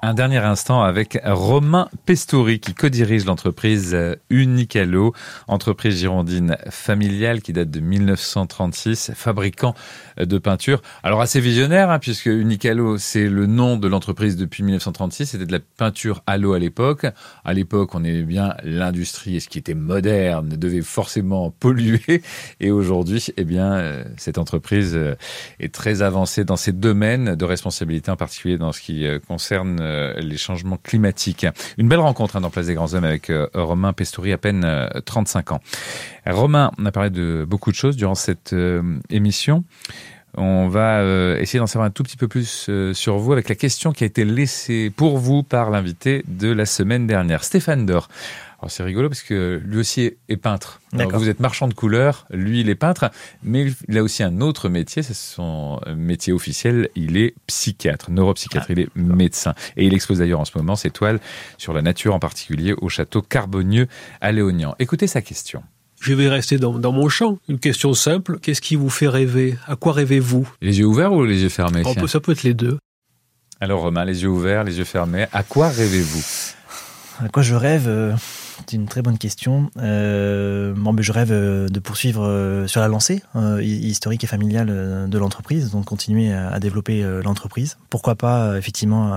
Un 0.00 0.14
dernier 0.14 0.38
instant 0.38 0.84
avec 0.84 1.18
Romain 1.24 1.88
Pestori 2.06 2.60
qui 2.60 2.72
co-dirige 2.72 3.24
l'entreprise 3.24 3.96
Unicalo, 4.30 5.12
entreprise 5.48 5.98
girondine 5.98 6.56
familiale 6.70 7.42
qui 7.42 7.52
date 7.52 7.68
de 7.68 7.80
1936, 7.80 9.10
fabricant 9.16 9.74
de 10.16 10.38
peinture. 10.38 10.82
Alors 11.02 11.20
assez 11.20 11.40
visionnaire 11.40 11.90
hein, 11.90 11.98
puisque 11.98 12.26
Unicalo 12.26 12.96
c'est 12.96 13.28
le 13.28 13.46
nom 13.46 13.76
de 13.76 13.88
l'entreprise 13.88 14.36
depuis 14.36 14.62
1936, 14.62 15.26
c'était 15.26 15.46
de 15.46 15.52
la 15.52 15.58
peinture 15.58 16.22
à 16.28 16.38
l'eau 16.38 16.52
à 16.52 16.60
l'époque. 16.60 17.04
À 17.44 17.52
l'époque 17.52 17.96
on 17.96 18.04
aimait 18.04 18.22
bien 18.22 18.54
l'industrie 18.62 19.34
et 19.34 19.40
ce 19.40 19.48
qui 19.48 19.58
était 19.58 19.74
moderne 19.74 20.50
devait 20.50 20.82
forcément 20.82 21.50
polluer 21.58 22.22
et 22.60 22.70
aujourd'hui 22.70 23.26
eh 23.36 23.44
bien 23.44 24.04
cette 24.16 24.38
entreprise 24.38 24.96
est 25.58 25.74
très 25.74 26.02
avancée 26.02 26.44
dans 26.44 26.56
ses 26.56 26.72
domaines 26.72 27.34
de 27.34 27.44
responsabilité 27.44 28.12
en 28.12 28.16
particulier 28.16 28.58
dans 28.58 28.70
ce 28.70 28.80
qui 28.80 29.04
concerne 29.26 29.87
les 30.18 30.36
changements 30.36 30.78
climatiques. 30.82 31.46
Une 31.76 31.88
belle 31.88 32.00
rencontre 32.00 32.36
hein, 32.36 32.40
dans 32.40 32.50
Place 32.50 32.66
des 32.66 32.74
Grands 32.74 32.94
Hommes 32.94 33.04
avec 33.04 33.30
euh, 33.30 33.48
Romain 33.54 33.92
Pestouri, 33.92 34.32
à 34.32 34.38
peine 34.38 34.64
euh, 34.64 34.88
35 35.04 35.52
ans. 35.52 35.60
Romain, 36.26 36.70
on 36.78 36.86
a 36.86 36.92
parlé 36.92 37.10
de 37.10 37.46
beaucoup 37.48 37.70
de 37.70 37.76
choses 37.76 37.96
durant 37.96 38.14
cette 38.14 38.52
euh, 38.52 38.98
émission. 39.10 39.64
On 40.36 40.68
va 40.68 41.00
euh, 41.00 41.38
essayer 41.38 41.58
d'en 41.58 41.66
savoir 41.66 41.86
un 41.86 41.90
tout 41.90 42.02
petit 42.02 42.16
peu 42.16 42.28
plus 42.28 42.66
euh, 42.68 42.92
sur 42.92 43.18
vous 43.18 43.32
avec 43.32 43.48
la 43.48 43.54
question 43.54 43.92
qui 43.92 44.04
a 44.04 44.06
été 44.06 44.24
laissée 44.24 44.92
pour 44.94 45.18
vous 45.18 45.42
par 45.42 45.70
l'invité 45.70 46.22
de 46.28 46.52
la 46.52 46.66
semaine 46.66 47.06
dernière, 47.06 47.44
Stéphane 47.44 47.86
Dor. 47.86 48.08
Alors 48.60 48.72
c'est 48.72 48.82
rigolo 48.82 49.08
parce 49.08 49.22
que 49.22 49.60
lui 49.64 49.78
aussi 49.78 50.10
est 50.28 50.36
peintre. 50.36 50.80
vous 50.92 51.28
êtes 51.28 51.38
marchand 51.38 51.68
de 51.68 51.74
couleurs, 51.74 52.26
lui 52.30 52.60
il 52.60 52.68
est 52.68 52.74
peintre, 52.74 53.10
mais 53.44 53.72
il 53.88 53.98
a 53.98 54.02
aussi 54.02 54.24
un 54.24 54.40
autre 54.40 54.68
métier, 54.68 55.02
c'est 55.04 55.14
son 55.14 55.80
métier 55.94 56.32
officiel, 56.32 56.88
il 56.96 57.16
est 57.16 57.34
psychiatre, 57.46 58.10
neuropsychiatre, 58.10 58.66
ah, 58.68 58.72
il 58.72 58.80
est 58.80 58.96
médecin. 58.96 59.54
Et 59.76 59.86
il 59.86 59.94
expose 59.94 60.18
d'ailleurs 60.18 60.40
en 60.40 60.44
ce 60.44 60.58
moment 60.58 60.74
ses 60.74 60.90
toiles 60.90 61.20
sur 61.56 61.72
la 61.72 61.82
nature 61.82 62.14
en 62.14 62.18
particulier 62.18 62.74
au 62.80 62.88
château 62.88 63.22
Carbonieux 63.22 63.86
à 64.20 64.32
Léognan. 64.32 64.74
Écoutez 64.80 65.06
sa 65.06 65.22
question. 65.22 65.62
Je 66.00 66.14
vais 66.14 66.28
rester 66.28 66.58
dans, 66.58 66.92
mon 66.92 67.08
champ. 67.08 67.38
Une 67.48 67.58
question 67.58 67.92
simple. 67.94 68.38
Qu'est-ce 68.40 68.60
qui 68.60 68.76
vous 68.76 68.90
fait 68.90 69.08
rêver? 69.08 69.56
À 69.66 69.76
quoi 69.76 69.92
rêvez-vous? 69.92 70.48
Les 70.62 70.78
yeux 70.78 70.86
ouverts 70.86 71.12
ou 71.12 71.24
les 71.24 71.42
yeux 71.42 71.48
fermés 71.48 71.82
Ça 72.06 72.20
peut 72.20 72.32
être 72.32 72.44
les 72.44 72.54
deux. 72.54 72.78
Alors 73.60 73.80
Romain, 73.80 74.04
les 74.04 74.22
yeux 74.22 74.28
ouverts, 74.28 74.62
les 74.62 74.78
yeux 74.78 74.84
fermés, 74.84 75.26
à 75.32 75.42
quoi 75.42 75.68
rêvez-vous? 75.68 76.54
À 77.24 77.28
quoi 77.28 77.42
je 77.42 77.56
rêve 77.56 77.88
euh, 77.88 78.14
C'est 78.66 78.76
une 78.76 78.86
très 78.86 79.02
bonne 79.02 79.18
question. 79.18 79.70
Euh, 79.78 80.74
ben, 80.76 81.00
je 81.00 81.12
rêve 81.12 81.32
euh, 81.32 81.68
de 81.68 81.78
poursuivre 81.80 82.24
euh, 82.24 82.66
sur 82.66 82.80
la 82.80 82.88
lancée 82.88 83.22
historique 83.60 84.24
et 84.24 84.26
familiale 84.26 85.08
de 85.08 85.18
l'entreprise, 85.18 85.70
donc 85.70 85.84
continuer 85.84 86.32
à, 86.32 86.58
développer 86.60 87.02
l'entreprise. 87.22 87.76
Pourquoi 87.90 88.14
pas 88.14 88.56
effectivement 88.56 89.12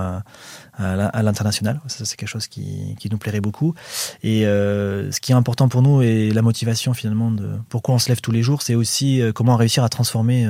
à, 0.78 1.22
l'international 1.22 1.80
c'est 1.86 2.16
quelque 2.16 2.28
chose 2.28 2.46
qui, 2.46 2.96
nous 3.10 3.18
plairait 3.18 3.40
beaucoup. 3.40 3.74
Et 4.22 4.42
ce 4.42 5.20
qui 5.20 5.32
est 5.32 5.34
important 5.34 5.68
pour 5.68 5.82
nous 5.82 6.02
et 6.02 6.30
la 6.30 6.42
motivation 6.42 6.94
finalement 6.94 7.30
de 7.30 7.50
pourquoi 7.68 7.94
on 7.94 7.98
se 7.98 8.08
lève 8.08 8.20
tous 8.20 8.32
les 8.32 8.42
jours, 8.42 8.62
c'est 8.62 8.74
aussi 8.74 9.20
comment 9.34 9.56
réussir 9.56 9.84
à 9.84 9.88
transformer 9.88 10.48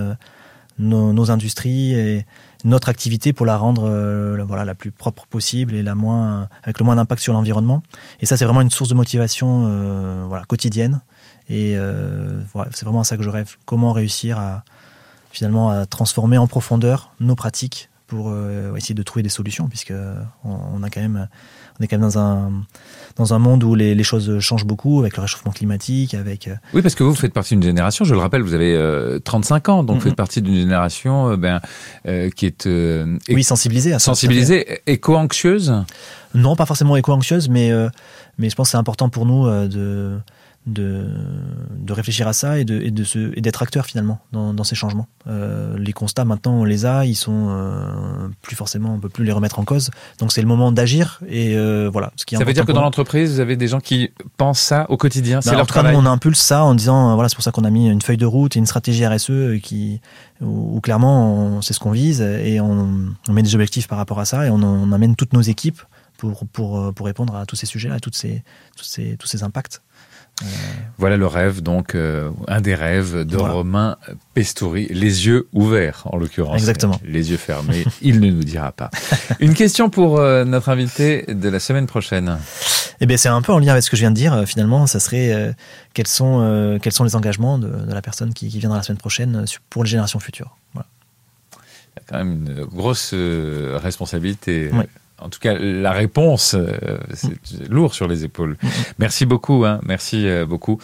nos, 0.82 1.30
industries 1.30 1.94
et 1.94 2.26
notre 2.64 2.88
activité 2.88 3.32
pour 3.32 3.46
la 3.46 3.56
rendre 3.56 3.84
euh, 3.88 4.42
voilà, 4.46 4.64
la 4.64 4.74
plus 4.74 4.90
propre 4.90 5.26
possible 5.26 5.74
et 5.74 5.82
la 5.82 5.94
moins, 5.94 6.48
avec 6.62 6.78
le 6.78 6.84
moins 6.84 6.96
d'impact 6.96 7.22
sur 7.22 7.32
l'environnement. 7.32 7.82
Et 8.20 8.26
ça, 8.26 8.36
c'est 8.36 8.44
vraiment 8.44 8.60
une 8.60 8.70
source 8.70 8.90
de 8.90 8.94
motivation 8.94 9.66
euh, 9.66 10.24
voilà, 10.28 10.44
quotidienne. 10.44 11.00
Et 11.48 11.76
euh, 11.76 12.40
c'est 12.72 12.84
vraiment 12.84 13.00
à 13.00 13.04
ça 13.04 13.16
que 13.16 13.22
je 13.22 13.30
rêve. 13.30 13.56
Comment 13.64 13.92
réussir 13.92 14.38
à 14.38 14.64
finalement 15.30 15.70
à 15.70 15.86
transformer 15.86 16.36
en 16.36 16.46
profondeur 16.46 17.12
nos 17.18 17.34
pratiques 17.34 17.88
pour 18.06 18.30
essayer 18.76 18.94
de 18.94 19.02
trouver 19.02 19.22
des 19.22 19.30
solutions, 19.30 19.66
puisque 19.66 19.94
on, 20.44 20.82
a 20.82 20.90
quand 20.90 21.00
même, 21.00 21.28
on 21.82 21.84
est 21.84 21.88
quand 21.88 21.98
même 21.98 22.08
dans 22.08 22.18
un 22.18 22.52
dans 23.16 23.34
un 23.34 23.38
monde 23.38 23.62
où 23.62 23.74
les, 23.74 24.02
choses 24.02 24.38
changent 24.38 24.64
beaucoup 24.64 25.00
avec 25.00 25.16
le 25.16 25.22
réchauffement 25.22 25.52
climatique, 25.52 26.14
avec. 26.14 26.48
Euh, 26.48 26.54
oui, 26.72 26.80
parce 26.80 26.94
que 26.94 27.02
vous 27.02 27.14
faites 27.14 27.34
partie 27.34 27.54
d'une 27.54 27.62
génération. 27.62 28.06
Je 28.06 28.14
le 28.14 28.20
rappelle, 28.20 28.40
vous 28.40 28.54
avez 28.54 29.18
35 29.22 29.68
euh, 29.68 29.72
ans, 29.72 29.84
donc 29.84 29.96
vous 29.96 30.02
faites 30.02 30.16
partie 30.16 30.40
d'une 30.40 30.54
génération 30.54 31.36
ben 31.36 31.60
qui 32.04 32.46
est 32.46 32.68
oui 33.28 33.44
sensibilisée, 33.44 33.92
à 33.92 33.98
sensibilisée, 33.98 34.80
éco-anxieuse? 34.86 35.74
Non, 36.34 36.56
pas 36.56 36.64
forcément 36.64 36.96
éco-anxieuse, 36.96 37.48
mais 37.48 37.70
mais 38.38 38.48
je 38.48 38.54
pense 38.54 38.68
que 38.68 38.70
c'est 38.72 38.78
important 38.78 39.08
pour 39.08 39.26
nous 39.26 39.46
de 39.68 40.18
de, 40.66 41.08
de 41.76 41.92
réfléchir 41.92 42.28
à 42.28 42.32
ça 42.32 42.58
et 42.58 42.64
de, 42.64 42.80
et 42.80 42.92
de 42.92 43.02
se, 43.02 43.36
et 43.36 43.40
d'être 43.40 43.62
acteur 43.62 43.84
finalement 43.84 44.20
dans, 44.30 44.54
dans 44.54 44.62
ces 44.62 44.76
changements. 44.76 45.08
Euh, 45.26 45.76
les 45.76 45.92
constats 45.92 46.24
maintenant 46.24 46.54
on 46.54 46.64
les 46.64 46.86
a, 46.86 47.04
ils 47.04 47.16
sont 47.16 47.48
euh, 47.50 48.28
plus 48.42 48.54
forcément 48.54 48.94
on 48.94 49.00
peut 49.00 49.08
plus 49.08 49.24
les 49.24 49.32
remettre 49.32 49.58
en 49.58 49.64
cause. 49.64 49.90
Donc 50.18 50.30
c'est 50.30 50.40
le 50.40 50.46
moment 50.46 50.70
d'agir 50.70 51.20
et 51.28 51.56
euh, 51.56 51.90
voilà. 51.92 52.12
Ce 52.16 52.24
qui 52.24 52.36
ça 52.36 52.44
veut 52.44 52.52
dire 52.52 52.64
que 52.64 52.72
dans 52.72 52.82
l'entreprise 52.82 53.32
vous 53.32 53.40
avez 53.40 53.56
des 53.56 53.66
gens 53.66 53.80
qui 53.80 54.10
pensent 54.36 54.60
ça 54.60 54.86
au 54.88 54.96
quotidien. 54.96 55.40
c'est 55.40 55.50
bah, 55.50 55.56
leur 55.56 55.66
travail. 55.66 55.96
on 55.96 56.06
impulse 56.06 56.40
ça 56.40 56.62
en 56.62 56.76
disant 56.76 57.10
euh, 57.10 57.14
voilà 57.14 57.28
c'est 57.28 57.36
pour 57.36 57.44
ça 57.44 57.50
qu'on 57.50 57.64
a 57.64 57.70
mis 57.70 57.88
une 57.88 58.02
feuille 58.02 58.16
de 58.16 58.26
route 58.26 58.54
et 58.56 58.60
une 58.60 58.66
stratégie 58.66 59.04
RSE 59.04 59.30
euh, 59.30 59.58
qui 59.58 60.00
où, 60.40 60.80
clairement 60.80 61.60
c'est 61.62 61.72
ce 61.72 61.80
qu'on 61.80 61.92
vise 61.92 62.20
et 62.20 62.60
on, 62.60 63.14
on, 63.28 63.32
met 63.32 63.42
des 63.42 63.54
objectifs 63.54 63.86
par 63.86 63.98
rapport 63.98 64.18
à 64.18 64.24
ça 64.24 64.46
et 64.46 64.50
on, 64.50 64.56
on 64.56 64.90
amène 64.92 65.14
toutes 65.14 65.32
nos 65.32 65.40
équipes 65.40 65.80
pour, 66.18 66.46
pour, 66.46 66.92
pour 66.94 67.06
répondre 67.06 67.36
à 67.36 67.46
tous 67.46 67.56
ces 67.56 67.66
sujets-là, 67.66 67.96
à 67.96 68.00
toutes 68.00 68.16
ces, 68.16 68.42
tous 68.76 68.84
ces, 68.84 69.16
tous 69.16 69.26
ces 69.26 69.42
impacts. 69.44 69.82
Voilà 70.98 71.16
le 71.16 71.26
rêve, 71.26 71.62
donc 71.62 71.94
euh, 71.94 72.30
un 72.46 72.60
des 72.60 72.74
rêves 72.74 73.24
de 73.24 73.36
Romain 73.36 73.96
Pestouri, 74.34 74.86
les 74.90 75.26
yeux 75.26 75.48
ouverts 75.52 76.02
en 76.04 76.16
l'occurrence. 76.16 76.54
Exactement. 76.56 77.00
Les 77.04 77.30
yeux 77.30 77.36
fermés, 77.36 77.84
il 78.02 78.20
ne 78.20 78.30
nous 78.30 78.44
dira 78.44 78.72
pas. 78.72 78.90
Une 79.40 79.54
question 79.54 79.90
pour 79.90 80.20
euh, 80.20 80.44
notre 80.44 80.68
invité 80.68 81.24
de 81.26 81.48
la 81.48 81.58
semaine 81.58 81.86
prochaine. 81.86 82.38
Eh 83.00 83.06
bien, 83.06 83.16
c'est 83.16 83.28
un 83.28 83.42
peu 83.42 83.52
en 83.52 83.58
lien 83.58 83.72
avec 83.72 83.82
ce 83.82 83.90
que 83.90 83.96
je 83.96 84.02
viens 84.02 84.10
de 84.10 84.16
dire. 84.16 84.44
Finalement, 84.46 84.86
ça 84.86 85.00
serait 85.00 85.56
quels 85.92 86.06
sont 86.06 86.78
quels 86.80 86.92
sont 86.92 87.02
les 87.02 87.16
engagements 87.16 87.58
de, 87.58 87.92
la 87.92 88.02
personne 88.02 88.32
qui, 88.32 88.46
viendra 88.46 88.78
la 88.78 88.84
semaine 88.84 88.98
prochaine 88.98 89.44
pour 89.70 89.82
les 89.82 89.90
générations 89.90 90.20
futures. 90.20 90.56
Voilà. 90.72 90.86
Il 91.56 92.00
y 92.00 92.00
a 92.00 92.04
quand 92.06 92.24
même 92.24 92.46
une 92.46 92.64
grosse 92.64 93.12
responsabilité 93.12 94.70
en 95.22 95.28
tout 95.28 95.38
cas, 95.38 95.54
la 95.58 95.92
réponse, 95.92 96.54
euh, 96.54 96.98
c'est 97.14 97.68
lourd 97.68 97.94
sur 97.94 98.08
les 98.08 98.24
épaules. 98.24 98.56
Merci 98.98 99.26
beaucoup, 99.26 99.64
hein, 99.64 99.80
merci 99.84 100.26
euh, 100.26 100.46
beaucoup. 100.46 100.78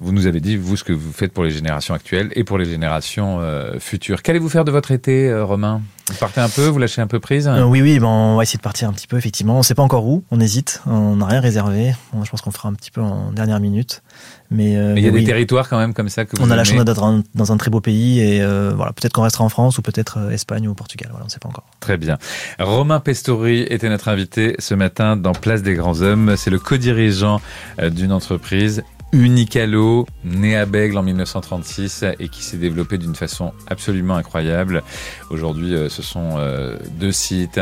Vous 0.00 0.12
nous 0.12 0.26
avez 0.26 0.40
dit, 0.40 0.56
vous, 0.56 0.76
ce 0.76 0.84
que 0.84 0.92
vous 0.92 1.12
faites 1.12 1.32
pour 1.32 1.44
les 1.44 1.50
générations 1.50 1.94
actuelles 1.94 2.30
et 2.34 2.44
pour 2.44 2.58
les 2.58 2.64
générations 2.64 3.38
euh, 3.40 3.78
futures. 3.78 4.22
Qu'allez-vous 4.22 4.48
faire 4.48 4.64
de 4.64 4.72
votre 4.72 4.90
été, 4.90 5.32
Romain? 5.34 5.80
Vous 6.10 6.16
partez 6.18 6.40
un 6.40 6.48
peu, 6.48 6.66
vous 6.66 6.78
lâchez 6.78 7.00
un 7.00 7.06
peu 7.06 7.18
prise 7.18 7.50
Oui, 7.66 7.80
oui, 7.80 7.98
bon, 7.98 8.08
on 8.08 8.36
va 8.36 8.42
essayer 8.42 8.58
de 8.58 8.62
partir 8.62 8.88
un 8.88 8.92
petit 8.92 9.06
peu, 9.06 9.16
effectivement. 9.16 9.54
On 9.54 9.58
ne 9.58 9.62
sait 9.62 9.74
pas 9.74 9.82
encore 9.82 10.06
où, 10.06 10.24
on 10.30 10.40
hésite, 10.40 10.82
on 10.86 11.16
n'a 11.16 11.26
rien 11.26 11.40
réservé. 11.40 11.94
je 12.22 12.30
pense 12.30 12.42
qu'on 12.42 12.50
fera 12.50 12.68
un 12.68 12.74
petit 12.74 12.90
peu 12.90 13.00
en 13.00 13.32
dernière 13.32 13.60
minute. 13.60 14.02
Mais, 14.50 14.72
il 14.72 15.02
y 15.02 15.08
a 15.08 15.10
des 15.10 15.24
territoires 15.24 15.68
quand 15.68 15.78
même 15.78 15.94
comme 15.94 16.08
ça 16.08 16.24
que 16.24 16.36
vous 16.36 16.44
On 16.44 16.50
a 16.50 16.56
la 16.56 16.64
chance 16.64 16.84
d'être 16.84 17.22
dans 17.34 17.52
un 17.52 17.56
très 17.56 17.70
beau 17.70 17.80
pays 17.80 18.20
et 18.20 18.44
voilà, 18.44 18.92
peut-être 18.92 19.12
qu'on 19.12 19.22
restera 19.22 19.44
en 19.44 19.48
France 19.48 19.78
ou 19.78 19.82
peut-être 19.82 20.30
Espagne 20.30 20.68
ou 20.68 20.74
Portugal. 20.74 21.08
Voilà, 21.10 21.24
on 21.24 21.26
ne 21.26 21.30
sait 21.30 21.40
pas 21.40 21.48
encore. 21.48 21.64
Très 21.80 21.96
bien. 21.96 22.18
Romain 22.58 23.00
Pestori 23.00 23.62
était 23.62 23.88
notre 23.88 24.08
invité 24.08 24.54
ce 24.58 24.74
matin 24.74 25.16
dans 25.16 25.32
Place 25.32 25.62
des 25.62 25.74
Grands 25.74 26.02
Hommes. 26.02 26.34
C'est 26.36 26.50
le 26.50 26.58
co-dirigeant 26.58 27.40
euh, 27.80 27.90
d'une 27.90 28.12
entreprise 28.12 28.82
Unicalo, 29.14 30.06
né 30.24 30.56
à 30.56 30.66
Bègle 30.66 30.98
en 30.98 31.02
1936 31.04 32.04
et 32.18 32.28
qui 32.28 32.42
s'est 32.42 32.56
développé 32.56 32.98
d'une 32.98 33.14
façon 33.14 33.52
absolument 33.68 34.16
incroyable. 34.16 34.82
Aujourd'hui, 35.30 35.74
euh, 35.74 35.88
ce 35.88 36.02
sont 36.02 36.34
euh, 36.36 36.76
deux 36.98 37.12
sites. 37.12 37.60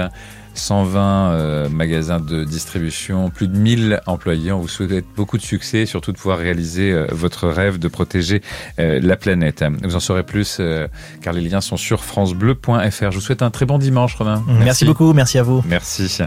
120 0.55 1.01
euh, 1.01 1.69
magasins 1.71 2.21
de 2.21 2.45
distribution, 2.45 3.31
plus 3.31 3.49
de 3.49 3.57
1000 3.57 4.03
employés. 4.05 4.53
On 4.53 4.61
vous 4.61 4.69
souhaite 4.69 5.07
beaucoup 5.17 5.39
de 5.39 5.43
succès 5.43 5.79
et 5.79 5.87
surtout 5.87 6.13
de 6.13 6.19
pouvoir 6.19 6.37
réaliser 6.37 6.95
votre 7.11 7.49
rêve 7.49 7.79
de 7.79 7.89
protéger 7.89 8.43
la 8.77 9.17
planète. 9.17 9.65
Vous 9.83 9.97
en 9.97 10.01
saurez 10.01 10.25
plus 10.25 10.61
car 11.23 11.33
les 11.33 11.41
liens 11.41 11.63
sont 11.63 11.79
sur 11.79 12.05
francebleu.fr. 12.05 13.11
Je 13.11 13.15
vous 13.15 13.23
souhaite 13.23 13.41
un 13.41 13.51
très 13.51 13.65
bon 13.65 13.79
dimanche, 13.79 14.15
Romain. 14.15 14.45
Merci, 14.47 14.65
merci 14.65 14.85
beaucoup, 14.85 15.15
merci 15.15 15.39
à 15.39 15.43
vous. 15.43 15.63
Merci. 15.67 16.23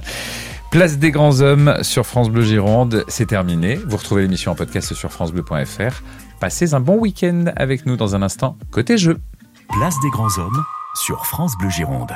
Place 0.75 0.97
des 0.97 1.11
grands 1.11 1.39
hommes 1.39 1.77
sur 1.83 2.05
France 2.05 2.29
Bleu 2.29 2.41
Gironde, 2.41 3.05
c'est 3.07 3.27
terminé. 3.27 3.75
Vous 3.87 3.95
retrouvez 3.95 4.23
l'émission 4.23 4.51
en 4.51 4.55
podcast 4.55 4.93
sur 4.93 5.09
francebleu.fr. 5.09 6.03
Passez 6.41 6.73
un 6.73 6.81
bon 6.81 6.97
week-end 6.97 7.45
avec 7.55 7.85
nous 7.85 7.95
dans 7.95 8.13
un 8.13 8.21
instant 8.21 8.57
côté 8.71 8.97
jeu. 8.97 9.21
Place 9.69 9.95
des 10.01 10.09
grands 10.09 10.37
hommes 10.37 10.65
sur 10.95 11.25
France 11.27 11.53
Bleu 11.57 11.69
Gironde. 11.69 12.11